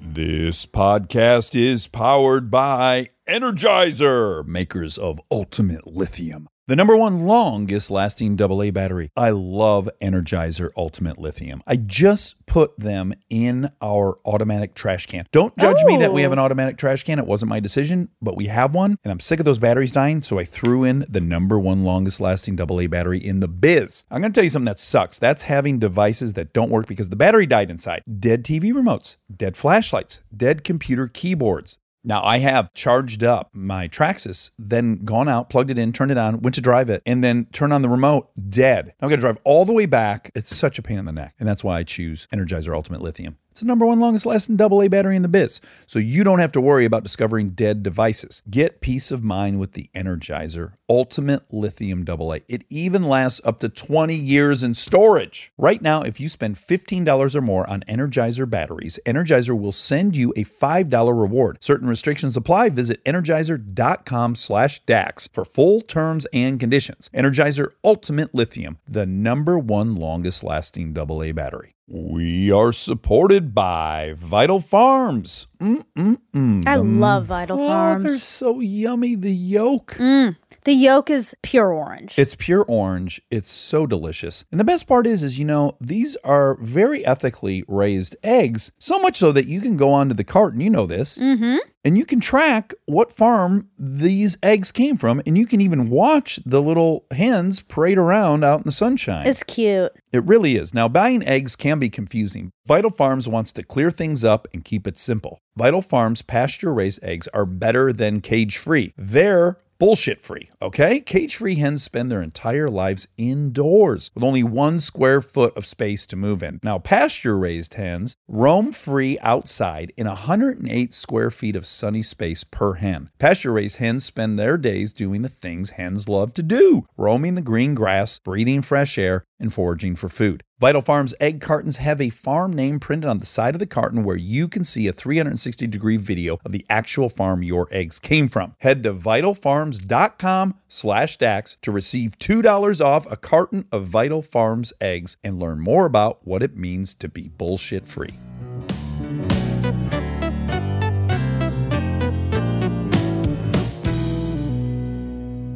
This 0.01 0.65
podcast 0.65 1.59
is 1.59 1.87
powered 1.87 2.49
by 2.49 3.09
Energizer, 3.27 4.45
makers 4.45 4.97
of 4.97 5.19
Ultimate 5.29 5.85
Lithium. 5.85 6.47
The 6.67 6.75
number 6.75 6.97
one 6.97 7.27
longest 7.27 7.91
lasting 7.91 8.41
AA 8.41 8.71
battery. 8.71 9.11
I 9.15 9.29
love 9.29 9.87
Energizer 10.01 10.71
Ultimate 10.75 11.19
Lithium. 11.19 11.61
I 11.67 11.75
just 11.75 12.43
put 12.47 12.75
them 12.79 13.13
in 13.29 13.69
our 13.83 14.17
automatic 14.25 14.73
trash 14.73 15.05
can. 15.05 15.27
Don't 15.31 15.55
judge 15.59 15.83
me 15.83 15.97
that 15.97 16.11
we 16.11 16.23
have 16.23 16.31
an 16.31 16.39
oh. 16.39 16.41
automatic 16.41 16.79
trash 16.79 17.03
can. 17.03 17.19
It 17.19 17.27
wasn't 17.27 17.51
my 17.51 17.59
decision, 17.59 18.09
but 18.19 18.35
we 18.35 18.47
have 18.47 18.73
one, 18.73 18.97
and 19.03 19.11
I'm 19.11 19.19
sick 19.19 19.37
of 19.37 19.45
those 19.45 19.59
batteries 19.59 19.91
dying, 19.91 20.23
so 20.23 20.39
I 20.39 20.43
threw 20.43 20.83
in 20.83 21.05
the 21.07 21.21
number 21.21 21.59
one 21.59 21.83
longest 21.83 22.19
lasting 22.19 22.59
AA 22.59 22.87
battery 22.87 23.23
in 23.23 23.41
the 23.41 23.47
biz. 23.47 24.03
I'm 24.09 24.21
going 24.21 24.33
to 24.33 24.35
tell 24.35 24.43
you 24.43 24.49
something 24.49 24.65
that 24.65 24.79
sucks. 24.79 25.19
That's 25.19 25.43
having 25.43 25.77
devices 25.77 26.33
that 26.33 26.51
don't 26.51 26.71
work 26.71 26.87
because 26.87 27.09
the 27.09 27.15
battery 27.15 27.45
died 27.45 27.69
inside. 27.69 28.01
Dead 28.19 28.43
TV 28.43 28.73
remotes, 28.73 29.17
dead 29.31 29.55
flashlights, 29.55 30.21
dead 30.35 30.63
computer 30.63 31.07
keyboards. 31.07 31.77
Now 32.07 32.23
I 32.23 32.37
have 32.37 32.71
charged 32.73 33.23
up 33.23 33.49
my 33.55 33.87
Traxxas, 33.87 34.51
then 34.59 35.03
gone 35.05 35.27
out, 35.27 35.49
plugged 35.49 35.71
it 35.71 35.79
in, 35.79 35.91
turned 35.91 36.11
it 36.11 36.17
on, 36.19 36.41
went 36.41 36.53
to 36.53 36.61
drive 36.61 36.87
it, 36.89 37.01
and 37.05 37.23
then 37.23 37.47
turned 37.51 37.73
on 37.73 37.81
the 37.81 37.89
remote, 37.89 38.29
dead. 38.49 38.93
Got 39.01 39.09
to 39.09 39.17
drive 39.17 39.39
all 39.43 39.65
the 39.65 39.73
way 39.73 39.87
back. 39.87 40.31
It's 40.35 40.55
such 40.55 40.77
a 40.77 40.83
pain 40.83 40.99
in 40.99 41.05
the 41.05 41.11
neck. 41.11 41.33
And 41.39 41.49
that's 41.49 41.63
why 41.63 41.79
I 41.79 41.83
choose 41.83 42.27
Energizer 42.31 42.75
Ultimate 42.75 43.01
Lithium. 43.01 43.37
It's 43.55 43.61
the 43.61 43.67
number 43.67 43.85
one 43.85 44.01
longest 44.01 44.25
lasting 44.25 44.59
AA 44.59 44.89
battery 44.89 45.15
in 45.15 45.21
the 45.21 45.29
biz. 45.29 45.61
So 45.87 45.97
you 45.97 46.25
don't 46.25 46.39
have 46.39 46.51
to 46.51 46.59
worry 46.59 46.83
about 46.83 47.03
discovering 47.03 47.51
dead 47.51 47.83
devices. 47.83 48.43
Get 48.49 48.81
peace 48.81 49.11
of 49.11 49.23
mind 49.23 49.61
with 49.61 49.71
the 49.71 49.89
Energizer 49.95 50.73
Ultimate 50.89 51.43
Lithium 51.53 52.03
AA. 52.05 52.39
It 52.49 52.65
even 52.69 53.03
lasts 53.03 53.39
up 53.45 53.61
to 53.61 53.69
20 53.69 54.13
years 54.13 54.61
in 54.61 54.73
storage. 54.73 55.53
Right 55.57 55.81
now, 55.81 56.01
if 56.01 56.19
you 56.19 56.27
spend 56.27 56.57
$15 56.57 57.33
or 57.33 57.39
more 57.39 57.69
on 57.69 57.85
Energizer 57.87 58.49
batteries, 58.49 58.99
Energizer 59.05 59.57
will 59.57 59.71
send 59.71 60.17
you 60.17 60.33
a 60.35 60.43
$5 60.43 61.21
reward. 61.21 61.59
Certain 61.61 61.87
restrictions 61.87 62.35
apply. 62.35 62.67
Visit 62.67 63.01
energizer.com 63.05 64.35
slash 64.35 64.81
DAX 64.81 65.29
for 65.31 65.45
full 65.45 65.79
terms 65.79 66.27
and 66.33 66.59
conditions. 66.59 67.09
Energizer 67.13 67.69
Ultimate 67.85 68.35
Lithium, 68.35 68.79
the 68.85 69.05
number 69.05 69.57
one 69.57 69.95
longest 69.95 70.43
lasting 70.43 70.93
AA 70.97 71.31
battery. 71.31 71.74
We 71.87 72.51
are 72.51 72.71
supported 72.73 73.53
by 73.53 74.13
Vital 74.17 74.59
Farms. 74.59 75.45
Mm-mm-mm. 75.59 76.67
I 76.67 76.75
love 76.77 77.25
Vital 77.27 77.59
Oh, 77.61 77.67
Farms. 77.67 78.03
they're 78.03 78.17
so 78.17 78.59
yummy. 78.59 79.13
The 79.13 79.31
yolk. 79.31 79.93
Mm. 79.99 80.35
The 80.65 80.73
yolk 80.73 81.11
is 81.11 81.35
pure 81.43 81.71
orange. 81.71 82.17
It's 82.17 82.33
pure 82.33 82.65
orange. 82.67 83.21
It's 83.29 83.51
so 83.51 83.85
delicious. 83.85 84.45
And 84.51 84.59
the 84.59 84.63
best 84.63 84.87
part 84.87 85.05
is, 85.05 85.21
is 85.21 85.37
you 85.37 85.45
know, 85.45 85.77
these 85.79 86.15
are 86.23 86.57
very 86.59 87.05
ethically 87.05 87.63
raised 87.67 88.15
eggs. 88.23 88.71
So 88.79 88.97
much 88.99 89.17
so 89.17 89.31
that 89.31 89.45
you 89.45 89.61
can 89.61 89.77
go 89.77 89.91
onto 89.91 90.15
the 90.15 90.23
carton. 90.23 90.61
You 90.61 90.71
know 90.71 90.87
this. 90.87 91.19
mm-hmm. 91.19 91.57
and 91.83 91.99
you 91.99 92.03
can 92.03 92.19
track 92.19 92.73
what 92.87 93.11
farm 93.11 93.69
these 93.77 94.39
eggs 94.41 94.71
came 94.71 94.97
from, 94.97 95.21
and 95.27 95.37
you 95.37 95.45
can 95.45 95.61
even 95.61 95.91
watch 95.91 96.39
the 96.43 96.61
little 96.61 97.05
hens 97.11 97.61
parade 97.61 97.99
around 97.99 98.43
out 98.43 98.61
in 98.61 98.65
the 98.65 98.71
sunshine. 98.71 99.27
It's 99.27 99.43
cute. 99.43 99.91
It 100.11 100.23
really 100.23 100.55
is. 100.55 100.73
Now, 100.73 100.87
buying 100.87 101.21
eggs 101.23 101.55
can 101.55 101.77
be 101.77 101.91
confusing. 101.91 102.51
Vital 102.65 102.89
Farms 102.89 103.27
wants 103.27 103.53
to 103.53 103.63
clear 103.63 103.91
things 103.91 104.23
up 104.23 104.47
and 104.51 104.65
keep 104.65 104.87
it 104.87 104.97
simple. 104.97 105.37
Vital 105.55 105.83
Farms 105.83 106.23
pasture 106.23 106.73
raised 106.73 107.03
eggs 107.03 107.27
are 107.35 107.45
better 107.45 107.93
than 107.93 108.19
cage 108.19 108.57
free. 108.57 108.91
They're 108.97 109.59
bullshit 109.77 110.21
free, 110.21 110.49
okay? 110.61 110.99
Cage 110.99 111.35
free 111.35 111.55
hens 111.55 111.83
spend 111.83 112.11
their 112.11 112.21
entire 112.21 112.69
lives 112.69 113.07
indoors 113.17 114.11
with 114.13 114.23
only 114.23 114.43
one 114.43 114.79
square 114.79 115.21
foot 115.21 115.55
of 115.57 115.65
space 115.65 116.05
to 116.07 116.15
move 116.15 116.43
in. 116.43 116.59
Now, 116.63 116.79
pasture 116.79 117.37
raised 117.37 117.75
hens 117.75 118.15
roam 118.27 118.71
free 118.71 119.17
outside 119.19 119.91
in 119.97 120.07
108 120.07 120.93
square 120.93 121.31
feet 121.31 121.55
of 121.55 121.65
sunny 121.65 122.03
space 122.03 122.43
per 122.43 122.73
hen. 122.73 123.09
Pasture 123.19 123.51
raised 123.51 123.77
hens 123.77 124.05
spend 124.05 124.37
their 124.37 124.57
days 124.57 124.93
doing 124.93 125.21
the 125.21 125.29
things 125.29 125.71
hens 125.71 126.07
love 126.07 126.33
to 126.35 126.43
do 126.43 126.85
roaming 126.97 127.35
the 127.35 127.41
green 127.41 127.75
grass, 127.75 128.19
breathing 128.19 128.61
fresh 128.61 128.97
air, 128.97 129.25
and 129.39 129.53
foraging 129.53 129.95
for 129.95 130.09
food. 130.09 130.43
Vital 130.59 130.81
Farms 130.81 131.13
egg 131.19 131.41
cartons 131.41 131.77
have 131.77 131.99
a 131.99 132.09
farm 132.09 132.53
name 132.53 132.79
printed 132.79 133.09
on 133.09 133.19
the 133.19 133.25
side 133.25 133.55
of 133.55 133.59
the 133.59 133.65
carton 133.65 134.03
where 134.03 134.15
you 134.15 134.47
can 134.47 134.63
see 134.63 134.87
a 134.87 134.93
360 134.93 135.67
degree 135.67 135.97
video 135.97 136.39
of 136.45 136.51
the 136.51 136.65
actual 136.69 137.09
farm 137.09 137.43
your 137.43 137.67
eggs 137.71 137.99
came 137.99 138.27
from. 138.27 138.55
Head 138.59 138.83
to 138.83 138.93
vitalfarms.com 138.93 140.55
slash 140.67 141.17
DAX 141.17 141.57
to 141.61 141.71
receive 141.71 142.17
$2 142.19 142.85
off 142.85 143.11
a 143.11 143.17
carton 143.17 143.65
of 143.71 143.85
Vital 143.85 144.21
Farms 144.21 144.71
eggs 144.79 145.17
and 145.23 145.39
learn 145.39 145.59
more 145.59 145.85
about 145.85 146.25
what 146.25 146.41
it 146.41 146.55
means 146.55 146.93
to 146.93 147.09
be 147.09 147.27
bullshit 147.27 147.85
free. 147.87 148.13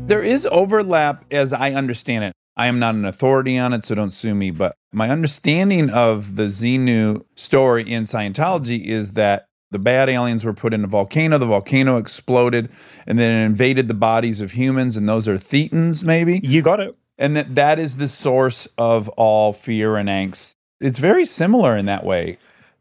There 0.09 0.23
is 0.23 0.47
overlap 0.51 1.23
as 1.31 1.53
I 1.53 1.73
understand 1.73 2.23
it. 2.23 2.33
I 2.57 2.67
am 2.67 2.79
not 2.79 2.95
an 2.95 3.05
authority 3.05 3.57
on 3.57 3.73
it, 3.73 3.83
so 3.83 3.95
don't 3.95 4.11
sue 4.11 4.35
me. 4.35 4.51
But 4.51 4.75
my 4.91 5.09
understanding 5.09 5.89
of 5.89 6.35
the 6.35 6.47
Xenu 6.47 7.23
story 7.35 7.89
in 7.89 8.03
Scientology 8.03 8.85
is 8.85 9.13
that 9.13 9.45
the 9.71 9.79
bad 9.79 10.09
aliens 10.09 10.43
were 10.43 10.53
put 10.53 10.73
in 10.73 10.83
a 10.83 10.87
volcano, 10.87 11.37
the 11.37 11.45
volcano 11.45 11.97
exploded, 11.97 12.69
and 13.05 13.19
then 13.19 13.31
it 13.31 13.45
invaded 13.45 13.87
the 13.87 13.93
bodies 13.93 14.41
of 14.41 14.51
humans, 14.51 14.97
and 14.97 15.07
those 15.07 15.27
are 15.27 15.35
thetans, 15.35 16.03
maybe? 16.03 16.39
You 16.43 16.61
got 16.61 16.79
it. 16.79 16.95
And 17.17 17.35
that 17.35 17.55
that 17.55 17.79
is 17.79 17.97
the 17.97 18.07
source 18.07 18.67
of 18.77 19.09
all 19.09 19.53
fear 19.53 19.95
and 19.95 20.09
angst. 20.09 20.55
It's 20.79 20.99
very 20.99 21.25
similar 21.25 21.77
in 21.77 21.85
that 21.85 22.03
way. 22.03 22.37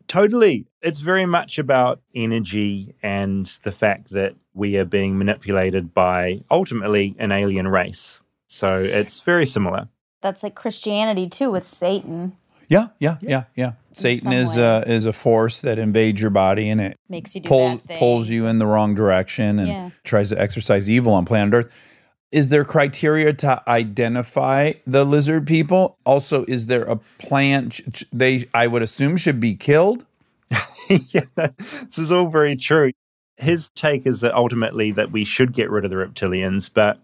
Totally. 0.06 0.66
It's 0.80 1.00
very 1.00 1.26
much 1.26 1.58
about 1.58 2.00
energy 2.14 2.94
and 3.02 3.46
the 3.64 3.72
fact 3.72 4.10
that 4.10 4.34
we 4.54 4.76
are 4.78 4.84
being 4.84 5.18
manipulated 5.18 5.92
by 5.92 6.40
ultimately 6.50 7.14
an 7.18 7.32
alien 7.32 7.68
race. 7.68 8.20
So 8.48 8.80
it's 8.82 9.20
very 9.20 9.46
similar. 9.46 9.88
That's 10.22 10.42
like 10.42 10.54
Christianity 10.54 11.28
too 11.28 11.50
with 11.50 11.64
Satan. 11.64 12.36
Yeah, 12.68 12.88
yeah, 12.98 13.16
yeah, 13.22 13.44
yeah. 13.54 13.72
Satan 13.92 14.24
some 14.24 14.32
is 14.32 14.56
a 14.56 14.84
is 14.86 15.06
a 15.06 15.12
force 15.12 15.60
that 15.62 15.78
invades 15.78 16.20
your 16.20 16.30
body 16.30 16.68
and 16.68 16.80
it 16.80 16.96
Makes 17.08 17.34
you 17.34 17.40
do 17.40 17.48
pulls 17.48 17.80
bad 17.80 17.98
pulls 17.98 18.28
you 18.28 18.46
in 18.46 18.58
the 18.58 18.66
wrong 18.66 18.94
direction 18.94 19.58
and 19.58 19.68
Yeah. 19.68 19.90
tries 20.04 20.28
to 20.30 20.40
exercise 20.40 20.90
evil 20.90 21.14
on 21.14 21.24
planet 21.24 21.54
Earth. 21.54 21.72
Is 22.30 22.50
there 22.50 22.64
criteria 22.66 23.32
to 23.32 23.62
identify 23.66 24.74
the 24.86 25.04
lizard 25.04 25.46
people? 25.46 25.96
Also, 26.04 26.44
is 26.44 26.66
there 26.66 26.82
a 26.84 26.96
plan? 27.18 27.70
ch- 27.70 27.82
ch- 27.90 28.04
They, 28.12 28.48
I 28.52 28.66
would 28.66 28.82
assume, 28.82 29.16
should 29.16 29.40
be 29.40 29.54
killed. 29.54 30.04
yeah, 30.90 31.22
this 31.36 31.96
is 31.98 32.12
all 32.12 32.28
very 32.28 32.54
true. 32.54 32.90
His 33.38 33.70
take 33.70 34.06
is 34.06 34.20
that 34.20 34.34
ultimately 34.34 34.90
that 34.92 35.10
we 35.10 35.24
should 35.24 35.54
get 35.54 35.70
rid 35.70 35.86
of 35.86 35.90
the 35.90 35.96
reptilians, 35.96 36.68
but 36.72 37.00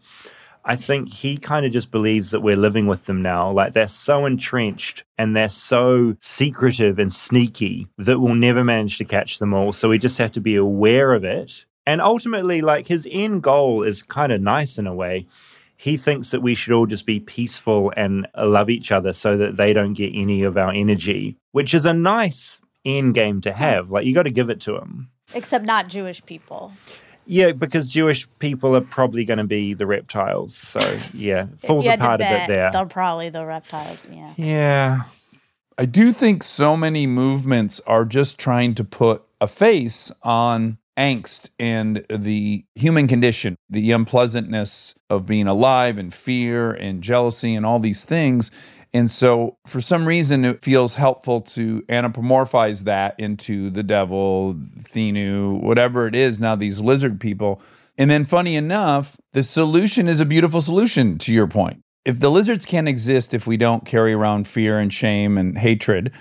I 0.66 0.76
think 0.76 1.12
he 1.12 1.36
kind 1.36 1.66
of 1.66 1.72
just 1.72 1.90
believes 1.90 2.30
that 2.30 2.40
we're 2.40 2.56
living 2.56 2.86
with 2.86 3.04
them 3.04 3.20
now. 3.20 3.50
Like 3.50 3.74
they're 3.74 3.86
so 3.86 4.24
entrenched 4.24 5.04
and 5.18 5.36
they're 5.36 5.48
so 5.48 6.16
secretive 6.20 6.98
and 6.98 7.12
sneaky 7.12 7.88
that 7.98 8.20
we'll 8.20 8.34
never 8.34 8.64
manage 8.64 8.96
to 8.98 9.04
catch 9.04 9.38
them 9.38 9.52
all. 9.52 9.72
So 9.72 9.90
we 9.90 9.98
just 9.98 10.18
have 10.18 10.32
to 10.32 10.40
be 10.40 10.56
aware 10.56 11.12
of 11.12 11.22
it. 11.22 11.66
And 11.86 12.00
ultimately, 12.00 12.62
like 12.62 12.86
his 12.86 13.06
end 13.10 13.42
goal 13.42 13.82
is 13.82 14.02
kind 14.02 14.32
of 14.32 14.40
nice 14.40 14.78
in 14.78 14.86
a 14.86 14.94
way. 14.94 15.26
He 15.76 15.98
thinks 15.98 16.30
that 16.30 16.40
we 16.40 16.54
should 16.54 16.72
all 16.72 16.86
just 16.86 17.04
be 17.04 17.20
peaceful 17.20 17.92
and 17.94 18.26
love 18.38 18.70
each 18.70 18.90
other 18.90 19.12
so 19.12 19.36
that 19.36 19.56
they 19.56 19.74
don't 19.74 19.92
get 19.92 20.12
any 20.14 20.44
of 20.44 20.56
our 20.56 20.70
energy, 20.70 21.36
which 21.52 21.74
is 21.74 21.84
a 21.84 21.92
nice 21.92 22.58
end 22.86 23.12
game 23.12 23.42
to 23.42 23.52
have. 23.52 23.90
Like 23.90 24.06
you 24.06 24.14
got 24.14 24.22
to 24.22 24.30
give 24.30 24.48
it 24.48 24.60
to 24.62 24.76
him. 24.76 25.10
Except 25.34 25.66
not 25.66 25.88
Jewish 25.88 26.24
people. 26.24 26.72
Yeah, 27.26 27.52
because 27.52 27.88
Jewish 27.88 28.28
people 28.38 28.76
are 28.76 28.80
probably 28.80 29.24
going 29.24 29.38
to 29.38 29.44
be 29.44 29.74
the 29.74 29.86
reptiles. 29.86 30.56
So 30.56 30.80
yeah, 31.12 31.46
falls 31.58 31.84
If 31.84 31.84
you 31.84 31.90
had 31.90 31.98
to 31.98 32.04
apart 32.04 32.20
a 32.20 32.24
bit 32.24 32.46
there. 32.48 32.70
They're 32.72 32.86
probably 32.86 33.30
the 33.30 33.44
reptiles. 33.44 34.08
Yeah. 34.10 34.34
Yeah. 34.36 35.02
I 35.76 35.86
do 35.86 36.12
think 36.12 36.42
so 36.42 36.76
many 36.76 37.06
movements 37.06 37.80
are 37.86 38.04
just 38.04 38.38
trying 38.38 38.74
to 38.76 38.84
put 38.84 39.22
a 39.40 39.48
face 39.48 40.12
on 40.22 40.78
angst 40.96 41.50
and 41.58 42.04
the 42.08 42.64
human 42.74 43.06
condition, 43.08 43.56
the 43.68 43.92
unpleasantness 43.92 44.94
of 45.10 45.26
being 45.26 45.46
alive 45.46 45.98
and 45.98 46.12
fear 46.12 46.72
and 46.72 47.02
jealousy 47.02 47.54
and 47.54 47.66
all 47.66 47.78
these 47.78 48.04
things. 48.04 48.50
And 48.92 49.10
so, 49.10 49.56
for 49.66 49.80
some 49.80 50.06
reason, 50.06 50.44
it 50.44 50.62
feels 50.62 50.94
helpful 50.94 51.40
to 51.40 51.82
anthropomorphize 51.88 52.84
that 52.84 53.18
into 53.18 53.68
the 53.70 53.82
devil, 53.82 54.54
Xenu, 54.54 55.60
whatever 55.60 56.06
it 56.06 56.14
is 56.14 56.38
now, 56.38 56.54
these 56.54 56.78
lizard 56.78 57.18
people. 57.18 57.60
And 57.98 58.08
then, 58.08 58.24
funny 58.24 58.54
enough, 58.54 59.16
the 59.32 59.42
solution 59.42 60.06
is 60.06 60.20
a 60.20 60.24
beautiful 60.24 60.60
solution 60.60 61.18
to 61.18 61.32
your 61.32 61.48
point. 61.48 61.80
If 62.04 62.20
the 62.20 62.30
lizards 62.30 62.66
can't 62.66 62.88
exist 62.88 63.34
if 63.34 63.48
we 63.48 63.56
don't 63.56 63.84
carry 63.84 64.12
around 64.12 64.46
fear 64.46 64.78
and 64.78 64.92
shame 64.92 65.38
and 65.38 65.58
hatred, 65.58 66.12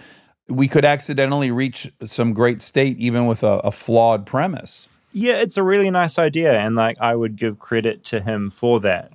we 0.48 0.68
could 0.68 0.86
accidentally 0.86 1.52
reach 1.52 1.92
some 2.04 2.34
great 2.34 2.62
state 2.62 2.98
even 2.98 3.26
with 3.26 3.44
a, 3.44 3.60
a 3.60 3.72
flawed 3.72 4.26
premise. 4.26 4.88
Yeah, 5.14 5.36
it's 5.36 5.58
a 5.58 5.64
really 5.64 5.92
nice 5.92 6.18
idea. 6.18 6.58
And 6.60 6.76
like, 6.76 7.00
I 7.00 7.16
would 7.16 7.36
give 7.36 7.60
credit 7.60 8.04
to 8.06 8.22
him 8.22 8.50
for 8.50 8.80
that. 8.82 9.12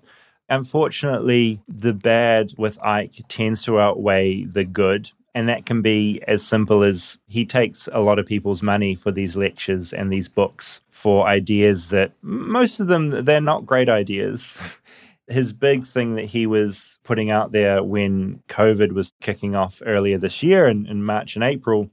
Unfortunately, 0.48 1.60
the 1.68 1.92
bad 1.92 2.54
with 2.56 2.78
Icke 2.78 3.22
tends 3.28 3.64
to 3.64 3.80
outweigh 3.80 4.44
the 4.44 4.64
good. 4.64 5.10
And 5.34 5.48
that 5.48 5.66
can 5.66 5.82
be 5.82 6.22
as 6.26 6.42
simple 6.42 6.82
as 6.82 7.18
he 7.26 7.44
takes 7.44 7.88
a 7.92 8.00
lot 8.00 8.18
of 8.18 8.26
people's 8.26 8.62
money 8.62 8.94
for 8.94 9.12
these 9.12 9.36
lectures 9.36 9.92
and 9.92 10.10
these 10.12 10.28
books 10.28 10.80
for 10.90 11.26
ideas 11.26 11.90
that 11.90 12.12
most 12.22 12.80
of 12.80 12.86
them, 12.86 13.10
they're 13.10 13.40
not 13.40 13.66
great 13.66 13.88
ideas. 13.88 14.56
His 15.28 15.52
big 15.52 15.86
thing 15.86 16.14
that 16.14 16.24
he 16.24 16.46
was 16.46 16.97
putting 17.08 17.30
out 17.30 17.52
there 17.52 17.82
when 17.82 18.42
COVID 18.50 18.92
was 18.92 19.14
kicking 19.22 19.56
off 19.56 19.80
earlier 19.86 20.18
this 20.18 20.42
year 20.42 20.68
in, 20.68 20.84
in 20.86 21.02
March 21.02 21.36
and 21.36 21.42
April 21.42 21.88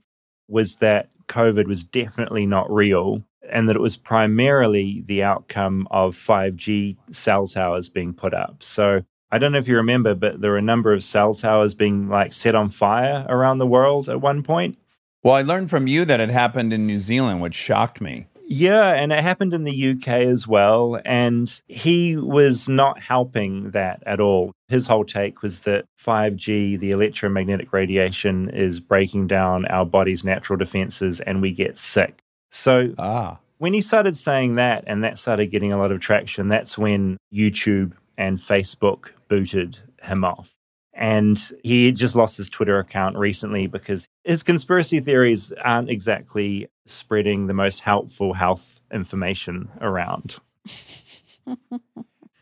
was 0.46 0.76
that 0.76 1.08
COVID 1.26 1.66
was 1.66 1.84
definitely 1.84 2.44
not 2.44 2.70
real 2.70 3.24
and 3.48 3.66
that 3.66 3.76
it 3.76 3.80
was 3.80 3.96
primarily 3.96 5.02
the 5.06 5.22
outcome 5.22 5.88
of 5.90 6.14
5G 6.14 6.98
cell 7.10 7.48
towers 7.48 7.88
being 7.88 8.12
put 8.12 8.34
up. 8.34 8.62
So 8.62 9.06
I 9.32 9.38
don't 9.38 9.52
know 9.52 9.58
if 9.58 9.68
you 9.68 9.76
remember, 9.76 10.14
but 10.14 10.42
there 10.42 10.50
were 10.50 10.58
a 10.58 10.62
number 10.62 10.92
of 10.92 11.02
cell 11.02 11.34
towers 11.34 11.72
being 11.72 12.10
like 12.10 12.34
set 12.34 12.54
on 12.54 12.68
fire 12.68 13.24
around 13.26 13.56
the 13.56 13.66
world 13.66 14.10
at 14.10 14.20
one 14.20 14.42
point. 14.42 14.76
Well, 15.22 15.34
I 15.34 15.40
learned 15.40 15.70
from 15.70 15.86
you 15.86 16.04
that 16.04 16.20
it 16.20 16.28
happened 16.28 16.74
in 16.74 16.86
New 16.86 17.00
Zealand, 17.00 17.40
which 17.40 17.54
shocked 17.54 18.02
me. 18.02 18.26
Yeah, 18.48 18.92
and 18.92 19.12
it 19.12 19.22
happened 19.22 19.52
in 19.54 19.64
the 19.64 19.90
UK 19.90 20.08
as 20.08 20.46
well. 20.46 21.00
And 21.04 21.60
he 21.66 22.16
was 22.16 22.68
not 22.68 23.00
helping 23.00 23.72
that 23.72 24.02
at 24.06 24.20
all. 24.20 24.52
His 24.68 24.86
whole 24.86 25.04
take 25.04 25.42
was 25.42 25.60
that 25.60 25.84
5G, 26.04 26.78
the 26.78 26.92
electromagnetic 26.92 27.72
radiation, 27.72 28.48
is 28.50 28.78
breaking 28.78 29.26
down 29.26 29.66
our 29.66 29.84
body's 29.84 30.24
natural 30.24 30.56
defenses 30.56 31.20
and 31.20 31.42
we 31.42 31.52
get 31.52 31.76
sick. 31.76 32.20
So 32.52 32.94
ah. 32.98 33.38
when 33.58 33.74
he 33.74 33.80
started 33.80 34.16
saying 34.16 34.54
that 34.54 34.84
and 34.86 35.02
that 35.02 35.18
started 35.18 35.50
getting 35.50 35.72
a 35.72 35.78
lot 35.78 35.90
of 35.90 36.00
traction, 36.00 36.48
that's 36.48 36.78
when 36.78 37.16
YouTube 37.34 37.92
and 38.16 38.38
Facebook 38.38 39.10
booted 39.28 39.78
him 40.02 40.24
off. 40.24 40.55
And 40.96 41.38
he 41.62 41.92
just 41.92 42.16
lost 42.16 42.38
his 42.38 42.48
Twitter 42.48 42.78
account 42.78 43.18
recently 43.18 43.66
because 43.66 44.08
his 44.24 44.42
conspiracy 44.42 44.98
theories 45.00 45.52
aren't 45.62 45.90
exactly 45.90 46.68
spreading 46.86 47.46
the 47.46 47.54
most 47.54 47.80
helpful 47.80 48.32
health 48.32 48.80
information 48.90 49.68
around. 49.80 50.36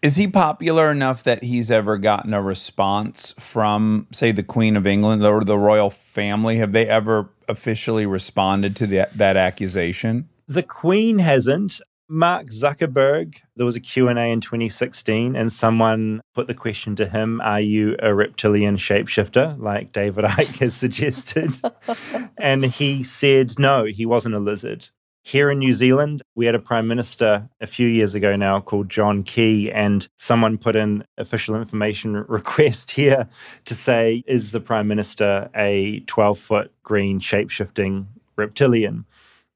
Is 0.04 0.16
he 0.16 0.28
popular 0.28 0.90
enough 0.90 1.22
that 1.22 1.42
he's 1.42 1.70
ever 1.70 1.96
gotten 1.96 2.34
a 2.34 2.42
response 2.42 3.34
from, 3.38 4.06
say, 4.12 4.32
the 4.32 4.42
Queen 4.42 4.76
of 4.76 4.86
England 4.86 5.24
or 5.24 5.42
the 5.42 5.56
royal 5.56 5.88
family? 5.88 6.58
Have 6.58 6.72
they 6.72 6.86
ever 6.86 7.30
officially 7.48 8.04
responded 8.04 8.76
to 8.76 8.86
that, 8.88 9.16
that 9.16 9.38
accusation? 9.38 10.28
The 10.46 10.62
Queen 10.62 11.20
hasn't. 11.20 11.80
Mark 12.14 12.46
Zuckerberg, 12.46 13.38
there 13.57 13.66
was 13.66 13.74
a 13.74 13.81
Q&A 13.81 14.31
in 14.31 14.40
2016 14.40 15.35
and 15.35 15.53
someone 15.53 16.20
put 16.33 16.46
the 16.46 16.55
question 16.55 16.94
to 16.94 17.09
him, 17.09 17.40
are 17.40 17.61
you 17.61 17.96
a 17.98 18.14
reptilian 18.14 18.77
shapeshifter 18.77 19.59
like 19.59 19.90
David 19.90 20.24
Icke 20.37 20.59
has 20.59 20.77
suggested? 20.77 21.57
and 22.38 22.66
he 22.66 23.03
said 23.03 23.59
no, 23.59 23.83
he 23.83 24.07
wasn't 24.07 24.37
a 24.37 24.38
lizard. 24.38 24.90
Here 25.24 25.50
in 25.50 25.59
New 25.59 25.72
Zealand, 25.72 26.22
we 26.37 26.46
had 26.46 26.55
a 26.55 26.61
prime 26.61 26.87
minister 26.87 27.48
a 27.61 27.66
few 27.66 27.88
years 27.88 28.14
ago 28.14 28.37
now 28.37 28.61
called 28.61 28.88
John 28.88 29.24
Key, 29.24 29.72
and 29.72 30.07
someone 30.16 30.57
put 30.57 30.77
in 30.77 31.03
official 31.18 31.57
information 31.57 32.12
request 32.29 32.92
here 32.92 33.27
to 33.64 33.74
say, 33.74 34.22
is 34.29 34.53
the 34.53 34.61
prime 34.61 34.87
minister 34.87 35.50
a 35.57 35.98
12 36.07 36.38
foot 36.38 36.72
green 36.85 37.18
shapeshifting 37.18 38.07
reptilian? 38.37 39.05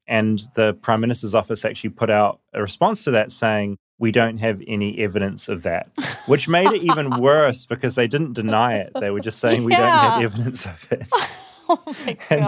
And 0.09 0.41
the 0.55 0.73
Prime 0.73 1.01
Minister's 1.01 1.35
office 1.35 1.63
actually 1.63 1.91
put 1.91 2.09
out 2.09 2.41
a 2.51 2.61
response 2.61 3.03
to 3.03 3.11
that 3.11 3.31
saying, 3.31 3.77
we 3.99 4.11
don't 4.11 4.37
have 4.37 4.59
any 4.65 4.97
evidence 4.97 5.47
of 5.47 5.61
that, 5.63 5.91
which 6.25 6.47
made 6.47 6.71
it 6.71 6.81
even 6.81 7.21
worse 7.21 7.67
because 7.67 7.93
they 7.93 8.07
didn't 8.07 8.33
deny 8.33 8.77
it. 8.77 8.91
They 8.99 9.11
were 9.11 9.19
just 9.19 9.37
saying, 9.39 9.63
we 9.63 9.73
yeah. 9.73 9.79
don't 9.79 10.23
have 10.23 10.33
evidence 10.33 10.65
of 10.65 10.87
it. 10.91 11.07
oh 11.69 11.95
my 12.05 12.13
God. 12.13 12.17
And 12.31 12.45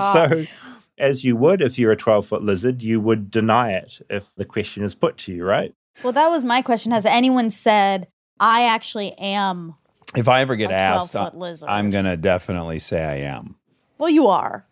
so, 0.47 0.53
as 0.97 1.23
you 1.23 1.35
would 1.35 1.61
if 1.61 1.77
you're 1.77 1.91
a 1.91 1.97
12 1.97 2.25
foot 2.25 2.41
lizard, 2.41 2.81
you 2.81 2.99
would 2.99 3.29
deny 3.29 3.73
it 3.73 4.01
if 4.09 4.31
the 4.35 4.45
question 4.45 4.83
is 4.83 4.95
put 4.95 5.17
to 5.19 5.33
you, 5.33 5.45
right? 5.45 5.75
Well, 6.03 6.13
that 6.13 6.29
was 6.29 6.43
my 6.43 6.63
question. 6.63 6.91
Has 6.91 7.05
anyone 7.05 7.51
said, 7.51 8.07
I 8.39 8.63
actually 8.63 9.13
am? 9.13 9.75
If 10.15 10.27
I 10.27 10.41
ever 10.41 10.55
get 10.55 10.71
asked, 10.71 11.15
I'm 11.15 11.91
going 11.91 12.05
to 12.05 12.17
definitely 12.17 12.79
say 12.79 13.03
I 13.03 13.17
am. 13.17 13.55
Well, 13.99 14.09
you 14.09 14.27
are. 14.27 14.65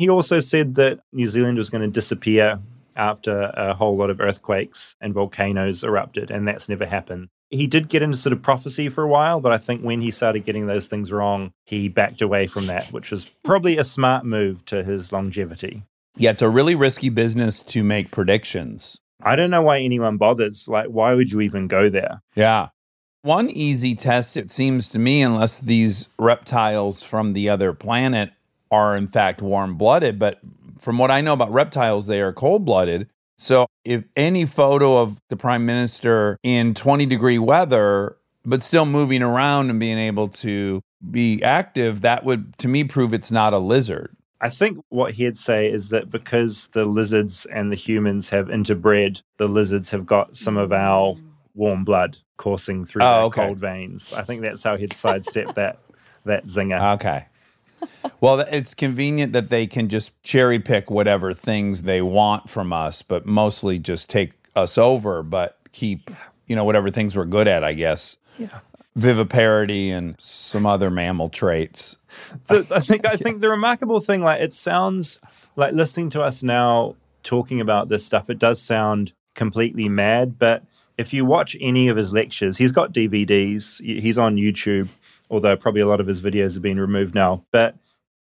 He 0.00 0.08
also 0.08 0.40
said 0.40 0.76
that 0.76 0.98
New 1.12 1.26
Zealand 1.26 1.58
was 1.58 1.68
going 1.68 1.82
to 1.82 1.86
disappear 1.86 2.58
after 2.96 3.52
a 3.54 3.74
whole 3.74 3.98
lot 3.98 4.08
of 4.08 4.18
earthquakes 4.18 4.96
and 4.98 5.12
volcanoes 5.12 5.84
erupted, 5.84 6.30
and 6.30 6.48
that's 6.48 6.70
never 6.70 6.86
happened. 6.86 7.28
He 7.50 7.66
did 7.66 7.90
get 7.90 8.00
into 8.00 8.16
sort 8.16 8.32
of 8.32 8.40
prophecy 8.40 8.88
for 8.88 9.04
a 9.04 9.08
while, 9.08 9.42
but 9.42 9.52
I 9.52 9.58
think 9.58 9.82
when 9.82 10.00
he 10.00 10.10
started 10.10 10.46
getting 10.46 10.66
those 10.66 10.86
things 10.86 11.12
wrong, 11.12 11.52
he 11.66 11.90
backed 11.90 12.22
away 12.22 12.46
from 12.46 12.66
that, 12.68 12.86
which 12.94 13.10
was 13.10 13.26
probably 13.44 13.76
a 13.76 13.84
smart 13.84 14.24
move 14.24 14.64
to 14.64 14.82
his 14.82 15.12
longevity. 15.12 15.82
Yeah, 16.16 16.30
it's 16.30 16.40
a 16.40 16.48
really 16.48 16.74
risky 16.74 17.10
business 17.10 17.60
to 17.64 17.84
make 17.84 18.10
predictions. 18.10 18.96
I 19.22 19.36
don't 19.36 19.50
know 19.50 19.60
why 19.60 19.80
anyone 19.80 20.16
bothers. 20.16 20.66
Like, 20.66 20.86
why 20.86 21.12
would 21.12 21.30
you 21.30 21.42
even 21.42 21.68
go 21.68 21.90
there? 21.90 22.22
Yeah. 22.34 22.68
One 23.20 23.50
easy 23.50 23.94
test, 23.94 24.38
it 24.38 24.48
seems 24.48 24.88
to 24.88 24.98
me, 24.98 25.20
unless 25.20 25.60
these 25.60 26.08
reptiles 26.18 27.02
from 27.02 27.34
the 27.34 27.50
other 27.50 27.74
planet 27.74 28.32
are 28.70 28.96
in 28.96 29.08
fact 29.08 29.42
warm 29.42 29.76
blooded, 29.76 30.18
but 30.18 30.40
from 30.78 30.98
what 30.98 31.10
I 31.10 31.20
know 31.20 31.32
about 31.32 31.52
reptiles, 31.52 32.06
they 32.06 32.20
are 32.20 32.32
cold 32.32 32.64
blooded. 32.64 33.08
So 33.36 33.66
if 33.84 34.04
any 34.16 34.44
photo 34.44 34.98
of 34.98 35.18
the 35.28 35.36
prime 35.36 35.64
minister 35.64 36.36
in 36.42 36.74
20 36.74 37.06
degree 37.06 37.38
weather, 37.38 38.16
but 38.44 38.62
still 38.62 38.86
moving 38.86 39.22
around 39.22 39.70
and 39.70 39.80
being 39.80 39.98
able 39.98 40.28
to 40.28 40.82
be 41.10 41.42
active, 41.42 42.02
that 42.02 42.24
would 42.24 42.56
to 42.58 42.68
me 42.68 42.84
prove 42.84 43.14
it's 43.14 43.30
not 43.30 43.52
a 43.52 43.58
lizard. 43.58 44.16
I 44.42 44.48
think 44.48 44.82
what 44.88 45.12
he'd 45.12 45.36
say 45.36 45.70
is 45.70 45.90
that 45.90 46.08
because 46.08 46.68
the 46.72 46.86
lizards 46.86 47.46
and 47.46 47.70
the 47.70 47.76
humans 47.76 48.30
have 48.30 48.48
interbred, 48.48 49.22
the 49.36 49.48
lizards 49.48 49.90
have 49.90 50.06
got 50.06 50.36
some 50.36 50.56
of 50.56 50.72
our 50.72 51.16
warm 51.54 51.84
blood 51.84 52.16
coursing 52.38 52.86
through 52.86 53.02
oh, 53.02 53.04
their 53.04 53.22
okay. 53.24 53.46
cold 53.46 53.58
veins. 53.58 54.14
I 54.14 54.22
think 54.22 54.40
that's 54.40 54.62
how 54.62 54.76
he'd 54.76 54.94
sidestep 54.94 55.54
that 55.56 55.78
that 56.24 56.46
zinger. 56.46 56.94
Okay 56.96 57.26
well, 58.20 58.40
it's 58.40 58.74
convenient 58.74 59.32
that 59.32 59.48
they 59.48 59.66
can 59.66 59.88
just 59.88 60.20
cherry 60.22 60.58
pick 60.58 60.90
whatever 60.90 61.34
things 61.34 61.82
they 61.82 62.02
want 62.02 62.50
from 62.50 62.72
us, 62.72 63.02
but 63.02 63.26
mostly 63.26 63.78
just 63.78 64.10
take 64.10 64.32
us 64.54 64.76
over, 64.78 65.22
but 65.22 65.58
keep, 65.72 66.10
you 66.46 66.56
know, 66.56 66.64
whatever 66.64 66.90
things 66.90 67.16
we're 67.16 67.24
good 67.24 67.48
at, 67.48 67.64
I 67.64 67.72
guess. 67.72 68.16
Yeah. 68.38 68.60
Viviparity 68.96 69.90
and 69.90 70.16
some 70.18 70.66
other 70.66 70.90
mammal 70.90 71.28
traits. 71.28 71.96
The, 72.48 72.66
I 72.74 72.80
think 72.80 73.06
I 73.06 73.16
think 73.16 73.40
the 73.40 73.48
remarkable 73.48 74.00
thing, 74.00 74.22
like 74.22 74.40
it 74.40 74.52
sounds 74.52 75.20
like 75.56 75.72
listening 75.72 76.10
to 76.10 76.22
us 76.22 76.42
now 76.42 76.96
talking 77.22 77.60
about 77.60 77.88
this 77.88 78.04
stuff, 78.04 78.28
it 78.30 78.38
does 78.38 78.60
sound 78.60 79.12
completely 79.34 79.88
mad, 79.88 80.38
but 80.38 80.64
if 80.98 81.14
you 81.14 81.24
watch 81.24 81.56
any 81.60 81.88
of 81.88 81.96
his 81.96 82.12
lectures, 82.12 82.58
he's 82.58 82.72
got 82.72 82.92
DVDs, 82.92 83.80
he's 83.80 84.18
on 84.18 84.36
YouTube 84.36 84.88
although 85.30 85.56
probably 85.56 85.80
a 85.80 85.86
lot 85.86 86.00
of 86.00 86.06
his 86.06 86.20
videos 86.20 86.54
have 86.54 86.62
been 86.62 86.80
removed 86.80 87.14
now. 87.14 87.44
But 87.52 87.76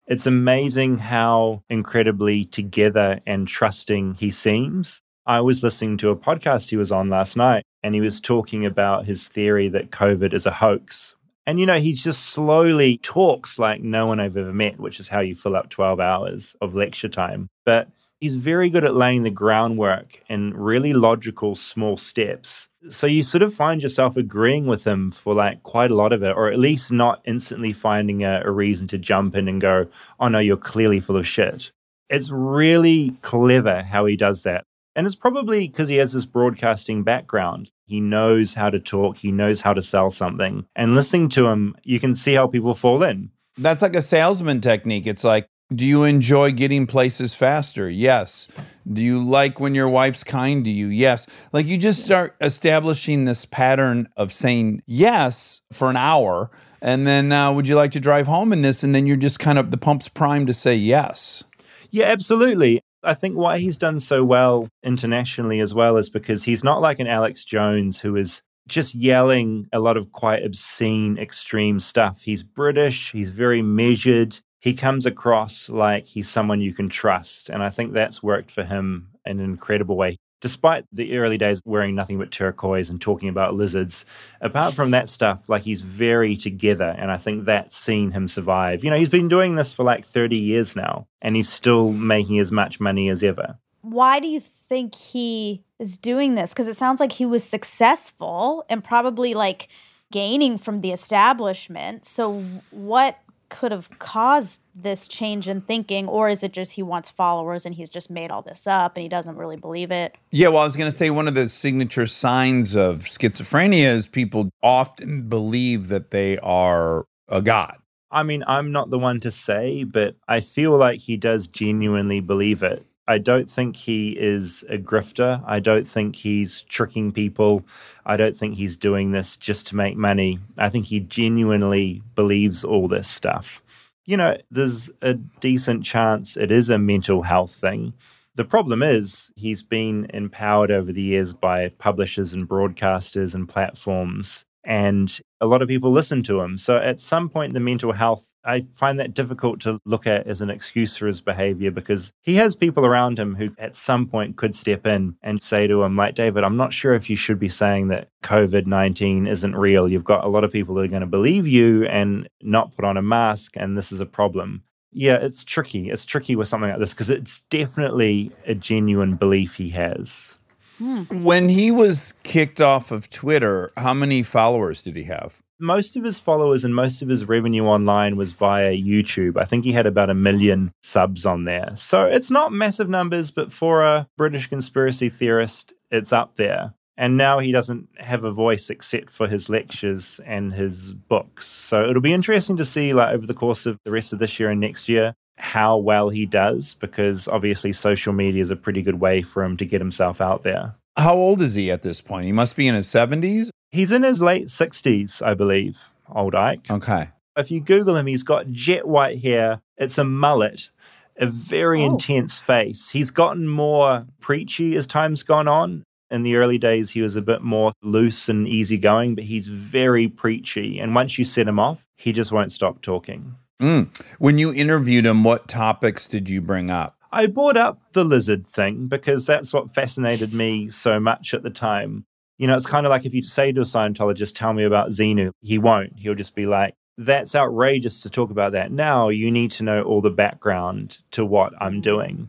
it's 0.06 0.26
amazing 0.26 0.98
how 0.98 1.62
incredibly 1.68 2.46
together 2.46 3.20
and 3.26 3.46
trusting 3.46 4.14
he 4.14 4.30
seems. 4.30 5.00
I 5.26 5.40
was 5.42 5.62
listening 5.62 5.98
to 5.98 6.10
a 6.10 6.16
podcast 6.16 6.70
he 6.70 6.76
was 6.76 6.90
on 6.90 7.10
last 7.10 7.36
night, 7.36 7.62
and 7.82 7.94
he 7.94 8.00
was 8.00 8.20
talking 8.20 8.64
about 8.64 9.04
his 9.04 9.28
theory 9.28 9.68
that 9.68 9.90
COVID 9.90 10.32
is 10.32 10.46
a 10.46 10.50
hoax. 10.50 11.14
And, 11.46 11.60
you 11.60 11.66
know, 11.66 11.78
he 11.78 11.92
just 11.92 12.26
slowly 12.26 12.98
talks 12.98 13.58
like 13.58 13.82
no 13.82 14.06
one 14.06 14.20
I've 14.20 14.36
ever 14.36 14.52
met, 14.52 14.78
which 14.78 15.00
is 15.00 15.08
how 15.08 15.20
you 15.20 15.34
fill 15.34 15.56
up 15.56 15.70
12 15.70 16.00
hours 16.00 16.56
of 16.60 16.74
lecture 16.74 17.08
time. 17.08 17.48
But 17.64 17.88
he's 18.20 18.34
very 18.34 18.70
good 18.70 18.84
at 18.84 18.94
laying 18.94 19.22
the 19.22 19.30
groundwork 19.30 20.22
in 20.28 20.54
really 20.54 20.92
logical 20.92 21.54
small 21.54 21.96
steps. 21.96 22.68
So 22.88 23.06
you 23.06 23.22
sort 23.22 23.42
of 23.42 23.52
find 23.52 23.82
yourself 23.82 24.16
agreeing 24.16 24.66
with 24.66 24.86
him 24.86 25.10
for 25.10 25.34
like 25.34 25.62
quite 25.62 25.90
a 25.90 25.96
lot 25.96 26.12
of 26.12 26.22
it, 26.22 26.34
or 26.36 26.50
at 26.50 26.58
least 26.58 26.92
not 26.92 27.20
instantly 27.24 27.72
finding 27.72 28.24
a, 28.24 28.42
a 28.44 28.50
reason 28.50 28.86
to 28.88 28.98
jump 28.98 29.36
in 29.36 29.48
and 29.48 29.60
go, 29.60 29.88
oh 30.20 30.28
no, 30.28 30.38
you're 30.38 30.56
clearly 30.56 31.00
full 31.00 31.16
of 31.16 31.26
shit. 31.26 31.72
It's 32.08 32.30
really 32.30 33.10
clever 33.22 33.82
how 33.82 34.06
he 34.06 34.16
does 34.16 34.42
that. 34.44 34.64
And 34.96 35.06
it's 35.06 35.14
probably 35.14 35.68
because 35.68 35.88
he 35.88 35.96
has 35.96 36.12
this 36.12 36.26
broadcasting 36.26 37.04
background. 37.04 37.70
He 37.86 38.00
knows 38.00 38.54
how 38.54 38.70
to 38.70 38.80
talk, 38.80 39.18
he 39.18 39.30
knows 39.30 39.62
how 39.62 39.72
to 39.72 39.82
sell 39.82 40.10
something. 40.10 40.66
And 40.74 40.94
listening 40.94 41.28
to 41.30 41.46
him, 41.46 41.76
you 41.84 42.00
can 42.00 42.14
see 42.14 42.34
how 42.34 42.48
people 42.48 42.74
fall 42.74 43.02
in. 43.02 43.30
That's 43.56 43.82
like 43.82 43.94
a 43.96 44.02
salesman 44.02 44.60
technique. 44.60 45.06
It's 45.06 45.24
like, 45.24 45.48
do 45.74 45.86
you 45.86 46.04
enjoy 46.04 46.52
getting 46.52 46.86
places 46.86 47.34
faster? 47.34 47.88
Yes. 47.90 48.48
Do 48.90 49.04
you 49.04 49.22
like 49.22 49.60
when 49.60 49.74
your 49.74 49.88
wife's 49.88 50.24
kind 50.24 50.64
to 50.64 50.70
you? 50.70 50.86
Yes. 50.86 51.26
Like 51.52 51.66
you 51.66 51.76
just 51.76 52.04
start 52.04 52.34
establishing 52.40 53.24
this 53.24 53.44
pattern 53.44 54.08
of 54.16 54.32
saying 54.32 54.82
yes 54.86 55.60
for 55.72 55.90
an 55.90 55.96
hour. 55.96 56.50
And 56.80 57.06
then, 57.06 57.32
uh, 57.32 57.52
would 57.52 57.68
you 57.68 57.76
like 57.76 57.90
to 57.92 58.00
drive 58.00 58.26
home 58.26 58.52
in 58.52 58.62
this? 58.62 58.82
And 58.82 58.94
then 58.94 59.06
you're 59.06 59.16
just 59.16 59.40
kind 59.40 59.58
of, 59.58 59.70
the 59.70 59.76
pump's 59.76 60.08
primed 60.08 60.46
to 60.46 60.54
say 60.54 60.74
yes. 60.74 61.44
Yeah, 61.90 62.06
absolutely. 62.06 62.80
I 63.02 63.14
think 63.14 63.36
why 63.36 63.58
he's 63.58 63.78
done 63.78 64.00
so 64.00 64.24
well 64.24 64.68
internationally 64.82 65.60
as 65.60 65.74
well 65.74 65.96
is 65.96 66.08
because 66.08 66.44
he's 66.44 66.64
not 66.64 66.80
like 66.80 66.98
an 66.98 67.06
Alex 67.06 67.44
Jones 67.44 68.00
who 68.00 68.16
is 68.16 68.42
just 68.68 68.94
yelling 68.94 69.66
a 69.72 69.80
lot 69.80 69.96
of 69.96 70.12
quite 70.12 70.44
obscene, 70.44 71.18
extreme 71.18 71.80
stuff. 71.80 72.22
He's 72.22 72.42
British, 72.42 73.12
he's 73.12 73.30
very 73.30 73.62
measured. 73.62 74.38
He 74.60 74.74
comes 74.74 75.06
across 75.06 75.68
like 75.68 76.06
he's 76.06 76.28
someone 76.28 76.60
you 76.60 76.74
can 76.74 76.88
trust. 76.88 77.48
And 77.48 77.62
I 77.62 77.70
think 77.70 77.92
that's 77.92 78.22
worked 78.22 78.50
for 78.50 78.64
him 78.64 79.10
in 79.24 79.38
an 79.38 79.44
incredible 79.44 79.96
way 79.96 80.18
despite 80.40 80.84
the 80.92 81.18
early 81.18 81.38
days 81.38 81.60
wearing 81.64 81.94
nothing 81.94 82.18
but 82.18 82.30
turquoise 82.30 82.90
and 82.90 83.00
talking 83.00 83.28
about 83.28 83.54
lizards, 83.54 84.04
apart 84.40 84.74
from 84.74 84.92
that 84.92 85.08
stuff, 85.08 85.48
like 85.48 85.62
he's 85.62 85.82
very 85.82 86.36
together. 86.36 86.94
And 86.96 87.10
I 87.10 87.16
think 87.16 87.44
that's 87.44 87.76
seen 87.76 88.12
him 88.12 88.28
survive. 88.28 88.84
You 88.84 88.90
know, 88.90 88.96
he's 88.96 89.08
been 89.08 89.28
doing 89.28 89.56
this 89.56 89.72
for 89.72 89.84
like 89.84 90.04
30 90.04 90.36
years 90.36 90.76
now, 90.76 91.06
and 91.20 91.34
he's 91.34 91.48
still 91.48 91.92
making 91.92 92.38
as 92.38 92.52
much 92.52 92.78
money 92.78 93.08
as 93.08 93.22
ever. 93.22 93.58
Why 93.82 94.20
do 94.20 94.28
you 94.28 94.40
think 94.40 94.94
he 94.94 95.64
is 95.78 95.96
doing 95.96 96.34
this? 96.34 96.52
Because 96.52 96.68
it 96.68 96.76
sounds 96.76 97.00
like 97.00 97.12
he 97.12 97.26
was 97.26 97.42
successful 97.42 98.64
and 98.68 98.82
probably 98.82 99.34
like 99.34 99.68
gaining 100.12 100.58
from 100.58 100.80
the 100.80 100.92
establishment. 100.92 102.04
So, 102.04 102.42
what 102.70 103.18
could 103.48 103.72
have 103.72 103.90
caused 103.98 104.60
this 104.74 105.08
change 105.08 105.48
in 105.48 105.60
thinking 105.60 106.06
or 106.06 106.28
is 106.28 106.42
it 106.42 106.52
just 106.52 106.72
he 106.72 106.82
wants 106.82 107.10
followers 107.10 107.66
and 107.66 107.74
he's 107.74 107.90
just 107.90 108.10
made 108.10 108.30
all 108.30 108.42
this 108.42 108.66
up 108.66 108.96
and 108.96 109.02
he 109.02 109.08
doesn't 109.08 109.36
really 109.36 109.56
believe 109.56 109.90
it? 109.90 110.16
Yeah 110.30 110.48
well 110.48 110.60
i 110.60 110.64
was 110.64 110.76
going 110.76 110.90
to 110.90 110.96
say 110.96 111.10
one 111.10 111.28
of 111.28 111.34
the 111.34 111.48
signature 111.48 112.06
signs 112.06 112.76
of 112.76 113.00
schizophrenia 113.00 113.92
is 113.92 114.06
people 114.06 114.50
often 114.62 115.28
believe 115.28 115.88
that 115.88 116.10
they 116.10 116.38
are 116.38 117.04
a 117.28 117.42
god. 117.42 117.76
I 118.10 118.22
mean 118.22 118.44
i'm 118.46 118.72
not 118.72 118.90
the 118.90 118.98
one 118.98 119.20
to 119.20 119.30
say 119.30 119.84
but 119.84 120.16
i 120.28 120.40
feel 120.40 120.76
like 120.76 121.00
he 121.00 121.16
does 121.16 121.46
genuinely 121.46 122.20
believe 122.20 122.62
it 122.62 122.84
I 123.08 123.16
don't 123.16 123.50
think 123.50 123.74
he 123.74 124.10
is 124.10 124.64
a 124.68 124.76
grifter. 124.76 125.42
I 125.46 125.60
don't 125.60 125.88
think 125.88 126.14
he's 126.14 126.60
tricking 126.62 127.10
people. 127.10 127.64
I 128.04 128.18
don't 128.18 128.36
think 128.36 128.54
he's 128.54 128.76
doing 128.76 129.12
this 129.12 129.38
just 129.38 129.66
to 129.68 129.76
make 129.76 129.96
money. 129.96 130.40
I 130.58 130.68
think 130.68 130.84
he 130.86 131.00
genuinely 131.00 132.02
believes 132.14 132.64
all 132.64 132.86
this 132.86 133.08
stuff. 133.08 133.62
You 134.04 134.18
know, 134.18 134.36
there's 134.50 134.90
a 135.00 135.14
decent 135.14 135.84
chance 135.84 136.36
it 136.36 136.50
is 136.50 136.68
a 136.68 136.78
mental 136.78 137.22
health 137.22 137.54
thing. 137.54 137.94
The 138.34 138.44
problem 138.44 138.82
is 138.82 139.30
he's 139.36 139.62
been 139.62 140.06
empowered 140.12 140.70
over 140.70 140.92
the 140.92 141.02
years 141.02 141.32
by 141.32 141.70
publishers 141.70 142.34
and 142.34 142.46
broadcasters 142.46 143.34
and 143.34 143.48
platforms, 143.48 144.44
and 144.64 145.18
a 145.40 145.46
lot 145.46 145.62
of 145.62 145.68
people 145.68 145.90
listen 145.90 146.22
to 146.24 146.40
him. 146.40 146.58
So 146.58 146.76
at 146.76 147.00
some 147.00 147.30
point, 147.30 147.54
the 147.54 147.60
mental 147.60 147.92
health 147.92 148.28
I 148.48 148.66
find 148.72 148.98
that 148.98 149.12
difficult 149.12 149.60
to 149.60 149.78
look 149.84 150.06
at 150.06 150.26
as 150.26 150.40
an 150.40 150.48
excuse 150.48 150.96
for 150.96 151.06
his 151.06 151.20
behavior 151.20 151.70
because 151.70 152.12
he 152.22 152.36
has 152.36 152.56
people 152.56 152.86
around 152.86 153.18
him 153.18 153.34
who 153.34 153.50
at 153.58 153.76
some 153.76 154.06
point 154.06 154.38
could 154.38 154.56
step 154.56 154.86
in 154.86 155.16
and 155.22 155.42
say 155.42 155.66
to 155.66 155.82
him, 155.82 155.96
like, 155.96 156.14
David, 156.14 156.44
I'm 156.44 156.56
not 156.56 156.72
sure 156.72 156.94
if 156.94 157.10
you 157.10 157.16
should 157.16 157.38
be 157.38 157.50
saying 157.50 157.88
that 157.88 158.08
COVID 158.24 158.64
19 158.66 159.26
isn't 159.26 159.54
real. 159.54 159.90
You've 159.90 160.02
got 160.02 160.24
a 160.24 160.28
lot 160.28 160.44
of 160.44 160.50
people 160.50 160.74
that 160.76 160.84
are 160.84 160.88
going 160.88 161.02
to 161.02 161.06
believe 161.06 161.46
you 161.46 161.84
and 161.84 162.26
not 162.40 162.74
put 162.74 162.86
on 162.86 162.96
a 162.96 163.02
mask, 163.02 163.52
and 163.54 163.76
this 163.76 163.92
is 163.92 164.00
a 164.00 164.06
problem. 164.06 164.62
Yeah, 164.92 165.16
it's 165.16 165.44
tricky. 165.44 165.90
It's 165.90 166.06
tricky 166.06 166.34
with 166.34 166.48
something 166.48 166.70
like 166.70 166.78
this 166.78 166.94
because 166.94 167.10
it's 167.10 167.40
definitely 167.50 168.32
a 168.46 168.54
genuine 168.54 169.16
belief 169.16 169.56
he 169.56 169.68
has. 169.70 170.36
Hmm. 170.78 171.02
When 171.22 171.50
he 171.50 171.70
was 171.70 172.14
kicked 172.22 172.62
off 172.62 172.90
of 172.92 173.10
Twitter, 173.10 173.72
how 173.76 173.92
many 173.92 174.22
followers 174.22 174.80
did 174.80 174.96
he 174.96 175.04
have? 175.04 175.42
Most 175.60 175.96
of 175.96 176.04
his 176.04 176.18
followers 176.18 176.64
and 176.64 176.74
most 176.74 177.02
of 177.02 177.08
his 177.08 177.26
revenue 177.26 177.64
online 177.64 178.16
was 178.16 178.32
via 178.32 178.72
YouTube. 178.72 179.36
I 179.36 179.44
think 179.44 179.64
he 179.64 179.72
had 179.72 179.86
about 179.86 180.10
a 180.10 180.14
million 180.14 180.72
subs 180.82 181.26
on 181.26 181.44
there. 181.44 181.72
So 181.74 182.04
it's 182.04 182.30
not 182.30 182.52
massive 182.52 182.88
numbers, 182.88 183.30
but 183.30 183.52
for 183.52 183.82
a 183.82 184.08
British 184.16 184.46
conspiracy 184.46 185.08
theorist, 185.08 185.72
it's 185.90 186.12
up 186.12 186.36
there. 186.36 186.74
And 186.96 187.16
now 187.16 187.38
he 187.38 187.52
doesn't 187.52 187.88
have 187.98 188.24
a 188.24 188.32
voice 188.32 188.70
except 188.70 189.10
for 189.10 189.28
his 189.28 189.48
lectures 189.48 190.20
and 190.26 190.52
his 190.52 190.92
books. 190.92 191.46
So 191.46 191.88
it'll 191.88 192.02
be 192.02 192.12
interesting 192.12 192.56
to 192.56 192.64
see, 192.64 192.92
like, 192.92 193.14
over 193.14 193.24
the 193.24 193.34
course 193.34 193.66
of 193.66 193.78
the 193.84 193.92
rest 193.92 194.12
of 194.12 194.18
this 194.18 194.40
year 194.40 194.50
and 194.50 194.60
next 194.60 194.88
year, 194.88 195.14
how 195.36 195.76
well 195.76 196.08
he 196.08 196.26
does, 196.26 196.74
because 196.74 197.28
obviously 197.28 197.72
social 197.72 198.12
media 198.12 198.42
is 198.42 198.50
a 198.50 198.56
pretty 198.56 198.82
good 198.82 198.98
way 198.98 199.22
for 199.22 199.44
him 199.44 199.56
to 199.58 199.64
get 199.64 199.80
himself 199.80 200.20
out 200.20 200.42
there. 200.42 200.74
How 200.96 201.14
old 201.14 201.40
is 201.40 201.54
he 201.54 201.70
at 201.70 201.82
this 201.82 202.00
point? 202.00 202.26
He 202.26 202.32
must 202.32 202.56
be 202.56 202.66
in 202.66 202.74
his 202.74 202.88
70s. 202.88 203.50
He's 203.70 203.92
in 203.92 204.02
his 204.02 204.22
late 204.22 204.46
60s, 204.46 205.24
I 205.24 205.34
believe, 205.34 205.92
old 206.14 206.34
Icke. 206.34 206.70
Okay. 206.70 207.08
If 207.36 207.50
you 207.50 207.60
Google 207.60 207.96
him, 207.96 208.06
he's 208.06 208.22
got 208.22 208.50
jet 208.50 208.88
white 208.88 209.22
hair. 209.22 209.60
It's 209.76 209.98
a 209.98 210.04
mullet, 210.04 210.70
a 211.16 211.26
very 211.26 211.82
oh. 211.82 211.92
intense 211.92 212.40
face. 212.40 212.88
He's 212.90 213.10
gotten 213.10 213.46
more 213.46 214.06
preachy 214.20 214.74
as 214.74 214.86
time's 214.86 215.22
gone 215.22 215.48
on. 215.48 215.84
In 216.10 216.22
the 216.22 216.36
early 216.36 216.56
days, 216.56 216.90
he 216.90 217.02
was 217.02 217.16
a 217.16 217.22
bit 217.22 217.42
more 217.42 217.72
loose 217.82 218.30
and 218.30 218.48
easygoing, 218.48 219.14
but 219.14 219.24
he's 219.24 219.48
very 219.48 220.08
preachy. 220.08 220.78
And 220.78 220.94
once 220.94 221.18
you 221.18 221.24
set 221.24 221.46
him 221.46 221.60
off, 221.60 221.84
he 221.96 222.12
just 222.12 222.32
won't 222.32 222.50
stop 222.50 222.80
talking. 222.80 223.36
Mm. 223.60 223.88
When 224.18 224.38
you 224.38 224.52
interviewed 224.54 225.04
him, 225.04 225.22
what 225.22 225.48
topics 225.48 226.08
did 226.08 226.30
you 226.30 226.40
bring 226.40 226.70
up? 226.70 226.96
I 227.12 227.26
brought 227.26 227.56
up 227.56 227.80
the 227.92 228.04
lizard 228.04 228.46
thing 228.46 228.86
because 228.86 229.26
that's 229.26 229.52
what 229.52 229.74
fascinated 229.74 230.32
me 230.32 230.70
so 230.70 230.98
much 230.98 231.34
at 231.34 231.42
the 231.42 231.50
time. 231.50 232.04
You 232.38 232.46
know, 232.46 232.56
it's 232.56 232.66
kind 232.66 232.86
of 232.86 232.90
like 232.90 233.04
if 233.04 233.14
you 233.14 233.22
say 233.22 233.52
to 233.52 233.60
a 233.60 233.64
Scientologist, 233.64 234.34
tell 234.36 234.52
me 234.52 234.64
about 234.64 234.90
Xenu, 234.90 235.32
he 235.40 235.58
won't. 235.58 235.98
He'll 235.98 236.14
just 236.14 236.34
be 236.34 236.46
like, 236.46 236.74
that's 236.96 237.34
outrageous 237.34 238.00
to 238.00 238.10
talk 238.10 238.30
about 238.30 238.52
that 238.52 238.72
now. 238.72 239.08
You 239.08 239.30
need 239.30 239.50
to 239.52 239.62
know 239.62 239.82
all 239.82 240.00
the 240.00 240.10
background 240.10 240.98
to 241.12 241.24
what 241.24 241.52
I'm 241.60 241.74
mm-hmm. 241.74 241.80
doing. 241.80 242.28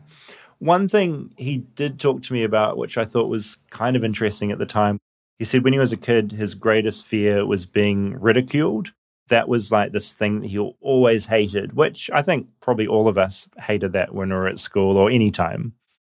One 0.58 0.88
thing 0.88 1.32
he 1.36 1.58
did 1.58 1.98
talk 1.98 2.22
to 2.22 2.32
me 2.32 2.44
about, 2.44 2.76
which 2.76 2.98
I 2.98 3.04
thought 3.04 3.28
was 3.28 3.56
kind 3.70 3.96
of 3.96 4.04
interesting 4.04 4.52
at 4.52 4.58
the 4.58 4.66
time, 4.66 4.98
he 5.38 5.44
said 5.44 5.64
when 5.64 5.72
he 5.72 5.78
was 5.78 5.92
a 5.92 5.96
kid, 5.96 6.32
his 6.32 6.54
greatest 6.54 7.06
fear 7.06 7.46
was 7.46 7.64
being 7.64 8.20
ridiculed. 8.20 8.92
That 9.28 9.48
was 9.48 9.72
like 9.72 9.92
this 9.92 10.12
thing 10.12 10.40
that 10.40 10.48
he 10.48 10.58
always 10.58 11.26
hated, 11.26 11.72
which 11.72 12.10
I 12.12 12.20
think 12.20 12.48
probably 12.60 12.86
all 12.86 13.08
of 13.08 13.16
us 13.16 13.48
hated 13.58 13.92
that 13.94 14.14
when 14.14 14.28
we 14.28 14.34
were 14.34 14.48
at 14.48 14.58
school 14.58 14.96
or 14.96 15.10
any 15.10 15.30
time. 15.30 15.72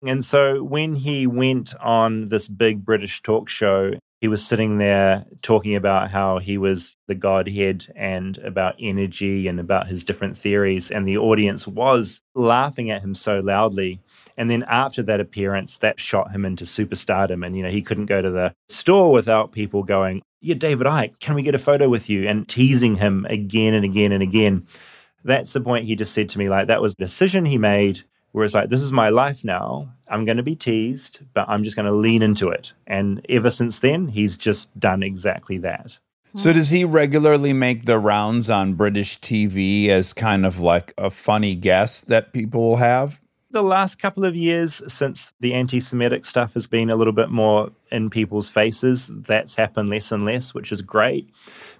And 0.05 0.23
so 0.23 0.63
when 0.63 0.93
he 0.93 1.27
went 1.27 1.73
on 1.79 2.29
this 2.29 2.47
big 2.47 2.85
British 2.85 3.21
talk 3.21 3.49
show, 3.49 3.93
he 4.23 4.29
was 4.29 4.45
sitting 4.45 4.77
there 4.77 5.25
talking 5.41 5.75
about 5.75 6.09
how 6.09 6.39
he 6.39 6.57
was 6.57 6.95
the 7.07 7.15
Godhead 7.15 7.91
and 7.93 8.37
about 8.37 8.75
energy 8.79 9.49
and 9.49 9.59
about 9.59 9.87
his 9.87 10.05
different 10.05 10.37
theories. 10.37 10.91
And 10.91 11.05
the 11.05 11.17
audience 11.17 11.67
was 11.67 12.21
laughing 12.33 12.89
at 12.89 13.01
him 13.01 13.15
so 13.15 13.39
loudly. 13.39 13.99
And 14.37 14.49
then 14.49 14.63
after 14.63 15.03
that 15.03 15.19
appearance, 15.19 15.77
that 15.79 15.99
shot 15.99 16.31
him 16.31 16.45
into 16.45 16.63
superstardom. 16.63 17.45
And, 17.45 17.55
you 17.55 17.63
know, 17.63 17.69
he 17.69 17.81
couldn't 17.81 18.05
go 18.05 18.21
to 18.21 18.31
the 18.31 18.53
store 18.69 19.11
without 19.11 19.51
people 19.51 19.83
going, 19.83 20.21
Yeah, 20.39 20.55
David 20.55 20.87
Icke, 20.87 21.19
can 21.19 21.35
we 21.35 21.43
get 21.43 21.55
a 21.55 21.59
photo 21.59 21.89
with 21.89 22.09
you? 22.09 22.25
And 22.25 22.47
teasing 22.47 22.95
him 22.95 23.25
again 23.29 23.73
and 23.73 23.83
again 23.83 24.13
and 24.13 24.23
again. 24.23 24.67
That's 25.25 25.51
the 25.53 25.61
point 25.61 25.85
he 25.85 25.95
just 25.95 26.13
said 26.13 26.29
to 26.29 26.39
me, 26.39 26.47
like, 26.47 26.67
that 26.67 26.81
was 26.81 26.93
a 26.93 26.97
decision 26.97 27.45
he 27.45 27.57
made 27.57 28.03
Whereas, 28.33 28.55
like, 28.55 28.69
this 28.69 28.81
is 28.81 28.91
my 28.91 29.09
life 29.09 29.45
now. 29.45 29.93
I'm 30.09 30.25
going 30.25 30.37
to 30.37 30.43
be 30.43 30.55
teased, 30.55 31.19
but 31.33 31.47
I'm 31.47 31.63
just 31.63 31.75
going 31.75 31.85
to 31.85 31.91
lean 31.91 32.23
into 32.23 32.49
it. 32.49 32.73
And 32.87 33.23
ever 33.29 33.49
since 33.49 33.79
then, 33.79 34.07
he's 34.07 34.37
just 34.37 34.77
done 34.79 35.03
exactly 35.03 35.59
that. 35.59 35.99
So, 36.35 36.51
does 36.51 36.71
he 36.71 36.83
regularly 36.83 37.53
make 37.53 37.85
the 37.85 37.99
rounds 37.99 38.49
on 38.49 38.73
British 38.73 39.19
TV 39.19 39.89
as 39.89 40.13
kind 40.13 40.47
of 40.47 40.59
like 40.59 40.91
a 40.97 41.11
funny 41.11 41.53
guest 41.53 42.07
that 42.07 42.33
people 42.33 42.69
will 42.69 42.77
have? 42.77 43.19
The 43.51 43.61
last 43.61 43.99
couple 44.01 44.25
of 44.25 44.35
years, 44.35 44.81
since 44.91 45.31
the 45.39 45.53
anti 45.53 45.79
Semitic 45.79 46.25
stuff 46.25 46.55
has 46.55 46.65
been 46.65 46.89
a 46.89 46.95
little 46.95 47.13
bit 47.13 47.29
more 47.29 47.69
in 47.91 48.09
people's 48.09 48.49
faces, 48.49 49.11
that's 49.27 49.53
happened 49.53 49.89
less 49.89 50.11
and 50.11 50.25
less, 50.25 50.55
which 50.55 50.71
is 50.71 50.81
great. 50.81 51.29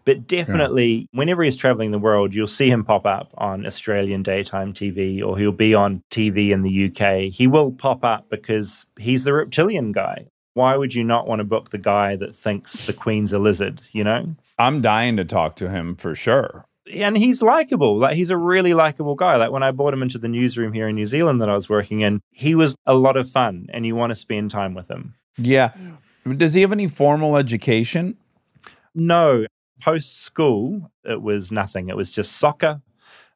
But 0.05 0.27
definitely, 0.27 0.91
yeah. 0.91 1.05
whenever 1.19 1.43
he's 1.43 1.55
traveling 1.55 1.91
the 1.91 1.99
world, 1.99 2.35
you'll 2.35 2.47
see 2.47 2.69
him 2.69 2.83
pop 2.83 3.05
up 3.05 3.31
on 3.37 3.65
Australian 3.65 4.21
daytime 4.23 4.73
TV 4.73 5.23
or 5.25 5.37
he'll 5.37 5.51
be 5.51 5.73
on 5.73 6.03
TV 6.11 6.49
in 6.49 6.61
the 6.61 6.85
UK. 6.91 7.31
He 7.33 7.47
will 7.47 7.71
pop 7.71 8.03
up 8.03 8.29
because 8.29 8.85
he's 8.99 9.23
the 9.23 9.33
reptilian 9.33 9.91
guy. 9.91 10.27
Why 10.55 10.75
would 10.77 10.93
you 10.93 11.03
not 11.03 11.25
want 11.27 11.39
to 11.39 11.45
book 11.45 11.69
the 11.69 11.77
guy 11.77 12.15
that 12.17 12.35
thinks 12.35 12.85
the 12.85 12.93
Queen's 12.93 13.33
a 13.33 13.39
lizard, 13.39 13.81
you 13.91 14.03
know? 14.03 14.35
I'm 14.59 14.81
dying 14.81 15.17
to 15.17 15.25
talk 15.25 15.55
to 15.57 15.69
him 15.69 15.95
for 15.95 16.13
sure. 16.13 16.65
and 16.93 17.17
he's 17.17 17.41
likable. 17.41 17.97
Like 17.97 18.15
he's 18.15 18.29
a 18.29 18.37
really 18.37 18.73
likable 18.73 19.15
guy. 19.15 19.37
Like 19.37 19.51
when 19.51 19.63
I 19.63 19.71
brought 19.71 19.93
him 19.93 20.03
into 20.03 20.17
the 20.17 20.27
newsroom 20.27 20.73
here 20.73 20.87
in 20.87 20.95
New 20.95 21.05
Zealand 21.05 21.41
that 21.41 21.49
I 21.49 21.55
was 21.55 21.69
working 21.69 22.01
in, 22.01 22.21
he 22.31 22.55
was 22.55 22.75
a 22.85 22.93
lot 22.93 23.17
of 23.17 23.29
fun, 23.29 23.67
and 23.73 23.85
you 23.85 23.95
want 23.95 24.11
to 24.11 24.15
spend 24.15 24.51
time 24.51 24.73
with 24.73 24.91
him. 24.91 25.15
Yeah. 25.37 25.71
Does 26.37 26.53
he 26.53 26.61
have 26.61 26.71
any 26.71 26.87
formal 26.87 27.35
education? 27.37 28.17
No, 28.95 29.45
post 29.83 30.21
school, 30.21 30.91
it 31.03 31.21
was 31.21 31.51
nothing. 31.51 31.89
It 31.89 31.97
was 31.97 32.09
just 32.09 32.37
soccer. 32.37 32.81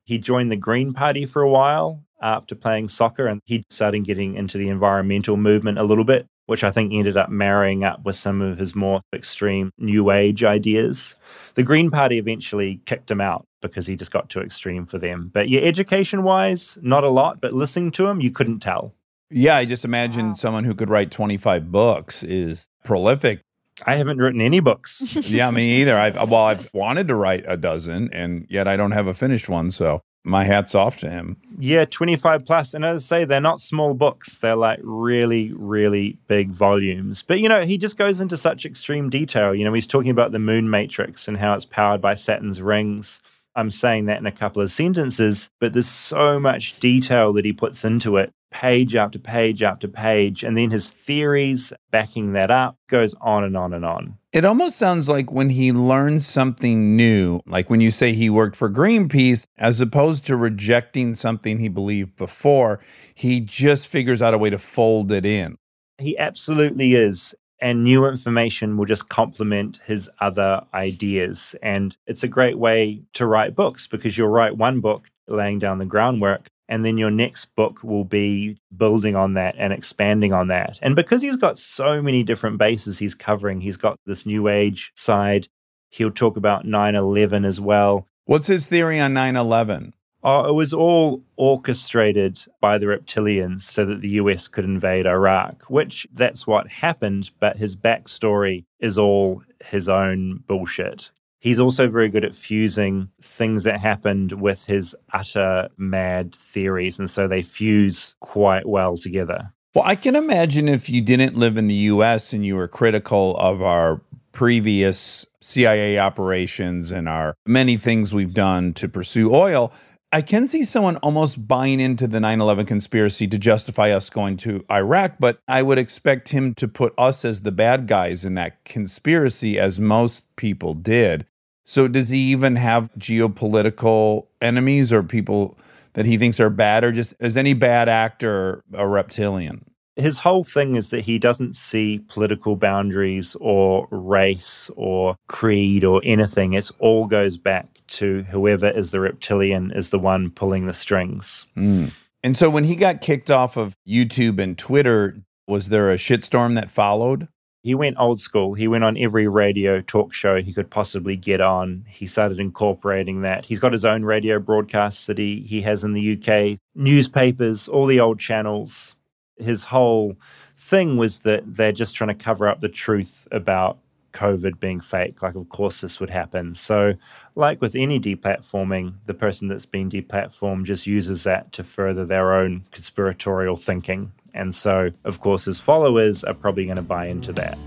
He 0.06 0.18
joined 0.18 0.52
the 0.52 0.56
Green 0.56 0.94
Party 0.94 1.26
for 1.26 1.42
a 1.42 1.50
while 1.50 2.04
after 2.22 2.56
playing 2.56 2.88
soccer, 2.88 3.28
and 3.28 3.42
he 3.46 3.66
started 3.70 4.06
getting 4.06 4.36
into 4.36 4.58
the 4.58 4.70
environmental 4.70 5.36
movement 5.36 5.78
a 5.78 5.84
little 5.84 6.06
bit, 6.06 6.26
which 6.46 6.64
I 6.64 6.72
think 6.72 6.94
ended 6.94 7.18
up 7.18 7.30
marrying 7.30 7.84
up 7.84 8.06
with 8.06 8.16
some 8.16 8.42
of 8.42 8.58
his 8.58 8.74
more 8.74 9.02
extreme 9.14 9.72
New 9.78 10.10
Age 10.12 10.44
ideas. 10.44 11.16
The 11.56 11.64
Green 11.64 11.92
Party 11.92 12.18
eventually 12.18 12.80
kicked 12.86 13.12
him 13.12 13.20
out 13.20 13.46
because 13.62 13.86
he 13.86 13.98
just 13.98 14.12
got 14.12 14.30
too 14.30 14.40
extreme 14.40 14.86
for 14.86 14.98
them. 14.98 15.30
But 15.34 15.50
yeah, 15.50 15.60
education 15.62 16.24
wise, 16.24 16.78
not 16.82 17.04
a 17.04 17.10
lot, 17.10 17.42
but 17.42 17.54
listening 17.54 17.92
to 17.92 18.08
him, 18.08 18.22
you 18.22 18.32
couldn't 18.32 18.60
tell. 18.60 18.94
Yeah, 19.30 19.58
I 19.58 19.66
just 19.66 19.84
imagine 19.84 20.36
someone 20.36 20.64
who 20.64 20.74
could 20.74 20.90
write 20.90 21.12
25 21.12 21.70
books 21.70 22.24
is 22.24 22.66
prolific. 22.86 23.42
I 23.86 23.96
haven't 23.96 24.18
written 24.18 24.42
any 24.42 24.60
books. 24.60 25.04
yeah, 25.30 25.52
me 25.52 25.82
either. 25.82 25.98
I've 25.98 26.18
uh, 26.18 26.26
well, 26.28 26.46
I've 26.46 26.74
wanted 26.74 27.08
to 27.10 27.16
write 27.16 27.46
a 27.48 27.58
dozen, 27.58 28.10
and 28.12 28.46
yet 28.50 28.68
I 28.68 28.76
don't 28.76 28.92
have 28.92 29.08
a 29.08 29.14
finished 29.14 29.50
one. 29.50 29.72
So 29.72 30.02
my 30.28 30.44
hat's 30.44 30.76
off 30.76 30.98
to 31.00 31.10
him. 31.10 31.38
Yeah, 31.58 31.86
25 31.86 32.46
plus. 32.46 32.74
And 32.74 32.84
as 32.84 33.04
I 33.04 33.20
say, 33.20 33.26
they're 33.26 33.40
not 33.40 33.62
small 33.62 33.94
books. 33.94 34.40
They're 34.40 34.56
like 34.56 34.80
really, 34.84 35.54
really 35.54 36.18
big 36.28 36.52
volumes. 36.52 37.24
But, 37.26 37.40
you 37.40 37.48
know, 37.48 37.64
he 37.64 37.78
just 37.78 37.98
goes 37.98 38.20
into 38.20 38.36
such 38.36 38.66
extreme 38.66 39.10
detail. 39.10 39.56
You 39.56 39.64
know, 39.64 39.74
he's 39.74 39.88
talking 39.88 40.12
about 40.12 40.34
the 40.34 40.40
moon 40.40 40.70
matrix 40.70 41.28
and 41.28 41.38
how 41.38 41.54
it's 41.54 41.66
powered 41.66 42.02
by 42.02 42.16
Saturn's 42.16 42.62
rings. 42.62 43.22
I'm 43.56 43.72
saying 43.72 44.06
that 44.06 44.20
in 44.20 44.28
a 44.28 44.32
couple 44.32 44.62
of 44.62 44.70
sentences, 44.70 45.50
but 45.60 45.74
there's 45.74 45.90
so 45.90 46.40
much 46.40 46.80
detail 46.80 47.34
that 47.34 47.46
he 47.46 47.54
puts 47.54 47.84
into 47.84 48.18
it 48.18 48.32
page 48.52 48.96
after 48.96 49.20
page 49.20 49.62
after 49.62 49.88
page. 49.88 50.44
And 50.44 50.58
then 50.58 50.72
his 50.72 50.92
theories 50.92 51.74
backing 51.92 52.34
that 52.34 52.52
up 52.52 52.78
goes 52.90 53.14
on 53.22 53.44
and 53.44 53.58
on 53.58 53.74
and 53.74 53.86
on. 53.86 54.18
It 54.32 54.46
almost 54.46 54.78
sounds 54.78 55.10
like 55.10 55.32
when 55.32 55.50
he 55.50 55.72
learns 55.72 56.28
something 56.28 56.96
new, 56.96 57.40
like 57.46 57.70
when 57.70 57.82
you 57.82 57.92
say 57.92 58.14
he 58.14 58.30
worked 58.30 58.56
for 58.56 58.70
Greenpeace, 58.70 59.46
as 59.58 59.82
opposed 59.82 60.26
to 60.28 60.36
rejecting 60.36 61.16
something 61.16 61.60
he 61.60 61.70
believed 61.70 62.16
before, 62.16 62.80
he 63.16 63.40
just 63.40 63.88
figures 63.88 64.22
out 64.22 64.34
a 64.34 64.38
way 64.38 64.50
to 64.50 64.58
fold 64.58 65.12
it 65.12 65.26
in. 65.26 65.58
He 65.98 66.18
absolutely 66.18 66.94
is. 66.94 67.34
And 67.60 67.84
new 67.84 68.06
information 68.06 68.78
will 68.78 68.86
just 68.86 69.10
complement 69.10 69.80
his 69.86 70.10
other 70.22 70.62
ideas. 70.76 71.56
And 71.64 71.98
it's 72.06 72.22
a 72.22 72.28
great 72.28 72.60
way 72.60 73.02
to 73.14 73.26
write 73.26 73.56
books 73.56 73.88
because 73.88 74.16
you'll 74.16 74.28
write 74.28 74.58
one 74.58 74.80
book 74.80 75.10
laying 75.28 75.58
down 75.58 75.80
the 75.80 75.86
groundwork 75.86 76.50
and 76.70 76.86
then 76.86 76.98
your 76.98 77.12
next 77.12 77.56
book 77.56 77.84
will 77.84 78.04
be 78.04 78.58
building 78.76 79.16
on 79.16 79.34
that 79.36 79.56
and 79.58 79.72
expanding 79.72 80.34
on 80.34 80.48
that. 80.48 80.80
And 80.82 80.96
because 80.96 81.22
he's 81.22 81.38
got 81.38 81.60
so 81.60 82.02
many 82.02 82.24
different 82.24 82.58
bases 82.58 82.98
he's 83.00 83.16
covering, 83.16 83.62
he's 83.62 83.78
got 83.78 84.00
this 84.06 84.26
new 84.26 84.48
age 84.48 84.92
side. 84.96 85.48
He'll 85.90 86.12
talk 86.12 86.38
about 86.38 86.66
9 86.66 86.96
11 86.96 87.46
as 87.46 87.62
well. 87.62 88.08
What's 88.26 88.48
his 88.48 88.68
theory 88.68 89.00
on 89.00 89.14
9 89.14 89.36
11? 89.36 89.94
Oh, 90.24 90.50
it 90.50 90.54
was 90.54 90.74
all 90.74 91.24
orchestrated 91.38 92.40
by 92.60 92.78
the 92.78 92.88
reptilians 92.88 93.62
so 93.62 93.86
that 93.86 94.02
the 94.02 94.10
US 94.10 94.48
could 94.48 94.66
invade 94.66 95.06
Iraq, 95.06 95.64
which 95.70 96.08
that's 96.14 96.46
what 96.46 96.68
happened, 96.68 97.30
but 97.40 97.58
his 97.58 97.76
backstory 97.76 98.66
is 98.80 98.98
all 98.98 99.44
his 99.64 99.88
own 99.88 100.44
bullshit. 100.48 101.12
He's 101.40 101.60
also 101.60 101.88
very 101.88 102.10
good 102.10 102.26
at 102.26 102.36
fusing 102.36 103.10
things 103.22 103.64
that 103.64 103.80
happened 103.80 104.34
with 104.34 104.66
his 104.66 104.96
utter 105.14 105.70
mad 105.78 106.36
theories. 106.36 107.00
And 107.00 107.10
so 107.10 107.28
they 107.28 107.42
fuse 107.42 108.16
quite 108.20 108.68
well 108.68 108.98
together. 108.98 109.54
Well, 109.76 109.86
I 109.86 109.96
can 109.96 110.16
imagine 110.16 110.68
if 110.68 110.90
you 110.90 111.02
didn't 111.02 111.36
live 111.36 111.56
in 111.56 111.68
the 111.68 111.76
US 111.76 112.34
and 112.34 112.46
you 112.46 112.56
were 112.56 112.68
critical 112.68 113.38
of 113.38 113.62
our 113.62 114.02
previous 114.32 115.26
CIA 115.42 116.00
operations 116.00 116.92
and 116.92 117.08
our 117.08 117.36
many 117.46 117.78
things 117.78 118.14
we've 118.14 118.34
done 118.34 118.74
to 118.74 118.88
pursue 118.88 119.34
oil, 119.34 119.72
I 120.18 120.24
can 120.24 120.48
see 120.48 120.64
someone 120.64 120.96
almost 120.98 121.48
buying 121.48 121.80
into 121.80 122.08
the 122.08 122.20
9 122.20 122.42
11 122.42 122.66
conspiracy 122.66 123.28
to 123.28 123.38
justify 123.38 123.92
us 123.92 124.10
going 124.10 124.38
to 124.38 124.66
Iraq, 124.68 125.18
but 125.20 125.38
I 125.48 125.62
would 125.62 125.78
expect 125.78 126.30
him 126.30 126.56
to 126.56 126.68
put 126.68 126.96
us 126.98 127.24
as 127.24 127.42
the 127.42 127.52
bad 127.52 127.86
guys 127.86 128.26
in 128.26 128.34
that 128.34 128.66
conspiracy, 128.66 129.60
as 129.60 129.80
most 129.80 130.36
people 130.36 130.74
did. 130.74 131.28
So, 131.66 131.88
does 131.88 132.10
he 132.10 132.18
even 132.32 132.56
have 132.56 132.90
geopolitical 132.98 134.26
enemies 134.42 134.92
or 134.92 135.04
people 135.04 135.56
that 135.94 136.08
he 136.08 136.18
thinks 136.18 136.40
are 136.40 136.50
bad, 136.50 136.84
or 136.84 136.92
just 136.92 137.14
is 137.20 137.38
any 137.38 137.54
bad 137.54 137.88
actor 137.88 138.64
a 138.74 138.88
reptilian? 138.88 139.66
his 139.98 140.20
whole 140.20 140.44
thing 140.44 140.76
is 140.76 140.92
that 140.92 141.02
he 141.02 141.18
doesn't 141.18 141.56
see 141.56 142.00
political 142.08 142.56
boundaries 142.56 143.36
or 143.40 143.88
race 143.90 144.70
or 144.76 145.16
creed 145.28 145.84
or 145.84 146.02
anything. 146.04 146.54
It 146.54 146.70
all 146.78 147.08
goes 147.08 147.36
back 147.36 147.77
to 147.88 148.24
whoever 148.24 148.70
is 148.70 148.92
the 148.92 149.00
reptilian 149.00 149.72
is 149.72 149.90
the 149.90 150.00
one 150.00 150.32
pulling 150.32 150.66
the 150.66 150.74
strings. 150.74 151.46
Mm. 151.56 151.92
And 152.24 152.36
so 152.36 152.50
when 152.50 152.64
he 152.64 152.76
got 152.76 153.02
kicked 153.02 153.32
off 153.32 153.58
of 153.58 153.76
YouTube 153.88 154.40
and 154.40 154.58
Twitter, 154.58 155.18
was 155.48 155.70
there 155.70 155.92
a 155.92 155.96
shitstorm 155.96 156.56
that 156.56 156.72
followed? 156.72 157.28
He 157.64 157.76
went 157.76 157.98
old 158.00 158.22
school. 158.22 158.54
He 158.54 158.68
went 158.68 158.84
on 158.84 158.98
every 158.98 159.28
radio 159.28 159.82
talk 159.82 160.14
show 160.14 160.42
he 160.42 160.54
could 160.54 160.70
possibly 160.70 161.16
get 161.16 161.42
on. 161.42 161.86
He 161.90 162.08
started 162.08 162.40
incorporating 162.40 163.22
that. 163.22 163.46
He's 163.46 163.60
got 163.60 163.74
his 163.74 163.86
own 163.86 164.04
radio 164.04 164.40
broadcasts 164.40 165.06
that 165.08 165.18
he, 165.18 165.42
he 165.42 165.62
has 165.64 165.84
in 165.84 165.94
the 165.94 166.14
UK, 166.14 166.60
newspapers, 166.76 167.68
all 167.68 167.86
the 167.86 168.00
old 168.00 168.20
channels 168.20 168.96
his 169.38 169.64
whole 169.66 170.16
thing 170.56 170.98
was 170.98 171.22
that 171.22 171.44
they're 171.46 171.72
just 171.72 171.96
trying 171.96 172.10
to 172.10 172.24
cover 172.24 172.48
up 172.48 172.60
the 172.60 172.70
truth 172.70 173.28
about 173.32 173.78
COVID 174.18 174.60
being 174.60 174.82
fake. 174.82 175.22
Like, 175.22 175.36
of 175.36 175.48
course, 175.50 175.82
this 175.82 176.00
would 176.00 176.10
happen. 176.10 176.56
So, 176.56 176.94
like 177.36 177.62
with 177.62 177.76
any 177.76 178.00
deplatforming, 178.00 178.96
the 179.06 179.14
person 179.14 179.48
that's 179.48 179.66
been 179.66 179.90
deplatformed 179.90 180.64
just 180.64 180.88
uses 180.88 181.24
that 181.24 181.52
to 181.54 181.64
further 181.64 182.06
their 182.06 182.34
own 182.34 182.66
conspiratorial 182.72 183.58
thinking. 183.58 184.12
And 184.34 184.54
so, 184.54 184.90
of 185.04 185.20
course, 185.20 185.46
his 185.46 185.60
followers 185.60 186.24
are 186.24 186.34
probably 186.34 186.66
going 186.66 186.78
to 186.78 186.82
buy 186.82 187.08
into 187.08 187.32
that. 187.34 187.58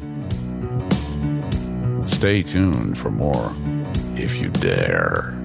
Stay 2.08 2.42
tuned 2.42 2.98
for 2.98 3.10
more 3.10 3.52
if 4.16 4.40
you 4.40 4.48
dare. 4.50 5.36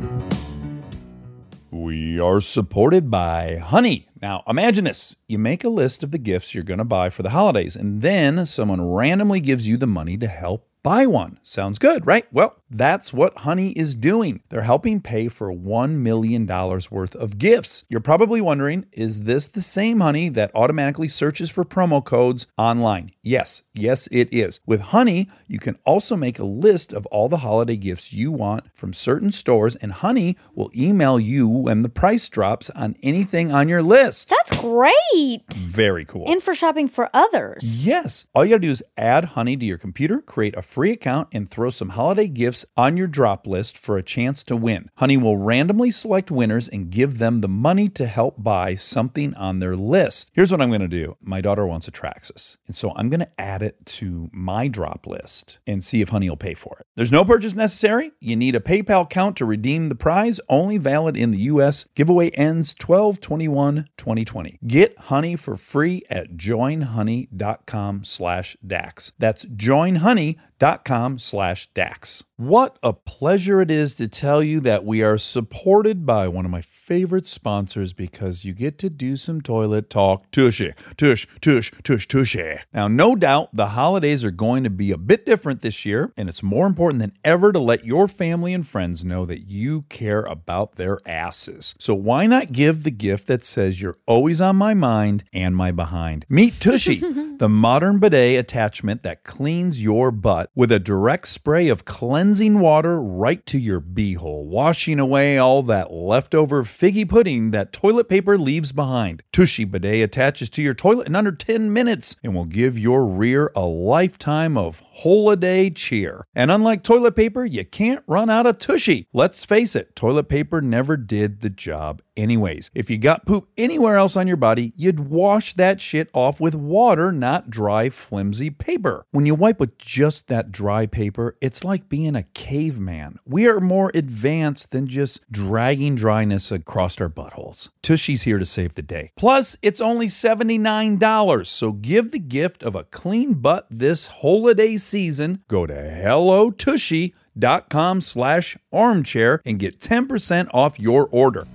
We 1.72 2.20
are 2.20 2.42
supported 2.42 3.12
by 3.12 3.58
Honey. 3.58 4.08
Now, 4.22 4.44
imagine 4.48 4.86
this 4.86 5.18
you 5.28 5.38
make 5.38 5.64
a 5.64 5.70
list 5.70 6.04
of 6.04 6.12
the 6.12 6.18
gifts 6.18 6.56
you're 6.56 6.64
going 6.64 6.78
to 6.80 6.86
buy 6.86 7.10
for 7.10 7.22
the 7.22 7.32
holidays, 7.32 7.76
and 7.76 8.02
then 8.02 8.46
someone 8.46 8.82
randomly 8.94 9.40
gives 9.40 9.68
you 9.68 9.78
the 9.78 9.86
money 9.86 10.18
to 10.18 10.28
help 10.28 10.68
buy 10.86 11.08
one. 11.08 11.40
Sounds 11.42 11.80
good, 11.80 12.06
right? 12.06 12.32
Well, 12.32 12.56
that's 12.70 13.14
what 13.14 13.40
Honey 13.40 13.72
is 13.72 13.96
doing. 13.96 14.42
They're 14.50 14.62
helping 14.62 15.02
pay 15.02 15.28
for 15.28 15.54
$1 15.54 15.92
million 15.92 16.48
worth 16.48 17.16
of 17.16 17.38
gifts. 17.38 17.86
You're 17.90 18.00
probably 18.00 18.42
wondering 18.42 18.86
is 18.92 19.22
this 19.22 19.48
the 19.48 19.62
same 19.62 20.00
Honey 20.00 20.30
that 20.30 20.52
automatically 20.56 21.08
searches 21.08 21.52
for 21.52 21.64
promo 21.64 22.04
codes 22.04 22.48
online? 22.58 23.12
Yes, 23.22 23.64
yes, 23.74 24.08
it 24.12 24.34
is. 24.34 24.60
With 24.66 24.82
Honey, 24.82 25.30
you 25.48 25.60
can 25.60 25.78
also 25.86 26.16
make 26.16 26.40
a 26.40 26.46
list 26.46 26.94
of 26.94 27.06
all 27.08 27.30
the 27.30 27.38
holiday 27.38 27.76
gifts 27.76 28.14
you 28.14 28.32
want 28.32 28.76
from 28.76 28.94
certain 28.94 29.32
stores, 29.32 29.76
and 29.76 29.92
Honey 29.92 30.38
will 30.54 30.72
email 30.76 31.20
you 31.20 31.48
when 31.48 31.82
the 31.82 31.90
price 31.90 32.28
drops 32.30 32.70
on 32.72 32.96
anything 33.04 33.52
on 33.52 33.70
your 33.70 33.84
list. 33.84 34.30
That's 34.30 34.62
great. 34.62 35.54
Very 35.54 36.06
cool. 36.06 36.24
And 36.28 36.42
for 36.42 36.56
shopping 36.56 36.88
for 36.88 37.10
others. 37.14 37.86
Yes. 37.86 38.28
All 38.34 38.46
you 38.46 38.52
got 38.52 38.58
to 38.58 38.68
do 38.68 38.72
is 38.72 38.84
add 38.98 39.26
Honey 39.26 39.58
to 39.58 39.66
your 39.66 39.78
computer, 39.78 40.22
create 40.22 40.56
a 40.58 40.62
free 40.62 40.92
account, 40.92 41.30
and 41.32 41.50
throw 41.50 41.70
some 41.70 41.90
holiday 41.90 42.28
gifts 42.28 42.55
on 42.78 42.96
your 42.96 43.08
drop 43.08 43.48
list 43.48 43.78
for 43.78 43.98
a 43.98 44.04
chance 44.04 44.44
to 44.46 44.56
win. 44.56 44.90
Honey 44.96 45.18
will 45.18 45.38
randomly 45.38 45.92
select 45.92 46.32
winners 46.32 46.70
and 46.70 46.92
give 46.92 47.18
them 47.18 47.42
the 47.42 47.48
money 47.48 47.90
to 47.90 48.06
help 48.06 48.42
buy 48.42 48.76
something 48.76 49.34
on 49.34 49.60
their 49.60 49.76
list. 49.76 50.32
Here's 50.34 50.52
what 50.52 50.62
I'm 50.62 50.70
going 50.70 50.82
to 50.82 50.88
do 50.88 51.18
my 51.22 51.42
daughter 51.42 51.66
wants 51.66 51.88
a 51.88 51.92
Traxxas, 51.92 52.58
and 52.68 52.76
so 52.76 52.94
I'm 52.96 53.10
going 53.10 53.20
to 53.22 53.42
add 53.42 53.62
it 53.62 53.86
to 53.86 54.30
my 54.32 54.68
drop 54.68 55.08
list 55.08 55.60
and 55.66 55.84
see 55.84 56.02
if 56.02 56.10
Honey 56.10 56.30
will 56.30 56.38
pay 56.38 56.54
for 56.54 56.78
it. 56.80 56.86
There's 56.96 57.12
no 57.12 57.26
purchase 57.26 57.56
necessary. 57.56 58.12
You 58.20 58.36
need 58.36 58.56
a 58.56 58.60
PayPal 58.60 59.04
account 59.04 59.38
to 59.38 59.46
redeem 59.46 59.90
the 59.90 59.96
prize, 59.96 60.40
only 60.48 60.78
valid 60.78 61.18
in 61.18 61.32
the 61.32 61.40
US. 61.40 61.88
Giveaway 61.96 62.30
ends 62.32 62.74
12 62.74 63.20
21 63.20 63.90
2020. 63.98 64.60
Get 64.66 64.98
Honey 65.00 65.36
for 65.36 65.58
free 65.58 66.04
at 66.10 66.38
joinhoney.com 66.38 68.04
slash 68.04 68.58
DAX. 68.66 69.12
That's 69.18 69.46
joinhoney.com 69.46 71.20
slash 71.20 71.68
DAX. 71.74 72.24
What 72.38 72.78
a 72.84 72.92
pleasure 72.92 73.62
it 73.62 73.72
is 73.72 73.94
to 73.96 74.10
tell 74.10 74.44
you 74.44 74.60
that 74.60 74.84
we 74.84 75.02
are 75.02 75.18
supported 75.18 76.06
by 76.06 76.28
one 76.28 76.44
of 76.44 76.52
my 76.52 76.60
favorite 76.60 77.26
sponsors 77.26 77.94
because 77.94 78.44
you 78.44 78.52
get 78.52 78.78
to 78.80 78.90
do 78.90 79.16
some 79.16 79.40
toilet 79.40 79.90
talk. 79.90 80.30
Tushy, 80.32 80.74
tush, 80.98 81.28
tush, 81.40 81.72
tush, 81.82 82.06
tushy. 82.06 82.58
Now, 82.74 82.90
no 82.90 83.16
doubt 83.16 83.56
the 83.56 83.70
holidays 83.70 84.26
are 84.26 84.32
going 84.32 84.66
to 84.66 84.70
be 84.70 84.92
a 84.92 84.98
bit 84.98 85.26
different 85.26 85.62
this 85.62 85.86
year, 85.86 86.12
and 86.18 86.28
it's 86.28 86.44
more 86.44 86.68
important 86.68 87.00
than 87.00 87.14
ever 87.24 87.54
to 87.54 87.60
let 87.60 87.86
your 87.86 88.06
family 88.10 88.54
and 88.54 88.68
friends 88.68 89.06
know 89.06 89.26
that 89.26 89.48
you 89.48 89.84
care 89.84 90.24
about 90.24 90.74
their 90.74 91.00
asses. 91.06 91.74
So, 91.80 91.96
why 91.96 92.26
not 92.26 92.52
give 92.52 92.84
the 92.84 92.92
gift 92.92 93.28
that 93.28 93.46
says 93.46 93.82
you're 93.82 93.96
always 94.06 94.42
on 94.42 94.58
my 94.58 94.74
mind 94.74 95.24
and 95.32 95.56
my 95.56 95.72
behind? 95.72 96.26
Meet 96.28 96.60
Tushy, 96.60 96.98
the 97.38 97.50
modern 97.50 98.00
bidet 98.00 98.38
attachment 98.38 99.04
that 99.04 99.24
cleans 99.24 99.82
your 99.82 100.12
butt 100.12 100.52
with 100.54 100.74
a 100.74 100.80
direct 100.80 101.30
spray 101.30 101.70
of 101.70 101.86
cleansing 101.86 102.25
cleansing 102.26 102.60
water 102.60 103.00
right 103.00 103.46
to 103.46 103.60
your 103.60 103.80
beehole, 103.80 104.46
washing 104.46 105.00
away 105.00 105.38
all 105.38 105.62
that 105.62 105.92
leftover 105.92 106.64
figgy 106.64 107.08
pudding 107.08 107.52
that 107.52 107.72
toilet 107.72 108.10
paper 108.10 108.36
leaves 108.36 108.72
behind. 108.72 109.22
Tushy 109.32 109.64
Bidet 109.64 110.04
attaches 110.04 110.50
to 110.50 110.64
your 110.64 110.74
toilet 110.74 111.06
in 111.06 111.16
under 111.16 111.32
10 111.32 111.72
minutes 111.72 112.16
and 112.24 112.34
will 112.34 112.46
give 112.46 112.80
your 112.80 113.06
rear 113.06 113.52
a 113.56 113.66
lifetime 113.66 114.58
of 114.58 114.82
holiday 115.04 115.70
cheer. 115.70 116.26
And 116.34 116.50
unlike 116.50 116.82
toilet 116.82 117.16
paper, 117.16 117.46
you 117.46 117.64
can't 117.64 118.04
run 118.08 118.32
out 118.32 118.48
of 118.48 118.58
Tushy. 118.58 119.08
Let's 119.14 119.46
face 119.46 119.76
it, 119.76 119.96
toilet 119.96 120.28
paper 120.28 120.62
never 120.62 120.98
did 120.98 121.42
the 121.42 121.52
job 121.52 122.02
anyways. 122.18 122.72
If 122.74 122.90
you 122.90 122.98
got 122.98 123.26
poop 123.26 123.50
anywhere 123.58 123.98
else 123.98 124.16
on 124.16 124.28
your 124.28 124.38
body, 124.38 124.74
you'd 124.76 125.00
wash 125.00 125.54
that 125.54 125.82
shit 125.82 126.10
off 126.14 126.40
with 126.40 126.56
water, 126.56 127.12
not 127.12 127.50
dry, 127.50 127.90
flimsy 127.90 128.50
paper. 128.50 129.06
When 129.12 129.26
you 129.26 129.36
wipe 129.36 129.60
with 129.60 129.78
just 129.78 130.28
that 130.28 130.52
dry 130.52 130.86
paper, 130.86 131.38
it's 131.42 131.64
like 131.64 131.90
being 131.90 132.15
a 132.16 132.24
caveman. 132.24 133.18
We 133.26 133.48
are 133.48 133.60
more 133.60 133.92
advanced 133.94 134.72
than 134.72 134.88
just 134.88 135.20
dragging 135.32 135.96
dryness 135.96 136.52
across 136.52 137.00
our 137.00 137.10
buttholes. 137.10 137.70
Tushy's 137.82 138.24
here 138.24 138.40
to 138.40 138.46
save 138.46 138.76
the 138.76 138.82
day. 138.82 139.12
Plus, 139.16 139.58
it's 139.62 139.80
only 139.82 140.08
$79, 140.08 141.48
so 141.48 141.72
give 141.72 142.12
the 142.12 142.20
gift 142.20 142.64
of 142.64 142.76
a 142.76 142.84
clean 142.86 143.36
butt 143.36 143.68
this 143.70 144.08
holiday 144.08 144.76
season. 144.78 145.44
Go 145.48 145.66
to 145.66 145.74
hellotushy.com 145.74 148.02
slash 148.02 148.58
armchair 148.72 149.42
and 149.46 149.60
get 149.60 149.80
10% 149.80 150.50
off 150.54 150.80
your 150.80 151.08
order. 151.12 151.48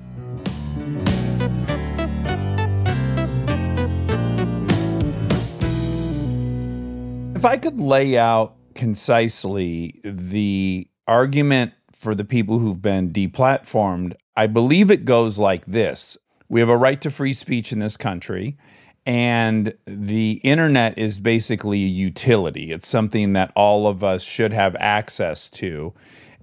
If 7.35 7.47
I 7.47 7.57
could 7.57 7.81
lay 7.81 8.19
out 8.19 8.57
concisely 8.81 10.01
the 10.03 10.89
argument 11.07 11.75
for 11.93 12.15
the 12.15 12.25
people 12.25 12.61
who've 12.61 12.81
been 12.81 13.13
deplatformed, 13.13 14.15
I 14.35 14.47
believe 14.47 14.91
it 14.91 15.05
goes 15.05 15.39
like 15.39 15.67
this 15.67 16.17
We 16.49 16.61
have 16.61 16.71
a 16.71 16.79
right 16.79 16.99
to 17.03 17.11
free 17.11 17.35
speech 17.35 17.73
in 17.73 17.79
this 17.79 17.99
country, 17.99 18.57
and 19.05 19.75
the 19.85 20.41
internet 20.43 20.97
is 20.97 21.19
basically 21.19 21.85
a 21.85 21.89
utility. 21.89 22.73
It's 22.73 22.89
something 22.89 23.35
that 23.35 23.53
all 23.55 23.87
of 23.87 24.03
us 24.03 24.23
should 24.23 24.55
have 24.55 24.75
access 24.77 25.51
to 25.51 25.93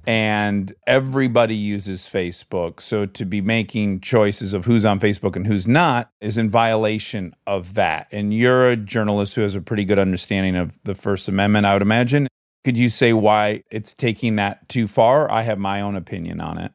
and 0.07 0.73
everybody 0.87 1.55
uses 1.55 2.03
Facebook. 2.03 2.79
So 2.79 3.05
to 3.05 3.25
be 3.25 3.41
making 3.41 3.99
choices 3.99 4.53
of 4.53 4.63
who's 4.63 4.85
on 4.85 5.01
Facebook 5.01 5.35
and 5.35 5.45
who's 5.45 5.67
not 5.67 6.09
is 6.21 6.37
in 6.37 6.49
violation 6.49 7.35
of 7.45 7.73
that. 7.73 8.07
And 8.13 8.33
you're 8.33 8.69
a 8.69 8.77
journalist 8.77 9.35
who 9.35 9.41
has 9.41 9.53
a 9.53 9.59
pretty 9.59 9.83
good 9.83 9.99
understanding 9.99 10.55
of 10.55 10.79
the 10.83 10.95
First 10.95 11.27
Amendment, 11.27 11.65
I 11.65 11.73
would 11.73 11.81
imagine. 11.81 12.29
Could 12.63 12.77
you 12.77 12.87
say 12.87 13.11
why 13.11 13.63
it's 13.69 13.93
taking 13.93 14.37
that 14.37 14.69
too 14.69 14.87
far? 14.87 15.29
I 15.29 15.41
have 15.41 15.59
my 15.59 15.81
own 15.81 15.97
opinion 15.97 16.39
on 16.39 16.57
it. 16.57 16.71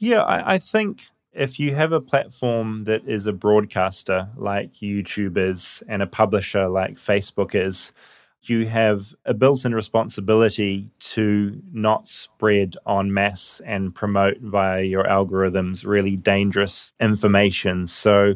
Yeah, 0.00 0.22
I, 0.22 0.54
I 0.54 0.58
think 0.58 1.02
if 1.32 1.60
you 1.60 1.76
have 1.76 1.92
a 1.92 2.00
platform 2.00 2.84
that 2.84 3.06
is 3.06 3.26
a 3.26 3.32
broadcaster 3.32 4.28
like 4.36 4.74
YouTube 4.74 5.38
is 5.38 5.84
and 5.86 6.02
a 6.02 6.06
publisher 6.08 6.68
like 6.68 6.96
Facebook 6.96 7.54
is, 7.54 7.92
you 8.48 8.66
have 8.66 9.14
a 9.24 9.34
built 9.34 9.64
in 9.64 9.74
responsibility 9.74 10.90
to 10.98 11.60
not 11.72 12.08
spread 12.08 12.76
en 12.88 13.12
masse 13.12 13.60
and 13.64 13.94
promote 13.94 14.38
via 14.40 14.82
your 14.82 15.04
algorithms 15.04 15.84
really 15.84 16.16
dangerous 16.16 16.92
information. 17.00 17.86
So, 17.86 18.34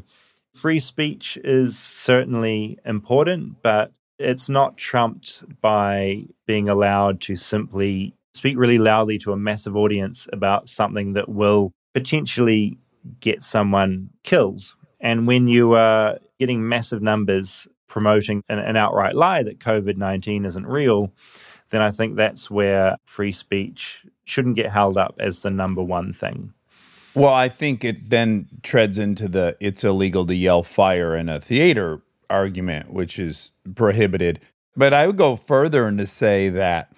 free 0.55 0.81
speech 0.81 1.39
is 1.45 1.79
certainly 1.79 2.79
important, 2.85 3.63
but 3.63 3.93
it's 4.19 4.49
not 4.49 4.77
trumped 4.77 5.45
by 5.61 6.25
being 6.47 6.69
allowed 6.69 7.21
to 7.23 7.37
simply 7.37 8.15
speak 8.35 8.57
really 8.59 8.79
loudly 8.79 9.19
to 9.19 9.33
a 9.33 9.37
massive 9.37 9.77
audience 9.77 10.29
about 10.33 10.69
something 10.69 11.15
that 11.15 11.29
will 11.29 11.73
potentially 11.95 12.79
get 13.21 13.43
someone 13.43 14.11
killed. 14.23 14.75
And 15.01 15.27
when 15.27 15.49
you 15.49 15.75
are 15.75 16.19
getting 16.39 16.69
massive 16.69 17.03
numbers 17.03 17.67
promoting 17.89 18.43
an, 18.49 18.59
an 18.59 18.77
outright 18.77 19.15
lie 19.15 19.43
that 19.43 19.59
COVID 19.59 19.97
19 19.97 20.45
isn't 20.45 20.67
real, 20.67 21.13
then 21.71 21.83
I 21.83 21.91
think 21.91 22.17
that's 22.17 22.51
where 22.51 22.97
free 23.05 23.33
speech 23.33 24.05
shouldn't 24.25 24.57
get 24.57 24.71
held 24.71 24.97
up 24.97 25.17
as 25.19 25.41
the 25.41 25.51
number 25.51 25.83
one 25.83 26.13
thing. 26.13 26.53
Well, 27.15 27.33
I 27.33 27.49
think 27.49 27.83
it 27.83 28.11
then 28.11 28.49
treads 28.63 28.99
into 28.99 29.27
the 29.27 29.57
it's 29.59 29.83
illegal 29.85 30.27
to 30.27 30.35
yell 30.35 30.63
fire 30.63 31.17
in 31.17 31.29
a 31.29 31.41
theater 31.41 32.03
argument, 32.29 32.93
which 32.93 33.19
is 33.19 33.53
prohibited. 33.75 34.41
But 34.77 34.93
I 34.93 35.07
would 35.07 35.17
go 35.17 35.37
further 35.37 35.87
and 35.87 35.97
to 35.99 36.07
say 36.07 36.51
that 36.51 36.93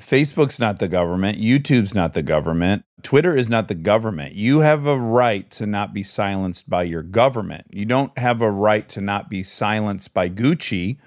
Facebook's 0.00 0.60
not 0.60 0.78
the 0.78 0.88
government. 0.88 1.38
YouTube's 1.38 1.94
not 1.94 2.12
the 2.12 2.22
government. 2.22 2.84
Twitter 3.02 3.36
is 3.36 3.48
not 3.48 3.68
the 3.68 3.74
government. 3.74 4.34
You 4.34 4.60
have 4.60 4.86
a 4.86 4.98
right 4.98 5.50
to 5.52 5.66
not 5.66 5.94
be 5.94 6.02
silenced 6.02 6.68
by 6.68 6.82
your 6.82 7.02
government. 7.02 7.66
You 7.70 7.86
don't 7.86 8.16
have 8.18 8.42
a 8.42 8.50
right 8.50 8.88
to 8.90 9.00
not 9.00 9.30
be 9.30 9.42
silenced 9.42 10.12
by 10.12 10.28
Gucci 10.28 10.98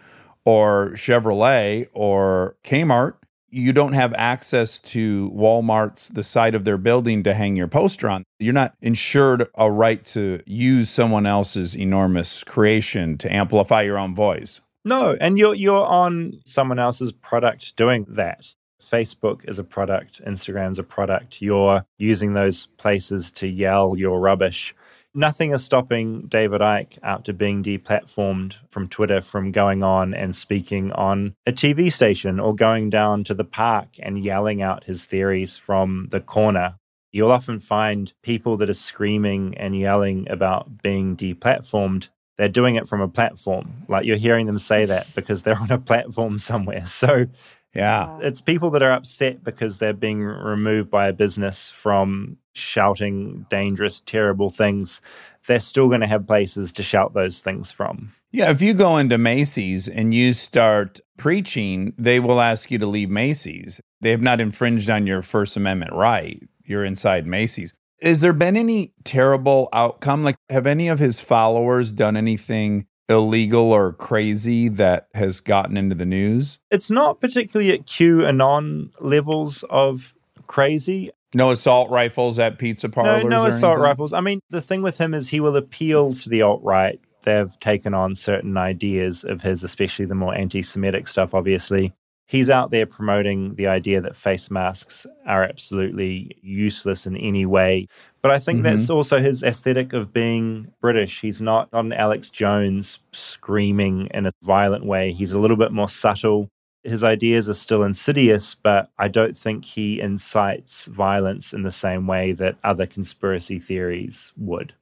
or 0.44 0.92
Chevrolet 0.96 1.88
or 1.94 2.58
Kmart. 2.64 3.16
You 3.52 3.74
don't 3.74 3.94
have 3.94 4.14
access 4.14 4.80
to 4.80 5.32
Walmart's 5.36 6.10
the 6.10 6.24
side 6.24 6.56
of 6.56 6.66
their 6.66 6.78
building 6.78 7.24
to 7.24 7.34
hang 7.34 7.56
your 7.56 7.68
poster 7.68 8.10
on. 8.10 8.24
You're 8.40 8.54
not 8.54 8.76
insured 8.82 9.48
a 9.56 9.72
right 9.72 10.04
to 10.06 10.42
use 10.46 10.90
someone 10.90 11.26
else's 11.26 11.76
enormous 11.76 12.44
creation 12.44 13.18
to 13.20 13.34
amplify 13.34 13.82
your 13.82 13.98
own 13.98 14.16
voice. 14.16 14.62
No, 14.86 15.18
and 15.20 15.38
you're 15.38 15.56
you're 15.56 15.86
on 15.86 16.40
someone 16.46 16.80
else's 16.80 17.12
product 17.12 17.76
doing 17.76 18.06
that. 18.10 18.54
Facebook 18.90 19.48
is 19.48 19.60
a 19.60 19.64
product, 19.64 20.24
Instagram's 20.26 20.80
a 20.80 20.84
product. 20.84 21.42
You're 21.42 21.86
using 21.98 22.34
those 22.34 22.66
places 22.78 23.32
to 23.32 23.48
yell 23.48 23.96
your 23.98 24.20
rubbish. 24.20 24.74
Nothing 25.16 25.52
is 25.52 25.66
stopping 25.66 26.28
David 26.28 26.62
Icke 26.62 27.00
after 27.02 27.34
being 27.34 27.64
deplatformed 27.64 28.58
from 28.70 28.88
Twitter 28.88 29.22
from 29.22 29.52
going 29.52 29.82
on 29.82 30.14
and 30.14 30.36
speaking 30.36 30.92
on 30.92 31.34
a 31.48 31.52
TV 31.52 31.92
station 31.92 32.40
or 32.40 32.54
going 32.54 32.92
down 32.92 33.24
to 33.24 33.34
the 33.34 33.44
park 33.44 33.88
and 34.00 34.24
yelling 34.24 34.62
out 34.62 34.84
his 34.84 35.08
theories 35.08 35.58
from 35.58 36.08
the 36.12 36.20
corner. 36.20 36.76
You'll 37.12 37.32
often 37.32 37.60
find 37.60 38.14
people 38.22 38.58
that 38.58 38.70
are 38.70 38.76
screaming 38.76 39.58
and 39.58 39.78
yelling 39.78 40.30
about 40.30 40.84
being 40.84 41.18
deplatformed. 41.18 42.10
They're 42.38 42.48
doing 42.48 42.76
it 42.76 42.88
from 42.88 43.02
a 43.02 43.08
platform. 43.08 43.86
Like 43.88 44.06
you're 44.06 44.16
hearing 44.16 44.46
them 44.46 44.60
say 44.60 44.86
that 44.86 45.08
because 45.16 45.42
they're 45.42 45.58
on 45.58 45.72
a 45.72 45.80
platform 45.80 46.38
somewhere. 46.38 46.86
So 46.86 47.26
yeah. 47.74 48.18
It's 48.22 48.42
people 48.42 48.72
that 48.72 48.84
are 48.84 48.92
upset 48.92 49.44
because 49.44 49.78
they're 49.78 49.94
being 49.94 50.22
removed 50.22 50.90
by 50.90 51.08
a 51.08 51.14
business 51.14 51.70
from 51.70 52.38
shouting 52.54 53.46
dangerous, 53.50 54.02
terrible 54.02 54.50
things. 54.50 55.02
They're 55.48 55.60
still 55.60 55.88
going 55.88 56.02
to 56.02 56.08
have 56.08 56.28
places 56.28 56.74
to 56.74 56.84
shout 56.84 57.14
those 57.14 57.42
things 57.42 57.72
from. 57.72 58.14
Yeah, 58.32 58.52
if 58.52 58.62
you 58.62 58.74
go 58.74 58.98
into 58.98 59.18
Macy's 59.18 59.88
and 59.88 60.14
you 60.14 60.34
start 60.34 61.00
preaching, 61.18 61.94
they 61.98 62.20
will 62.20 62.42
ask 62.42 62.70
you 62.70 62.78
to 62.78 62.86
leave 62.86 63.10
Macy's. 63.10 63.82
They 64.02 64.12
have 64.12 64.22
not 64.22 64.40
infringed 64.40 64.90
on 64.90 65.08
your 65.08 65.22
First 65.22 65.58
Amendment 65.58 65.94
right. 65.94 66.42
You're 66.64 66.86
inside 66.86 67.26
Macy's. 67.26 67.74
Has 68.02 68.22
there 68.22 68.34
been 68.34 68.56
any 68.56 68.94
terrible 69.04 69.68
outcome? 69.74 70.24
Like, 70.24 70.36
have 70.50 70.68
any 70.68 70.88
of 70.88 71.00
his 71.00 71.20
followers 71.20 71.92
done 71.92 72.16
anything 72.16 72.86
illegal 73.10 73.72
or 73.72 73.94
crazy 73.94 74.70
that 74.70 75.08
has 75.14 75.42
gotten 75.42 75.76
into 75.78 75.96
the 75.96 76.06
news? 76.06 76.60
It's 76.72 76.92
not 76.92 77.20
particularly 77.20 77.74
at 77.74 77.86
QAnon 77.86 78.92
levels 79.00 79.64
of 79.70 80.14
crazy. 80.48 81.12
No 81.34 81.52
assault 81.52 81.90
rifles 81.90 82.40
at 82.40 82.58
pizza 82.58 82.90
parlors. 82.90 83.24
No, 83.24 83.30
no 83.30 83.46
assault 83.46 83.74
anything? 83.74 83.84
rifles. 83.84 84.14
I 84.14 84.22
mean, 84.22 84.40
the 84.50 84.62
thing 84.62 84.82
with 84.82 84.98
him 84.98 85.14
is 85.14 85.30
he 85.30 85.40
will 85.40 85.56
appeal 85.56 86.12
to 86.14 86.30
the 86.30 86.42
alt 86.42 86.62
right. 86.64 87.00
They've 87.24 87.60
taken 87.60 87.94
on 87.94 88.16
certain 88.16 88.58
ideas 88.58 89.24
of 89.24 89.42
his, 89.42 89.64
especially 89.64 90.06
the 90.06 90.16
more 90.16 90.34
anti 90.34 90.64
Semitic 90.64 91.08
stuff, 91.08 91.34
obviously 91.34 91.94
he's 92.30 92.48
out 92.48 92.70
there 92.70 92.86
promoting 92.86 93.56
the 93.56 93.66
idea 93.66 94.00
that 94.00 94.16
face 94.16 94.52
masks 94.52 95.08
are 95.26 95.44
absolutely 95.44 96.38
useless 96.44 97.08
in 97.08 97.18
any 97.18 97.44
way. 97.44 97.88
But 98.22 98.30
I 98.30 98.38
think 98.38 98.58
mm-hmm. 98.58 98.76
that's 98.76 98.90
also 98.92 99.20
his 99.20 99.42
aesthetic 99.42 99.94
of 99.94 100.14
being 100.14 100.72
British. 100.80 101.22
He's 101.22 101.42
not, 101.42 101.74
not 101.74 101.86
an 101.86 101.94
Alex 101.94 102.30
Jones 102.30 103.00
screaming 103.14 104.10
in 104.14 104.28
a 104.28 104.32
violent 104.44 104.86
way. 104.86 105.12
He's 105.12 105.32
a 105.32 105.40
little 105.40 105.58
bit 105.58 105.72
more 105.72 105.90
subtle. 105.90 106.50
His 106.84 107.04
ideas 107.04 107.50
are 107.50 107.54
still 107.54 107.82
insidious, 107.82 108.54
but 108.54 108.92
I 109.00 109.08
don't 109.08 109.36
think 109.36 109.66
he 109.66 110.00
incites 110.00 110.86
violence 110.86 111.52
in 111.52 111.64
the 111.64 111.72
same 111.72 112.06
way 112.06 112.34
that 112.34 112.58
other 112.64 112.86
conspiracy 112.86 113.58
theories 113.58 114.34
would. 114.38 114.74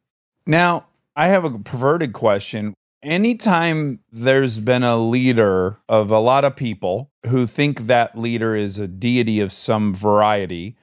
Now, 0.45 0.87
I 1.15 1.29
have 1.29 1.45
a 1.45 1.57
perverted 1.57 2.11
question. 2.11 2.73
Anytime 3.03 3.99
there's 4.11 4.59
been 4.59 4.83
a 4.83 4.97
leader 4.97 5.77
of 5.87 6.09
a 6.09 6.19
lot 6.19 6.43
of 6.43 6.55
people 6.55 7.11
who 7.27 7.45
think 7.45 7.81
that 7.81 8.17
leader 8.17 8.55
is 8.55 8.79
a 8.79 8.87
deity 8.87 9.39
of 9.39 9.51
some 9.51 9.93
variety, 9.93 10.75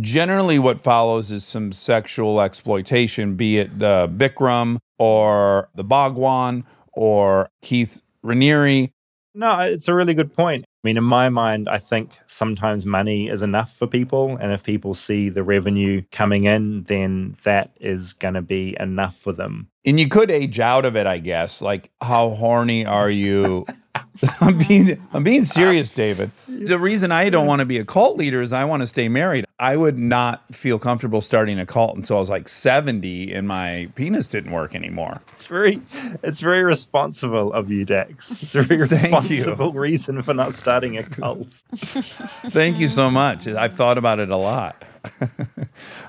generally 0.00 0.58
what 0.58 0.80
follows 0.80 1.30
is 1.30 1.44
some 1.44 1.72
sexual 1.72 2.40
exploitation, 2.40 3.36
be 3.36 3.58
it 3.58 3.78
the 3.78 4.10
Bikram 4.16 4.78
or 4.98 5.68
the 5.74 5.84
Bhagwan 5.84 6.64
or 6.94 7.50
Keith 7.60 8.00
Raniere. 8.24 8.90
No, 9.34 9.60
it's 9.60 9.88
a 9.88 9.94
really 9.94 10.14
good 10.14 10.32
point. 10.32 10.64
I 10.84 10.86
mean, 10.86 10.96
in 10.96 11.04
my 11.04 11.28
mind, 11.28 11.68
I 11.68 11.78
think 11.78 12.18
sometimes 12.26 12.86
money 12.86 13.28
is 13.28 13.42
enough 13.42 13.76
for 13.76 13.88
people. 13.88 14.36
And 14.36 14.52
if 14.52 14.62
people 14.62 14.94
see 14.94 15.28
the 15.28 15.42
revenue 15.42 16.02
coming 16.12 16.44
in, 16.44 16.84
then 16.84 17.36
that 17.42 17.72
is 17.80 18.12
going 18.12 18.34
to 18.34 18.42
be 18.42 18.76
enough 18.78 19.16
for 19.16 19.32
them. 19.32 19.70
And 19.84 19.98
you 19.98 20.06
could 20.06 20.30
age 20.30 20.60
out 20.60 20.84
of 20.84 20.94
it, 20.94 21.04
I 21.04 21.18
guess. 21.18 21.60
Like, 21.60 21.90
how 22.00 22.30
horny 22.30 22.86
are 22.86 23.10
you 23.10 23.66
I'm 24.40 24.58
being 24.58 25.00
I'm 25.12 25.22
being 25.22 25.44
serious, 25.44 25.90
David. 25.90 26.30
The 26.48 26.78
reason 26.78 27.12
I 27.12 27.28
don't 27.30 27.46
want 27.46 27.60
to 27.60 27.66
be 27.66 27.78
a 27.78 27.84
cult 27.84 28.16
leader 28.16 28.40
is 28.40 28.52
I 28.52 28.64
want 28.64 28.80
to 28.82 28.86
stay 28.86 29.08
married. 29.08 29.44
I 29.58 29.76
would 29.76 29.98
not 29.98 30.54
feel 30.54 30.78
comfortable 30.78 31.20
starting 31.20 31.58
a 31.58 31.66
cult 31.66 31.96
until 31.96 32.16
I 32.16 32.20
was 32.20 32.30
like 32.30 32.48
70 32.48 33.32
and 33.32 33.46
my 33.46 33.88
penis 33.94 34.28
didn't 34.28 34.52
work 34.52 34.74
anymore. 34.74 35.20
It's 35.32 35.46
very 35.46 35.80
it's 36.22 36.40
very 36.40 36.62
responsible 36.64 37.52
of 37.52 37.70
you, 37.70 37.84
Dax. 37.84 38.42
It's 38.42 38.54
a 38.54 38.62
very 38.62 38.82
responsible 38.88 39.72
reason 39.72 40.22
for 40.22 40.34
not 40.34 40.54
starting 40.54 40.96
a 40.98 41.02
cult. 41.02 41.48
Thank 41.76 42.78
you 42.78 42.88
so 42.88 43.10
much. 43.10 43.46
I've 43.46 43.74
thought 43.74 43.98
about 43.98 44.18
it 44.18 44.30
a 44.30 44.36
lot. 44.36 44.76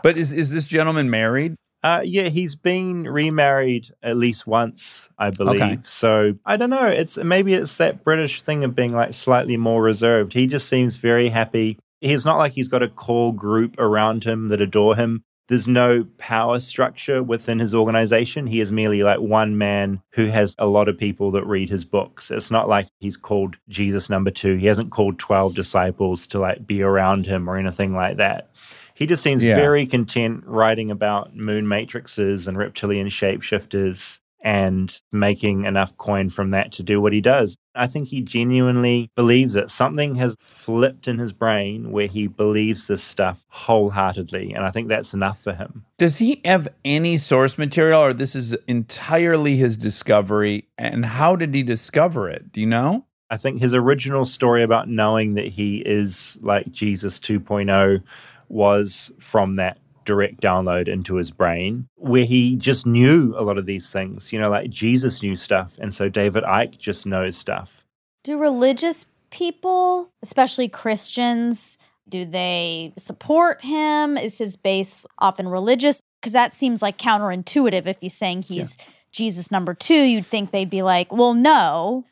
but 0.03 0.17
is 0.17 0.33
is 0.33 0.51
this 0.51 0.65
gentleman 0.65 1.09
married? 1.09 1.55
Uh, 1.81 2.01
yeah, 2.03 2.23
he's 2.23 2.55
been 2.55 3.03
remarried 3.03 3.89
at 4.03 4.17
least 4.17 4.45
once, 4.45 5.07
I 5.17 5.29
believe. 5.29 5.61
Okay. 5.61 5.79
So 5.83 6.33
I 6.45 6.57
don't 6.57 6.69
know. 6.69 6.87
It's 6.87 7.17
maybe 7.17 7.53
it's 7.53 7.77
that 7.77 8.03
British 8.03 8.41
thing 8.41 8.63
of 8.63 8.75
being 8.75 8.93
like 8.93 9.13
slightly 9.13 9.55
more 9.55 9.81
reserved. 9.81 10.33
He 10.33 10.45
just 10.45 10.67
seems 10.67 10.97
very 10.97 11.29
happy. 11.29 11.77
He's 12.01 12.25
not 12.25 12.37
like 12.37 12.51
he's 12.51 12.67
got 12.67 12.83
a 12.83 12.89
core 12.89 13.33
group 13.33 13.75
around 13.79 14.25
him 14.25 14.49
that 14.49 14.61
adore 14.61 14.95
him. 14.95 15.23
There's 15.47 15.67
no 15.67 16.05
power 16.19 16.59
structure 16.59 17.23
within 17.23 17.57
his 17.57 17.73
organization. 17.73 18.45
He 18.45 18.59
is 18.59 18.71
merely 18.71 19.01
like 19.01 19.19
one 19.19 19.57
man 19.57 20.01
who 20.11 20.27
has 20.27 20.55
a 20.59 20.67
lot 20.67 20.87
of 20.87 20.97
people 20.97 21.31
that 21.31 21.47
read 21.47 21.69
his 21.69 21.85
books. 21.85 22.29
It's 22.29 22.51
not 22.51 22.69
like 22.69 22.85
he's 22.99 23.17
called 23.17 23.57
Jesus 23.67 24.11
number 24.11 24.29
two. 24.29 24.57
He 24.57 24.67
hasn't 24.67 24.91
called 24.91 25.17
12 25.17 25.55
disciples 25.55 26.27
to 26.27 26.39
like 26.39 26.67
be 26.67 26.83
around 26.83 27.25
him 27.25 27.49
or 27.49 27.57
anything 27.57 27.95
like 27.95 28.17
that. 28.17 28.51
He 28.99 29.05
just 29.05 29.23
seems 29.23 29.41
yeah. 29.41 29.55
very 29.55 29.85
content 29.85 30.43
writing 30.45 30.91
about 30.91 31.33
moon 31.33 31.69
matrices 31.69 32.49
and 32.49 32.57
reptilian 32.57 33.07
shapeshifters 33.07 34.19
and 34.41 35.01
making 35.13 35.63
enough 35.63 35.95
coin 35.95 36.27
from 36.27 36.51
that 36.51 36.73
to 36.73 36.83
do 36.83 36.99
what 36.99 37.13
he 37.13 37.21
does. 37.21 37.55
I 37.73 37.87
think 37.87 38.09
he 38.09 38.21
genuinely 38.21 39.09
believes 39.15 39.55
it. 39.55 39.69
Something 39.69 40.15
has 40.15 40.35
flipped 40.41 41.07
in 41.07 41.17
his 41.17 41.31
brain 41.31 41.91
where 41.91 42.07
he 42.07 42.27
believes 42.27 42.87
this 42.87 43.01
stuff 43.01 43.45
wholeheartedly. 43.47 44.51
And 44.51 44.65
I 44.65 44.69
think 44.69 44.89
that's 44.89 45.13
enough 45.13 45.41
for 45.41 45.53
him. 45.53 45.85
Does 45.97 46.17
he 46.17 46.41
have 46.43 46.67
any 46.83 47.15
source 47.15 47.57
material 47.57 48.03
or 48.03 48.13
this 48.13 48.35
is 48.35 48.51
entirely 48.67 49.55
his 49.55 49.77
discovery? 49.77 50.67
And 50.77 51.05
how 51.05 51.37
did 51.37 51.55
he 51.55 51.63
discover 51.63 52.27
it? 52.27 52.51
Do 52.51 52.59
you 52.59 52.67
know? 52.67 53.05
I 53.29 53.37
think 53.37 53.61
his 53.61 53.73
original 53.73 54.25
story 54.25 54.61
about 54.61 54.89
knowing 54.89 55.35
that 55.35 55.47
he 55.47 55.77
is 55.77 56.37
like 56.41 56.69
Jesus 56.71 57.17
2.0 57.19 58.03
was 58.49 59.11
from 59.19 59.55
that 59.55 59.79
direct 60.05 60.41
download 60.41 60.87
into 60.87 61.15
his 61.15 61.29
brain 61.29 61.87
where 61.95 62.25
he 62.25 62.55
just 62.55 62.87
knew 62.87 63.35
a 63.37 63.43
lot 63.43 63.59
of 63.59 63.67
these 63.67 63.91
things. 63.91 64.33
You 64.33 64.39
know, 64.39 64.49
like 64.49 64.69
Jesus 64.69 65.21
knew 65.21 65.35
stuff. 65.35 65.77
And 65.79 65.93
so 65.93 66.09
David 66.09 66.43
Icke 66.43 66.77
just 66.77 67.05
knows 67.05 67.37
stuff. 67.37 67.85
Do 68.23 68.37
religious 68.37 69.05
people, 69.29 70.11
especially 70.23 70.67
Christians, 70.67 71.77
do 72.07 72.25
they 72.25 72.91
support 72.97 73.63
him? 73.63 74.17
Is 74.17 74.39
his 74.39 74.57
base 74.57 75.05
often 75.19 75.47
religious? 75.47 76.01
Because 76.19 76.33
that 76.33 76.53
seems 76.53 76.81
like 76.81 76.97
counterintuitive 76.97 77.85
if 77.85 77.97
he's 78.01 78.15
saying 78.15 78.41
he's 78.43 78.75
yeah. 78.79 78.85
Jesus 79.11 79.51
number 79.51 79.73
two. 79.73 79.93
You'd 79.93 80.25
think 80.25 80.51
they'd 80.51 80.69
be 80.69 80.81
like, 80.81 81.13
well, 81.13 81.33
no. 81.33 82.05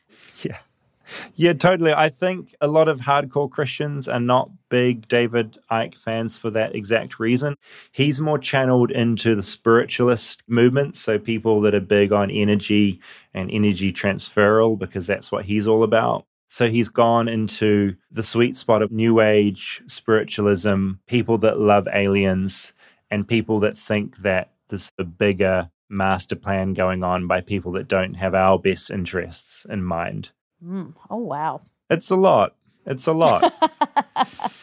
Yeah. 1.35 1.53
Totally. 1.53 1.93
I 1.93 2.09
think 2.09 2.55
a 2.61 2.67
lot 2.67 2.87
of 2.87 2.99
hardcore 2.99 3.49
Christians 3.49 4.07
are 4.07 4.19
not 4.19 4.49
big 4.69 5.07
David 5.07 5.57
Icke 5.71 5.95
fans 5.95 6.37
for 6.37 6.49
that 6.51 6.75
exact 6.75 7.19
reason. 7.19 7.55
He's 7.91 8.19
more 8.19 8.39
channeled 8.39 8.91
into 8.91 9.35
the 9.35 9.43
spiritualist 9.43 10.43
movement, 10.47 10.95
so 10.95 11.17
people 11.17 11.61
that 11.61 11.75
are 11.75 11.79
big 11.79 12.11
on 12.11 12.29
energy 12.31 12.99
and 13.33 13.49
energy 13.51 13.93
transferal 13.93 14.77
because 14.77 15.07
that's 15.07 15.31
what 15.31 15.45
he's 15.45 15.67
all 15.67 15.83
about. 15.83 16.25
So 16.49 16.69
he's 16.69 16.89
gone 16.89 17.27
into 17.27 17.95
the 18.09 18.23
sweet 18.23 18.55
spot 18.55 18.81
of 18.81 18.91
new 18.91 19.19
age 19.19 19.81
spiritualism, 19.87 20.91
people 21.05 21.37
that 21.39 21.59
love 21.59 21.87
aliens 21.93 22.71
and 23.11 23.27
people 23.27 23.59
that 23.61 23.77
think 23.77 24.17
that 24.17 24.51
there's 24.69 24.91
a 24.97 25.03
bigger 25.03 25.69
master 25.89 26.35
plan 26.35 26.73
going 26.73 27.03
on 27.03 27.27
by 27.27 27.41
people 27.41 27.71
that 27.73 27.87
don't 27.87 28.15
have 28.15 28.33
our 28.35 28.59
best 28.59 28.89
interests 28.89 29.65
in 29.69 29.83
mind. 29.83 30.31
Mm. 30.63 30.93
Oh, 31.09 31.17
wow. 31.17 31.61
It's 31.89 32.09
a 32.09 32.15
lot. 32.15 32.55
It's 32.85 33.07
a 33.07 33.13
lot. 33.13 33.53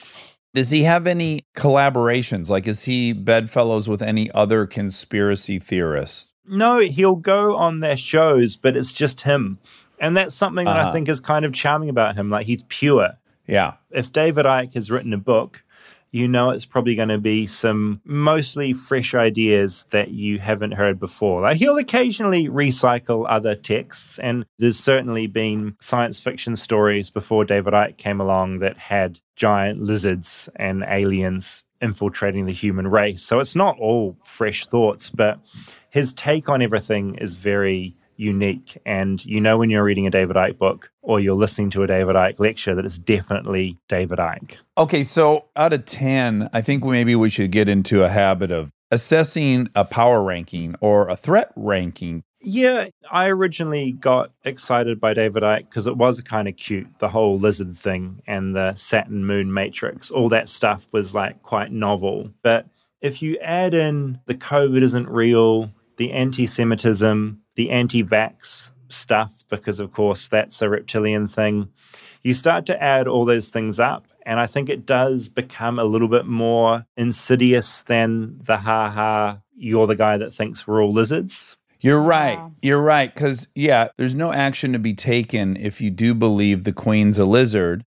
Does 0.55 0.71
he 0.71 0.85
have 0.85 1.07
any 1.07 1.47
collaborations? 1.57 2.49
Like, 2.49 2.69
is 2.69 2.85
he 2.85 3.13
bedfellows 3.13 3.89
with 3.89 4.03
any 4.03 4.31
other 4.31 4.67
conspiracy 4.67 5.59
theorists? 5.59 6.31
No, 6.47 6.79
he'll 6.79 7.17
go 7.17 7.57
on 7.57 7.81
their 7.81 7.97
shows, 7.97 8.57
but 8.57 8.77
it's 8.77 8.93
just 8.93 9.23
him. 9.23 9.59
And 9.99 10.17
that's 10.17 10.35
something 10.35 10.67
uh-huh. 10.67 10.75
that 10.75 10.81
I 10.81 10.85
uh-huh. 10.85 10.93
think 10.93 11.09
is 11.09 11.21
kind 11.21 11.45
of 11.45 11.53
charming 11.53 11.89
about 11.89 12.15
him. 12.15 12.31
Like, 12.31 12.47
he's 12.47 12.63
pure. 12.69 13.15
Yeah. 13.47 13.75
If 13.91 14.13
David 14.13 14.47
Icke 14.47 14.75
has 14.75 14.91
written 14.91 15.13
a 15.13 15.19
book, 15.19 15.64
you 16.15 16.29
know 16.29 16.51
it's 16.51 16.65
probably 16.65 16.95
going 16.95 17.09
to 17.09 17.19
be 17.19 17.45
some 17.45 18.01
mostly 18.05 18.73
fresh 18.73 19.15
ideas 19.15 19.85
that 19.91 20.13
you 20.13 20.39
haven't 20.39 20.71
heard 20.71 21.01
before. 21.01 21.43
Like 21.43 21.57
he'll 21.57 21.77
occasionally 21.77 22.49
recycle 22.49 23.27
other 23.29 23.57
texts, 23.57 24.21
and 24.21 24.47
there's 24.59 24.79
certainly 24.79 25.27
been 25.27 25.77
science 25.81 26.21
fiction 26.21 26.55
stories 26.55 27.11
before 27.11 27.45
David 27.45 27.75
Icke 27.75 27.97
came 27.97 28.21
along 28.21 28.61
that 28.61 28.79
had 28.79 29.19
giant 29.35 29.83
lizards 29.83 30.49
and 30.55 30.85
aliens 30.87 31.65
infiltrating 31.81 32.47
the 32.47 32.53
human 32.53 32.87
race. 32.87 33.25
So 33.25 33.41
it's 33.41 33.57
not 33.57 33.77
all 33.81 34.17
fresh 34.23 34.67
thoughts, 34.67 35.11
but 35.11 35.41
his 35.91 36.13
take 36.13 36.49
on 36.49 36.63
everything 36.63 37.17
is 37.17 37.35
very 37.35 37.97
unique. 38.17 38.79
And 38.85 39.25
you 39.25 39.41
know 39.41 39.59
when 39.59 39.71
you're 39.71 39.85
reading 39.85 40.07
a 40.07 40.11
David 40.11 40.37
Icke 40.37 40.59
book 40.59 40.91
or 41.03 41.21
you're 41.21 41.35
listening 41.35 41.71
to 41.71 41.83
a 41.83 41.87
David 41.87 42.17
Icke 42.17 42.39
lecture 42.39 42.75
that 42.75 42.85
it's 42.85 42.99
definitely 42.99 43.79
David 43.89 44.19
Icke. 44.19 44.57
Okay, 44.79 45.03
so 45.03 45.47
out 45.57 45.73
of 45.73 45.85
10, 45.85 46.51
I 46.53 46.61
think 46.61 46.85
maybe 46.85 47.15
we 47.15 47.31
should 47.31 47.51
get 47.51 47.69
into 47.69 48.03
a 48.03 48.09
habit 48.09 48.51
of 48.51 48.71
assessing 48.91 49.69
a 49.75 49.85
power 49.85 50.23
ranking 50.23 50.77
or 50.81 51.09
a 51.09 51.17
threat 51.17 51.53
ranking. 51.57 52.23
Yeah, 52.41 52.89
I 53.11 53.29
originally 53.29 53.93
got 53.93 54.31
excited 54.45 55.01
by 55.01 55.15
David 55.15 55.43
Icke 55.43 55.69
because 55.69 55.87
it 55.87 55.97
was 55.97 56.21
kind 56.21 56.47
of 56.47 56.57
cute. 56.57 56.87
The 56.99 57.09
whole 57.09 57.39
lizard 57.39 57.77
thing 57.77 58.23
and 58.27 58.55
the 58.55 58.75
Saturn 58.75 59.25
moon 59.25 59.53
matrix, 59.53 60.11
all 60.11 60.29
that 60.29 60.49
stuff 60.49 60.87
was 60.93 61.15
like 61.15 61.43
quite 61.43 61.73
novel. 61.73 62.31
But 62.43 62.67
if 63.01 63.23
you 63.23 63.39
add 63.39 63.73
in 63.75 64.21
the 64.27 64.35
COVID 64.35 64.83
isn't 64.83 65.09
real, 65.09 65.71
the 65.97 66.13
anti 66.13 66.47
Semitism, 66.47 67.41
the 67.57 67.71
anti 67.71 68.03
vax 68.03 68.71
stuff, 68.89 69.45
because 69.49 69.81
of 69.81 69.93
course 69.93 70.29
that's 70.29 70.63
a 70.63 70.69
reptilian 70.69 71.29
thing. 71.29 71.69
You 72.23 72.35
start 72.35 72.67
to 72.67 72.83
add 72.83 73.07
all 73.07 73.25
those 73.25 73.51
things 73.51 73.79
up, 73.79 74.07
and 74.25 74.41
I 74.41 74.47
think 74.47 74.69
it 74.69 74.87
does 74.87 75.29
become 75.29 75.79
a 75.79 75.85
little 75.85 76.09
bit 76.09 76.27
more 76.27 76.87
insidious 76.97 77.83
than 77.83 78.41
the 78.43 78.59
ha 78.59 78.91
ha, 78.91 79.39
you're 79.57 79.87
the 79.87 79.97
guy 79.97 80.17
that 80.17 80.35
thinks 80.35 80.67
we're 80.67 80.83
all 80.83 80.93
lizards. 80.93 81.57
You're 81.81 82.01
right. 82.01 82.39
You're 82.63 82.81
right. 82.81 83.13
Because, 83.15 83.49
yeah, 83.55 83.89
there's 83.99 84.15
no 84.15 84.33
action 84.33 84.73
to 84.73 84.79
be 84.79 84.95
taken 84.95 85.55
if 85.59 85.83
you 85.83 85.91
do 85.91 86.15
believe 86.15 86.65
the 86.65 86.73
queen's 86.73 87.19
a 87.19 87.27
lizard. 87.27 87.85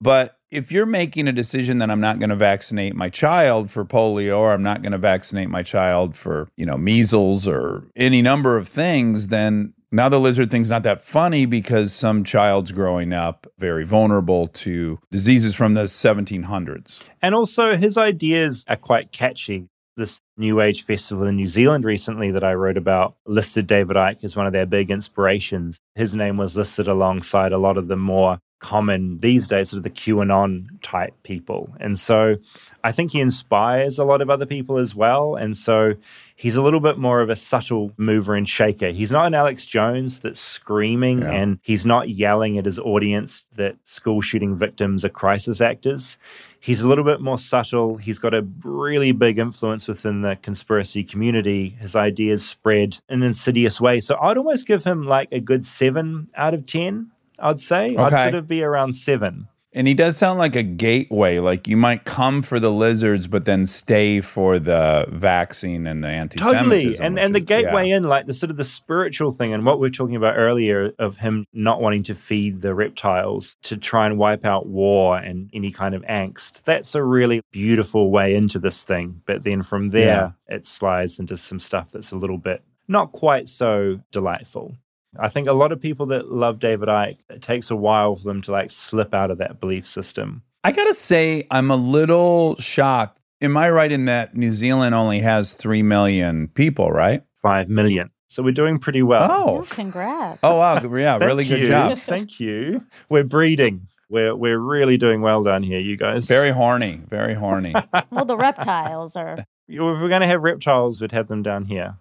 But 0.00 0.36
if 0.50 0.72
you're 0.72 0.86
making 0.86 1.28
a 1.28 1.32
decision 1.32 1.78
that 1.78 1.90
I'm 1.90 2.00
not 2.00 2.18
going 2.18 2.30
to 2.30 2.36
vaccinate 2.36 2.94
my 2.94 3.08
child 3.08 3.70
for 3.70 3.84
polio 3.84 4.38
or 4.38 4.52
I'm 4.52 4.62
not 4.62 4.82
going 4.82 4.92
to 4.92 4.98
vaccinate 4.98 5.48
my 5.48 5.62
child 5.62 6.16
for, 6.16 6.48
you 6.56 6.66
know, 6.66 6.76
measles 6.76 7.46
or 7.46 7.84
any 7.94 8.20
number 8.20 8.56
of 8.56 8.66
things, 8.66 9.28
then 9.28 9.74
now 9.92 10.08
the 10.08 10.20
lizard 10.20 10.50
thing's 10.50 10.70
not 10.70 10.82
that 10.82 11.00
funny 11.00 11.46
because 11.46 11.92
some 11.92 12.24
child's 12.24 12.72
growing 12.72 13.12
up 13.12 13.46
very 13.58 13.84
vulnerable 13.84 14.48
to 14.48 14.98
diseases 15.10 15.54
from 15.54 15.74
the 15.74 15.84
1700s. 15.84 17.00
And 17.22 17.34
also 17.34 17.76
his 17.76 17.96
ideas 17.96 18.64
are 18.68 18.76
quite 18.76 19.12
catchy. 19.12 19.66
This 19.96 20.20
New 20.36 20.60
Age 20.60 20.84
festival 20.84 21.26
in 21.26 21.36
New 21.36 21.48
Zealand 21.48 21.84
recently 21.84 22.30
that 22.30 22.44
I 22.44 22.54
wrote 22.54 22.78
about 22.78 23.16
listed 23.26 23.66
David 23.66 23.96
Icke 23.96 24.24
as 24.24 24.34
one 24.34 24.46
of 24.46 24.52
their 24.52 24.64
big 24.64 24.90
inspirations. 24.90 25.78
His 25.94 26.14
name 26.14 26.38
was 26.38 26.56
listed 26.56 26.88
alongside 26.88 27.52
a 27.52 27.58
lot 27.58 27.76
of 27.76 27.88
the 27.88 27.96
more 27.96 28.38
common 28.60 29.18
these 29.20 29.48
days, 29.48 29.70
sort 29.70 29.78
of 29.78 29.84
the 29.84 29.90
QAnon 29.90 30.68
type 30.82 31.14
people. 31.22 31.74
And 31.80 31.98
so 31.98 32.36
I 32.84 32.92
think 32.92 33.10
he 33.10 33.20
inspires 33.20 33.98
a 33.98 34.04
lot 34.04 34.20
of 34.20 34.30
other 34.30 34.46
people 34.46 34.78
as 34.78 34.94
well. 34.94 35.34
And 35.34 35.56
so 35.56 35.94
he's 36.36 36.56
a 36.56 36.62
little 36.62 36.80
bit 36.80 36.98
more 36.98 37.20
of 37.20 37.30
a 37.30 37.36
subtle 37.36 37.92
mover 37.96 38.34
and 38.34 38.48
shaker. 38.48 38.90
He's 38.90 39.10
not 39.10 39.26
an 39.26 39.34
Alex 39.34 39.66
Jones 39.66 40.20
that's 40.20 40.40
screaming 40.40 41.22
yeah. 41.22 41.32
and 41.32 41.58
he's 41.62 41.84
not 41.84 42.10
yelling 42.10 42.58
at 42.58 42.66
his 42.66 42.78
audience 42.78 43.46
that 43.56 43.76
school 43.84 44.20
shooting 44.20 44.54
victims 44.54 45.04
are 45.04 45.10
crisis 45.10 45.60
actors. 45.60 46.18
He's 46.60 46.82
a 46.82 46.88
little 46.88 47.04
bit 47.04 47.22
more 47.22 47.38
subtle. 47.38 47.96
He's 47.96 48.18
got 48.18 48.34
a 48.34 48.46
really 48.62 49.12
big 49.12 49.38
influence 49.38 49.88
within 49.88 50.20
the 50.20 50.36
conspiracy 50.36 51.02
community. 51.02 51.70
His 51.80 51.96
ideas 51.96 52.46
spread 52.46 52.98
in 53.08 53.22
an 53.22 53.28
insidious 53.28 53.80
way. 53.80 54.00
So 54.00 54.18
I'd 54.20 54.36
almost 54.36 54.66
give 54.66 54.84
him 54.84 55.04
like 55.04 55.28
a 55.32 55.40
good 55.40 55.64
seven 55.64 56.28
out 56.36 56.52
of 56.52 56.66
10, 56.66 57.10
I'd 57.40 57.60
say. 57.60 57.96
Okay. 57.96 58.02
I'd 58.02 58.22
sort 58.30 58.34
of 58.34 58.46
be 58.46 58.62
around 58.62 58.94
seven. 58.94 59.48
And 59.72 59.86
he 59.86 59.94
does 59.94 60.16
sound 60.16 60.40
like 60.40 60.56
a 60.56 60.64
gateway. 60.64 61.38
Like 61.38 61.68
you 61.68 61.76
might 61.76 62.04
come 62.04 62.42
for 62.42 62.58
the 62.58 62.72
lizards, 62.72 63.28
but 63.28 63.44
then 63.44 63.66
stay 63.66 64.20
for 64.20 64.58
the 64.58 65.06
vaccine 65.08 65.86
and 65.86 66.02
the 66.02 66.08
anti-Semitism. 66.08 66.64
Totally, 66.64 66.98
and 66.98 67.20
and 67.20 67.34
the 67.36 67.40
gateway 67.40 67.88
yeah. 67.88 67.98
in, 67.98 68.04
like 68.04 68.26
the 68.26 68.34
sort 68.34 68.50
of 68.50 68.56
the 68.56 68.64
spiritual 68.64 69.30
thing, 69.30 69.52
and 69.52 69.64
what 69.64 69.78
we 69.78 69.86
are 69.86 69.92
talking 69.92 70.16
about 70.16 70.34
earlier 70.36 70.92
of 70.98 71.18
him 71.18 71.44
not 71.52 71.80
wanting 71.80 72.02
to 72.04 72.16
feed 72.16 72.62
the 72.62 72.74
reptiles 72.74 73.56
to 73.62 73.76
try 73.76 74.06
and 74.06 74.18
wipe 74.18 74.44
out 74.44 74.66
war 74.66 75.16
and 75.16 75.48
any 75.52 75.70
kind 75.70 75.94
of 75.94 76.02
angst. 76.02 76.62
That's 76.64 76.96
a 76.96 77.04
really 77.04 77.40
beautiful 77.52 78.10
way 78.10 78.34
into 78.34 78.58
this 78.58 78.82
thing. 78.82 79.22
But 79.24 79.44
then 79.44 79.62
from 79.62 79.90
there, 79.90 80.34
yeah. 80.48 80.56
it 80.56 80.66
slides 80.66 81.20
into 81.20 81.36
some 81.36 81.60
stuff 81.60 81.92
that's 81.92 82.10
a 82.10 82.16
little 82.16 82.38
bit 82.38 82.64
not 82.90 83.12
quite 83.12 83.48
so 83.48 84.00
delightful. 84.10 84.76
I 85.18 85.28
think 85.28 85.48
a 85.48 85.52
lot 85.52 85.72
of 85.72 85.80
people 85.80 86.06
that 86.06 86.30
love 86.30 86.60
David 86.60 86.88
Icke, 86.88 87.18
it 87.28 87.42
takes 87.42 87.70
a 87.70 87.76
while 87.76 88.16
for 88.16 88.24
them 88.24 88.42
to 88.42 88.52
like 88.52 88.70
slip 88.70 89.12
out 89.14 89.30
of 89.30 89.38
that 89.38 89.60
belief 89.60 89.86
system. 89.86 90.42
I 90.62 90.72
gotta 90.72 90.94
say, 90.94 91.46
I'm 91.50 91.70
a 91.70 91.76
little 91.76 92.56
shocked. 92.56 93.20
Am 93.40 93.56
I 93.56 93.70
right 93.70 93.90
in 93.90 94.04
that 94.04 94.36
New 94.36 94.52
Zealand 94.52 94.94
only 94.94 95.20
has 95.20 95.54
3 95.54 95.82
million 95.82 96.48
people, 96.48 96.90
right? 96.92 97.22
5 97.36 97.68
million. 97.70 98.10
So 98.28 98.42
we're 98.42 98.52
doing 98.52 98.78
pretty 98.78 99.02
well. 99.02 99.28
Oh, 99.30 99.66
congrats. 99.70 100.38
Oh, 100.42 100.58
wow. 100.58 100.80
Yeah, 100.94 101.16
really 101.16 101.44
good 101.44 101.60
you. 101.60 101.66
job. 101.66 101.98
Thank 101.98 102.38
you. 102.38 102.84
We're 103.08 103.24
breeding. 103.24 103.88
We're, 104.08 104.36
we're 104.36 104.58
really 104.58 104.96
doing 104.98 105.20
well 105.22 105.42
down 105.42 105.62
here, 105.62 105.80
you 105.80 105.96
guys. 105.96 106.26
Very 106.26 106.50
horny. 106.50 107.00
Very 107.08 107.34
horny. 107.34 107.74
well, 108.10 108.24
the 108.24 108.36
reptiles 108.36 109.16
are. 109.16 109.38
If 109.68 109.78
we're 109.78 110.08
going 110.08 110.20
to 110.20 110.26
have 110.26 110.42
reptiles, 110.42 111.00
we'd 111.00 111.12
have 111.12 111.28
them 111.28 111.42
down 111.42 111.64
here 111.64 111.96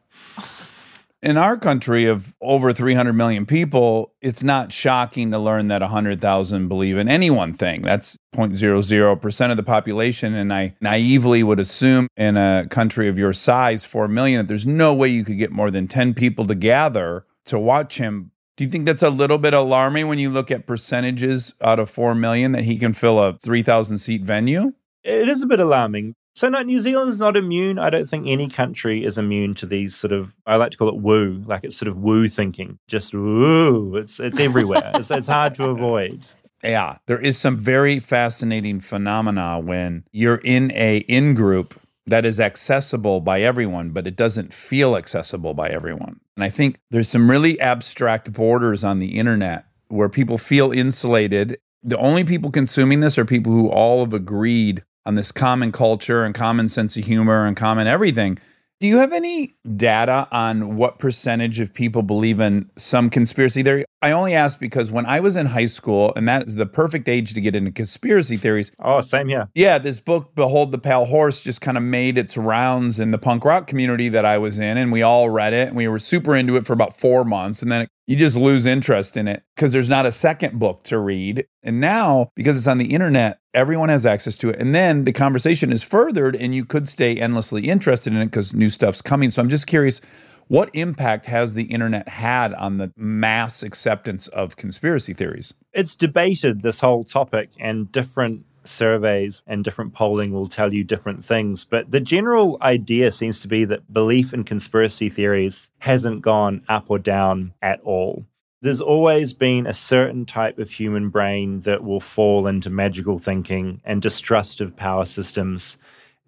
in 1.22 1.38
our 1.38 1.58
country 1.58 2.06
of 2.06 2.36
over 2.42 2.72
300 2.72 3.14
million 3.14 3.46
people, 3.46 4.14
it's 4.22 4.44
not 4.44 4.72
shocking 4.72 5.32
to 5.32 5.40
learn 5.40 5.68
that 5.68 5.82
100,000 5.82 6.68
believe 6.68 6.98
in 6.98 7.10
any 7.10 7.30
one 7.30 7.54
thing. 7.54 7.82
That's 7.82 8.18
0.00% 8.36 9.52
of 9.52 9.58
the 9.58 9.64
population. 9.64 10.34
And 10.34 10.54
I 10.54 10.76
naively 10.80 11.44
would 11.44 11.60
assume 11.60 12.08
in 12.16 12.38
a 12.38 12.68
country 12.70 13.08
of 13.08 13.18
your 13.18 13.34
size, 13.34 13.84
4 13.84 14.08
million, 14.08 14.40
that 14.40 14.48
there's 14.48 14.66
no 14.66 14.94
way 14.94 15.10
you 15.10 15.26
could 15.26 15.38
get 15.38 15.52
more 15.52 15.72
than 15.72 15.88
10 15.88 16.14
people 16.14 16.46
to 16.48 16.56
gather 16.56 17.26
to 17.46 17.60
watch 17.60 17.98
him. 17.98 18.32
Do 18.56 18.64
you 18.64 18.70
think 18.70 18.86
that's 18.86 19.04
a 19.04 19.10
little 19.10 19.38
bit 19.38 19.54
alarming 19.54 20.08
when 20.08 20.20
you 20.20 20.30
look 20.30 20.52
at 20.52 20.68
percentages 20.68 21.54
out 21.62 21.80
of 21.80 21.90
4 21.90 22.16
million 22.16 22.52
that 22.54 22.64
he 22.64 22.78
can 22.78 22.94
fill 22.94 23.20
a 23.20 23.38
3,000 23.38 23.98
seat 23.98 24.24
venue? 24.24 24.74
It 25.04 25.30
is 25.30 25.42
a 25.42 25.48
bit 25.48 25.60
alarming. 25.60 26.16
So 26.40 26.48
no, 26.48 26.62
New 26.62 26.80
Zealand's 26.80 27.20
not 27.20 27.36
immune. 27.36 27.78
I 27.80 27.90
don't 27.90 28.10
think 28.10 28.26
any 28.26 28.48
country 28.48 29.04
is 29.04 29.18
immune 29.18 29.56
to 29.56 29.66
these 29.66 29.94
sort 29.94 30.14
of. 30.14 30.34
I 30.46 30.56
like 30.56 30.72
to 30.72 30.78
call 30.78 30.88
it 30.88 30.96
woo, 30.96 31.44
like 31.46 31.66
it's 31.66 31.76
sort 31.76 31.90
of 31.90 31.98
woo 31.98 32.30
thinking. 32.30 32.80
Just 32.88 33.14
woo. 33.14 33.98
It's 33.98 34.22
it's 34.22 34.40
everywhere. 34.40 34.90
it's, 34.96 35.12
it's 35.12 35.28
hard 35.28 35.54
to 35.56 35.66
avoid. 35.66 36.26
Yeah, 36.64 37.00
there 37.08 37.20
is 37.20 37.38
some 37.38 37.58
very 37.58 38.00
fascinating 38.00 38.80
phenomena 38.80 39.60
when 39.60 40.06
you're 40.14 40.40
in 40.46 40.72
a 40.76 41.00
in 41.10 41.34
group 41.34 41.78
that 42.08 42.24
is 42.24 42.40
accessible 42.40 43.20
by 43.20 43.42
everyone, 43.42 43.90
but 43.90 44.08
it 44.08 44.16
doesn't 44.16 44.54
feel 44.54 44.96
accessible 44.96 45.54
by 45.54 45.68
everyone. 45.68 46.22
And 46.38 46.46
I 46.46 46.50
think 46.50 46.80
there's 46.90 47.10
some 47.10 47.30
really 47.30 47.60
abstract 47.60 48.32
borders 48.32 48.86
on 48.86 49.00
the 49.00 49.20
internet 49.20 49.66
where 49.90 50.08
people 50.08 50.38
feel 50.38 50.72
insulated. 50.72 51.60
The 51.84 51.98
only 51.98 52.24
people 52.24 52.50
consuming 52.50 53.02
this 53.02 53.18
are 53.18 53.26
people 53.26 53.52
who 53.52 53.68
all 53.68 54.06
have 54.06 54.14
agreed 54.14 54.86
on 55.06 55.16
this 55.16 55.32
common 55.32 55.72
culture 55.72 56.24
and 56.24 56.36
common 56.36 56.68
sense 56.68 56.95
of 56.97 57.06
humor 57.06 57.45
and 57.45 57.56
common 57.56 57.88
everything. 57.88 58.38
Do 58.80 58.88
you 58.88 58.97
have 58.97 59.12
any 59.12 59.56
data 59.76 60.28
on 60.32 60.78
what 60.78 61.00
percentage 61.00 61.60
of 61.60 61.74
people 61.74 62.02
believe 62.02 62.39
in 62.39 62.70
some 62.78 63.10
conspiracy 63.10 63.62
theory? 63.62 63.84
I 64.02 64.12
only 64.12 64.34
ask 64.34 64.60
because 64.60 64.91
when 64.91 65.06
I 65.06 65.20
was 65.20 65.36
in 65.36 65.47
high 65.47 65.66
school, 65.66 66.14
and 66.16 66.28
that 66.28 66.47
is 66.47 66.56
the 66.56 66.66
perfect 66.66 67.10
age 67.10 67.34
to 67.34 67.41
get 67.41 67.56
into 67.56 67.72
conspiracy 67.72 68.38
theories. 68.38 68.72
Oh, 68.80 69.02
same 69.02 69.28
here. 69.28 69.50
Yeah, 69.54 69.78
this 69.78 70.00
book, 70.00 70.36
Behold 70.36 70.72
the 70.72 70.78
Pale 70.78 71.06
Horse, 71.06 71.41
just 71.41 71.60
kind 71.60 71.78
of 71.78 71.84
made 71.84 72.18
its 72.18 72.38
rounds 72.38 73.00
in 73.00 73.12
the 73.12 73.18
punk 73.18 73.43
rock 73.43 73.68
community 73.68 74.08
that 74.10 74.26
I 74.26 74.38
was 74.38 74.58
in, 74.58 74.78
and 74.78 74.91
we 74.91 75.02
all 75.02 75.30
read 75.30 75.54
it, 75.54 75.70
and 75.70 75.78
we 75.78 75.88
were 75.88 76.00
super 76.00 76.36
into 76.36 76.56
it 76.56 76.66
for 76.66 76.74
about 76.74 76.95
four 76.95 77.26
months, 77.26 77.62
and 77.62 77.72
then 77.72 77.82
it 77.82 77.89
you 78.10 78.16
just 78.16 78.36
lose 78.36 78.66
interest 78.66 79.16
in 79.16 79.28
it 79.28 79.43
because 79.56 79.72
there's 79.72 79.88
not 79.88 80.08
a 80.08 80.12
second 80.12 80.58
book 80.58 80.82
to 80.82 80.97
read. 80.97 81.45
And 81.62 81.80
now, 81.80 82.32
because 82.36 82.58
it's 82.58 82.66
on 82.66 82.80
the 82.80 82.91
internet, 82.91 83.38
everyone 83.54 83.89
has 83.89 84.04
access 84.04 84.34
to 84.38 84.50
it. 84.50 84.60
And 84.60 84.74
then 84.74 85.04
the 85.04 85.14
conversation 85.14 85.72
is 85.72 85.84
furthered, 85.84 86.36
and 86.36 86.56
you 86.56 86.66
could 86.66 86.89
stay 86.89 87.20
endlessly 87.20 87.70
interested 87.70 88.12
in 88.12 88.20
it 88.20 88.26
because 88.26 88.56
new 88.56 88.72
stuff's 88.72 89.04
coming. 89.04 89.30
So 89.30 89.43
I'm 89.43 89.50
just 89.50 89.68
curious 89.68 90.02
what 90.50 90.70
impact 90.74 91.28
has 91.28 91.54
the 91.54 91.66
internet 91.66 92.10
had 92.10 92.54
on 92.56 92.78
the 92.78 92.91
mass 92.97 93.64
acceptance 93.64 94.28
of 94.30 94.58
conspiracy 94.58 95.14
theories? 95.14 95.54
It's 95.74 95.95
debated 95.95 96.62
this 96.62 96.80
whole 96.80 97.04
topic, 97.04 97.52
and 97.60 97.91
different 97.91 98.45
surveys 98.64 99.41
and 99.45 99.64
different 99.64 99.93
polling 99.93 100.34
will 100.34 100.47
tell 100.47 100.74
you 100.74 100.84
different 100.84 101.24
things. 101.24 101.64
But 101.64 101.91
the 101.91 102.00
general 102.00 102.58
idea 102.62 103.12
seems 103.12 103.39
to 103.41 103.47
be 103.47 103.64
that 103.66 103.93
belief 103.93 104.34
in 104.34 104.43
conspiracy 104.43 105.10
theories 105.10 105.70
hasn't 105.80 106.24
gone 106.24 106.64
up 106.68 106.86
or 106.89 106.97
down 106.97 107.54
at 107.62 107.80
all. 107.82 108.26
There's 108.62 108.82
always 108.82 109.34
been 109.34 109.68
a 109.68 109.74
certain 109.74 110.26
type 110.26 110.58
of 110.58 110.72
human 110.72 111.10
brain 111.10 111.62
that 111.62 111.84
will 111.84 112.02
fall 112.02 112.47
into 112.47 112.72
magical 112.72 113.20
thinking 113.20 113.82
and 113.86 114.02
distrust 114.02 114.62
of 114.62 114.76
power 114.76 115.06
systems, 115.06 115.78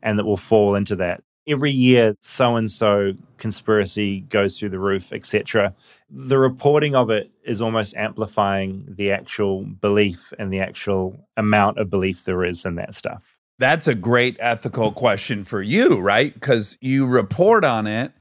and 0.03 0.19
that 0.19 0.25
will 0.25 0.37
fall 0.37 0.75
into 0.75 0.95
that 0.97 1.23
every 1.47 1.71
year 1.71 2.15
so 2.21 2.55
and 2.55 2.69
so 2.69 3.13
conspiracy 3.37 4.21
goes 4.21 4.57
through 4.57 4.69
the 4.69 4.79
roof, 4.79 5.11
etc. 5.11 5.73
The 6.09 6.37
reporting 6.37 6.95
of 6.95 7.09
it 7.09 7.31
is 7.43 7.61
almost 7.61 7.95
amplifying 7.95 8.85
the 8.87 9.11
actual 9.11 9.63
belief 9.63 10.33
and 10.37 10.51
the 10.51 10.59
actual 10.59 11.27
amount 11.37 11.77
of 11.77 11.89
belief 11.89 12.25
there 12.25 12.43
is 12.43 12.65
in 12.65 12.75
that 12.75 12.93
stuff. 12.93 13.37
That's 13.59 13.87
a 13.87 13.95
great 13.95 14.37
ethical 14.39 14.91
question 14.91 15.43
for 15.43 15.61
you, 15.61 15.99
right? 15.99 16.33
Because 16.33 16.77
you 16.81 17.05
report 17.05 17.63
on 17.63 17.85
it. 17.85 18.11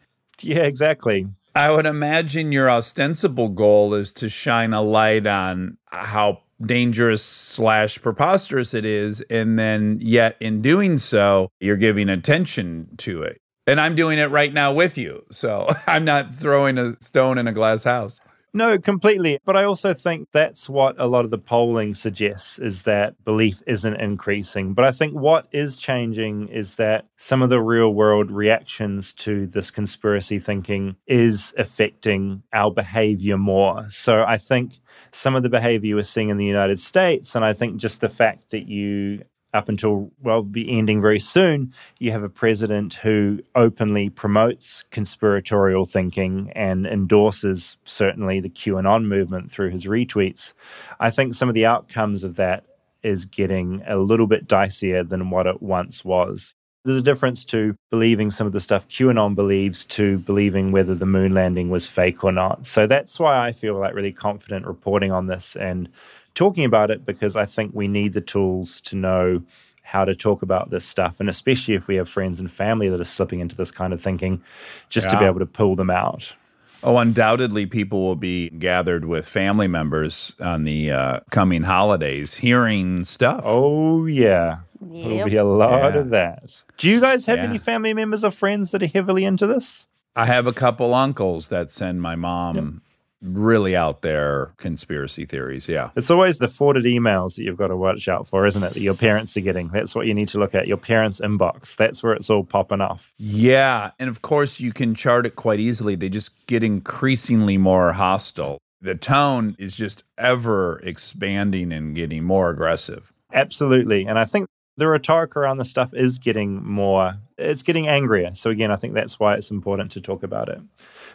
Yeah, 0.40 0.62
exactly. 0.62 1.26
I 1.54 1.70
would 1.70 1.86
imagine 1.86 2.52
your 2.52 2.70
ostensible 2.70 3.48
goal 3.48 3.94
is 3.94 4.12
to 4.14 4.28
shine 4.28 4.72
a 4.72 4.82
light 4.82 5.26
on 5.26 5.78
how 5.86 6.42
dangerous 6.64 7.22
slash 7.22 8.00
preposterous 8.00 8.74
it 8.74 8.84
is 8.84 9.20
and 9.30 9.58
then 9.58 9.98
yet 10.00 10.36
in 10.40 10.60
doing 10.60 10.98
so 10.98 11.50
you're 11.60 11.76
giving 11.76 12.08
attention 12.08 12.88
to 12.98 13.22
it. 13.22 13.40
And 13.66 13.80
i'm 13.80 13.94
doing 13.94 14.18
it 14.18 14.30
right 14.30 14.52
now 14.52 14.72
with 14.72 14.98
you 14.98 15.24
so 15.30 15.70
i'm 15.86 16.04
not 16.04 16.34
throwing 16.34 16.76
a 16.78 16.96
stone 17.00 17.38
in 17.38 17.46
a 17.46 17.52
glass 17.52 17.84
house 17.84 18.20
no, 18.52 18.78
completely. 18.78 19.38
But 19.44 19.56
I 19.56 19.64
also 19.64 19.94
think 19.94 20.28
that's 20.32 20.68
what 20.68 21.00
a 21.00 21.06
lot 21.06 21.24
of 21.24 21.30
the 21.30 21.38
polling 21.38 21.94
suggests 21.94 22.58
is 22.58 22.82
that 22.82 23.22
belief 23.24 23.62
isn't 23.66 23.94
increasing. 23.94 24.74
But 24.74 24.84
I 24.84 24.92
think 24.92 25.14
what 25.14 25.46
is 25.52 25.76
changing 25.76 26.48
is 26.48 26.76
that 26.76 27.06
some 27.16 27.42
of 27.42 27.50
the 27.50 27.60
real 27.60 27.92
world 27.92 28.30
reactions 28.30 29.12
to 29.14 29.46
this 29.46 29.70
conspiracy 29.70 30.38
thinking 30.38 30.96
is 31.06 31.54
affecting 31.56 32.42
our 32.52 32.70
behavior 32.70 33.38
more. 33.38 33.88
So 33.90 34.24
I 34.24 34.38
think 34.38 34.80
some 35.12 35.34
of 35.34 35.42
the 35.42 35.48
behavior 35.48 35.96
we're 35.96 36.02
seeing 36.02 36.30
in 36.30 36.36
the 36.36 36.46
United 36.46 36.80
States, 36.80 37.34
and 37.34 37.44
I 37.44 37.52
think 37.52 37.76
just 37.76 38.00
the 38.00 38.08
fact 38.08 38.50
that 38.50 38.66
you 38.66 39.22
up 39.52 39.68
until 39.68 40.10
well 40.22 40.42
be 40.42 40.78
ending 40.78 41.00
very 41.00 41.18
soon 41.18 41.72
you 41.98 42.10
have 42.12 42.22
a 42.22 42.28
president 42.28 42.94
who 42.94 43.40
openly 43.54 44.08
promotes 44.08 44.84
conspiratorial 44.90 45.84
thinking 45.84 46.50
and 46.54 46.86
endorses 46.86 47.76
certainly 47.84 48.40
the 48.40 48.50
qanon 48.50 49.04
movement 49.04 49.50
through 49.50 49.70
his 49.70 49.86
retweets 49.86 50.52
i 51.00 51.10
think 51.10 51.34
some 51.34 51.48
of 51.48 51.54
the 51.54 51.66
outcomes 51.66 52.24
of 52.24 52.36
that 52.36 52.64
is 53.02 53.24
getting 53.24 53.82
a 53.86 53.96
little 53.96 54.26
bit 54.26 54.46
dicier 54.46 55.08
than 55.08 55.30
what 55.30 55.46
it 55.46 55.62
once 55.62 56.04
was 56.04 56.54
there's 56.84 56.98
a 56.98 57.02
difference 57.02 57.44
to 57.44 57.74
believing 57.90 58.30
some 58.30 58.46
of 58.46 58.52
the 58.52 58.60
stuff 58.60 58.88
QAnon 58.88 59.34
believes 59.34 59.84
to 59.84 60.18
believing 60.20 60.72
whether 60.72 60.94
the 60.94 61.06
moon 61.06 61.34
landing 61.34 61.68
was 61.68 61.86
fake 61.86 62.24
or 62.24 62.32
not. 62.32 62.66
So 62.66 62.86
that's 62.86 63.20
why 63.20 63.46
I 63.46 63.52
feel 63.52 63.78
like 63.78 63.94
really 63.94 64.12
confident 64.12 64.66
reporting 64.66 65.12
on 65.12 65.26
this 65.26 65.56
and 65.56 65.90
talking 66.34 66.64
about 66.64 66.90
it 66.90 67.04
because 67.04 67.36
I 67.36 67.46
think 67.46 67.72
we 67.74 67.88
need 67.88 68.12
the 68.12 68.20
tools 68.20 68.80
to 68.82 68.96
know 68.96 69.42
how 69.82 70.04
to 70.04 70.14
talk 70.14 70.42
about 70.42 70.70
this 70.70 70.84
stuff. 70.84 71.18
And 71.20 71.28
especially 71.28 71.74
if 71.74 71.88
we 71.88 71.96
have 71.96 72.08
friends 72.08 72.38
and 72.38 72.50
family 72.50 72.88
that 72.88 73.00
are 73.00 73.04
slipping 73.04 73.40
into 73.40 73.56
this 73.56 73.70
kind 73.70 73.92
of 73.92 74.00
thinking, 74.00 74.42
just 74.88 75.06
yeah. 75.06 75.12
to 75.12 75.18
be 75.18 75.24
able 75.24 75.40
to 75.40 75.46
pull 75.46 75.74
them 75.76 75.90
out. 75.90 76.34
Oh, 76.82 76.96
undoubtedly, 76.96 77.66
people 77.66 78.00
will 78.06 78.16
be 78.16 78.48
gathered 78.50 79.04
with 79.04 79.28
family 79.28 79.68
members 79.68 80.32
on 80.40 80.64
the 80.64 80.90
uh, 80.90 81.20
coming 81.30 81.64
holidays, 81.64 82.34
hearing 82.34 83.04
stuff. 83.04 83.42
Oh, 83.44 84.06
yeah. 84.06 84.60
There'll 84.80 85.26
be 85.28 85.36
a 85.36 85.44
lot 85.44 85.92
Yeah. 85.94 86.00
of 86.00 86.10
that. 86.10 86.62
Do 86.78 86.88
you 86.88 87.00
guys 87.00 87.26
have 87.26 87.36
Yeah. 87.38 87.44
any 87.44 87.58
family 87.58 87.92
members 87.92 88.24
or 88.24 88.30
friends 88.30 88.70
that 88.70 88.82
are 88.82 88.86
heavily 88.86 89.24
into 89.26 89.46
this? 89.46 89.86
I 90.16 90.24
have 90.26 90.46
a 90.46 90.52
couple 90.54 90.94
uncles 90.94 91.48
that 91.48 91.70
send 91.70 92.00
my 92.00 92.16
mom 92.16 92.80
really 93.22 93.76
out 93.76 94.02
there 94.02 94.52
conspiracy 94.56 95.24
theories. 95.24 95.68
Yeah. 95.68 95.90
It's 95.96 96.10
always 96.10 96.38
the 96.38 96.48
forwarded 96.48 96.84
emails 96.84 97.36
that 97.36 97.44
you've 97.44 97.56
got 97.56 97.68
to 97.68 97.76
watch 97.76 98.08
out 98.08 98.26
for, 98.26 98.46
isn't 98.46 98.62
it? 98.62 98.72
That 98.72 98.80
your 98.80 98.94
parents 98.94 99.36
are 99.36 99.40
getting. 99.42 99.68
That's 99.68 99.94
what 99.94 100.06
you 100.06 100.14
need 100.14 100.28
to 100.28 100.38
look 100.38 100.54
at. 100.54 100.66
Your 100.66 100.76
parents' 100.76 101.20
inbox. 101.20 101.76
That's 101.76 102.02
where 102.02 102.14
it's 102.14 102.30
all 102.30 102.44
popping 102.44 102.80
off. 102.80 103.12
Yeah. 103.18 103.90
And 103.98 104.08
of 104.08 104.22
course, 104.22 104.60
you 104.60 104.72
can 104.72 104.94
chart 104.94 105.26
it 105.26 105.36
quite 105.36 105.60
easily. 105.60 105.94
They 105.94 106.08
just 106.08 106.46
get 106.46 106.62
increasingly 106.62 107.58
more 107.58 107.92
hostile. 107.92 108.58
The 108.80 108.94
tone 108.94 109.56
is 109.58 109.76
just 109.76 110.04
ever 110.16 110.78
expanding 110.78 111.72
and 111.72 111.94
getting 111.94 112.24
more 112.24 112.48
aggressive. 112.48 113.12
Absolutely. 113.32 114.06
And 114.06 114.18
I 114.18 114.24
think 114.24 114.46
the 114.78 114.88
rhetoric 114.88 115.36
around 115.36 115.58
this 115.58 115.68
stuff 115.68 115.92
is 115.92 116.18
getting 116.18 116.64
more, 116.64 117.12
it's 117.36 117.62
getting 117.62 117.86
angrier. 117.86 118.34
So, 118.34 118.48
again, 118.48 118.72
I 118.72 118.76
think 118.76 118.94
that's 118.94 119.20
why 119.20 119.34
it's 119.34 119.50
important 119.50 119.90
to 119.92 120.00
talk 120.00 120.22
about 120.22 120.48
it. 120.48 120.60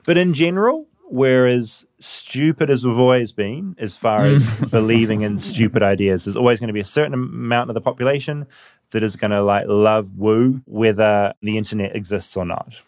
But 0.06 0.18
in 0.18 0.36
general, 0.36 0.88
we're 1.10 1.47
as 1.47 1.86
stupid 1.99 2.70
as 2.70 2.86
we've 2.86 2.99
always 2.99 3.32
been 3.32 3.76
as 3.80 3.95
far 3.95 4.24
as 4.24 4.43
mm. 4.43 4.70
believing 4.72 5.22
in 5.22 5.39
stupid 5.39 5.84
ideas. 5.84 6.26
There's 6.26 6.36
always 6.36 6.60
going 6.60 6.68
to 6.68 6.74
be 6.74 6.80
a 6.80 6.86
certain 6.86 7.14
amount 7.14 7.70
of 7.70 7.74
the 7.74 7.82
population 7.82 8.47
that 8.91 9.03
is 9.03 9.16
going 9.16 9.32
to 9.32 9.41
like 9.41 9.68
love 9.68 10.18
woo, 10.18 10.62
whether 10.66 11.34
the 11.41 11.58
internet 11.58 11.95
exists 11.95 12.36
or 12.36 12.45
not. 12.45 12.82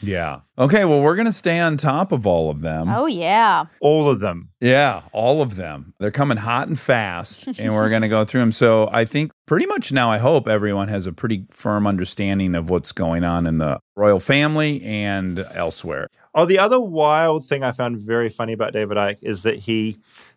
Yeah. 0.00 0.40
Okay. 0.58 0.84
Well, 0.84 1.00
we're 1.00 1.16
going 1.16 1.26
to 1.26 1.32
stay 1.32 1.58
on 1.58 1.76
top 1.76 2.12
of 2.12 2.26
all 2.26 2.50
of 2.50 2.60
them. 2.60 2.88
Oh 2.88 3.06
yeah. 3.06 3.64
All 3.80 4.08
of 4.08 4.20
them. 4.20 4.50
Yeah, 4.60 5.02
all 5.12 5.42
of 5.42 5.56
them. 5.56 5.94
They're 6.00 6.10
coming 6.10 6.38
hot 6.38 6.68
and 6.68 6.78
fast, 6.78 7.46
and 7.58 7.74
we're 7.74 7.88
going 7.88 8.02
to 8.02 8.08
go 8.08 8.24
through 8.24 8.40
them. 8.40 8.52
So 8.52 8.88
I 8.92 9.04
think 9.04 9.32
pretty 9.46 9.66
much 9.66 9.92
now, 9.92 10.10
I 10.10 10.18
hope 10.18 10.48
everyone 10.48 10.88
has 10.88 11.06
a 11.06 11.12
pretty 11.12 11.46
firm 11.50 11.86
understanding 11.86 12.54
of 12.54 12.70
what's 12.70 12.92
going 12.92 13.24
on 13.24 13.46
in 13.46 13.58
the 13.58 13.80
royal 13.96 14.20
family 14.20 14.82
and 14.82 15.38
elsewhere. 15.52 16.08
Oh, 16.34 16.44
the 16.44 16.58
other 16.58 16.80
wild 16.80 17.46
thing 17.46 17.62
I 17.62 17.72
found 17.72 17.98
very 17.98 18.28
funny 18.28 18.52
about 18.52 18.72
David 18.74 18.98
Icke 18.98 19.18
is 19.22 19.42
that 19.44 19.58
he 19.58 19.96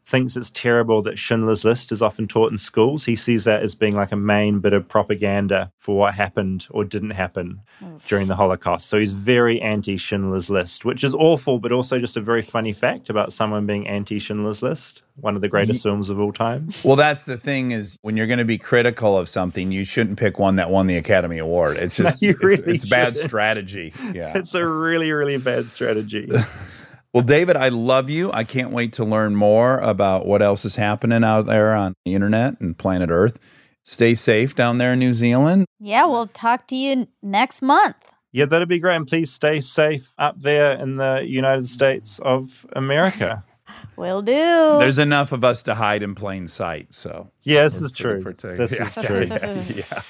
thinks 0.10 0.36
it's 0.36 0.50
terrible 0.50 1.04
that 1.04 1.20
Schindler's 1.20 1.64
List 1.64 1.92
is 1.92 2.02
often 2.02 2.28
taught 2.28 2.52
in 2.52 2.58
schools. 2.58 3.06
He 3.06 3.16
sees 3.16 3.44
that 3.44 3.62
as 3.62 3.76
being 3.76 3.96
like 3.96 4.12
a 4.12 4.16
main 4.16 4.60
bit 4.60 4.74
of 4.74 4.88
propaganda 4.88 5.72
for 5.78 5.96
what 5.96 6.16
happened 6.16 6.68
or 6.72 6.84
didn't 6.84 7.12
happen 7.12 7.62
during 8.08 8.28
the 8.28 8.36
Holocaust. 8.36 8.90
So 8.90 8.98
he's 8.98 9.14
very 9.14 9.62
anti 9.62 9.98
Schindler's 9.98 10.50
List, 10.50 10.84
which 10.84 11.04
is 11.04 11.14
awful, 11.14 11.60
but 11.60 11.72
also 11.72 12.00
just 12.00 12.18
a 12.18 12.22
very 12.22 12.42
funny 12.42 12.74
fact 12.74 13.10
about 13.10 13.32
someone 13.32 13.68
being 13.68 13.88
anti 13.88 14.18
Schindler's 14.18 14.64
List, 14.64 15.04
one 15.18 15.36
of 15.36 15.42
the 15.42 15.48
greatest 15.48 15.84
films 15.84 16.10
of 16.10 16.20
all 16.20 16.34
time. 16.34 16.70
Well, 16.84 16.96
that's 16.96 17.26
the 17.26 17.38
thing 17.38 17.72
is 17.72 17.98
when 18.02 18.18
you're 18.18 18.28
going 18.28 18.40
to 18.40 18.46
be 18.46 18.58
critical 18.58 19.16
of 19.16 19.30
something, 19.30 19.72
you 19.72 19.86
shouldn't 19.86 20.18
pick 20.18 20.40
one 20.40 20.56
that 20.56 20.72
won 20.72 20.88
the 20.88 20.98
Academy 20.98 21.38
Award. 21.38 21.78
It's 21.78 21.98
just 21.98 22.22
you 22.22 22.32
it's, 22.32 22.44
really 22.44 22.76
it's 22.76 22.90
bad 22.90 23.16
strategy. 23.16 23.94
Yeah. 24.12 24.34
It's 24.40 24.54
a 24.54 24.66
really, 24.66 25.12
really 25.12 25.38
bad 25.38 25.66
strategy. 25.66 26.32
Well, 27.14 27.24
David, 27.24 27.56
I 27.56 27.70
love 27.70 28.10
you. 28.10 28.32
I 28.32 28.44
can't 28.44 28.72
wait 28.72 28.94
to 28.94 29.04
learn 29.04 29.36
more 29.36 29.80
about 29.80 30.28
what 30.28 30.42
else 30.44 30.64
is 30.64 30.76
happening 30.76 31.24
out 31.24 31.48
there 31.48 31.74
on 31.74 31.96
the 32.06 32.14
internet 32.14 32.60
and 32.62 32.78
planet 32.78 33.10
Earth. 33.10 33.40
Stay 33.84 34.14
safe 34.14 34.56
down 34.56 34.78
there 34.78 34.94
in 34.94 35.00
New 35.00 35.14
Zealand. 35.14 35.66
Yeah, 35.80 36.06
we'll 36.06 36.28
talk 36.28 36.68
to 36.68 36.76
you 36.76 37.08
next 37.24 37.64
month. 37.64 37.96
yeah, 38.32 38.46
that'd 38.46 38.70
be 38.70 38.78
great. 38.78 38.98
And 38.98 39.08
please 39.08 39.32
stay 39.34 39.60
safe 39.60 40.14
up 40.20 40.40
there 40.40 40.74
in 40.74 40.98
the 40.98 41.24
United 41.28 41.68
States 41.68 42.20
of 42.20 42.66
America. 42.74 43.44
Will 43.98 44.22
do. 44.22 44.34
There's 44.34 45.00
enough 45.00 45.32
of 45.32 45.44
us 45.44 45.64
to 45.64 45.74
hide 45.76 46.04
in 46.04 46.14
plain 46.14 46.48
sight. 46.48 46.94
So, 46.94 47.32
Yeah, 47.44 47.64
this 47.64 47.82
is 47.82 47.92
pretty 47.92 48.22
true. 48.22 48.34
protected. 48.34 48.60
This 48.60 48.72
Yeah. 48.80 48.86
is 48.86 49.66
true. 49.68 49.76
yeah. 49.76 50.02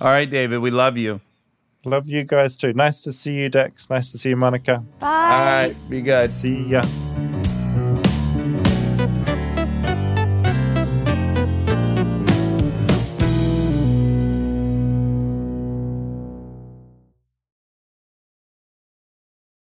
All 0.00 0.08
right, 0.08 0.28
David, 0.30 0.58
we 0.58 0.70
love 0.70 0.96
you. 0.96 1.20
Love 1.84 2.08
you 2.08 2.24
guys 2.24 2.56
too. 2.56 2.72
Nice 2.72 3.00
to 3.02 3.12
see 3.12 3.32
you, 3.34 3.48
Dax. 3.48 3.88
Nice 3.88 4.10
to 4.12 4.18
see 4.18 4.30
you, 4.30 4.36
Monica. 4.36 4.84
Bye. 4.98 5.06
All 5.06 5.44
right, 5.44 5.74
be 5.88 6.02
good. 6.02 6.30
See 6.30 6.64
ya. 6.64 6.82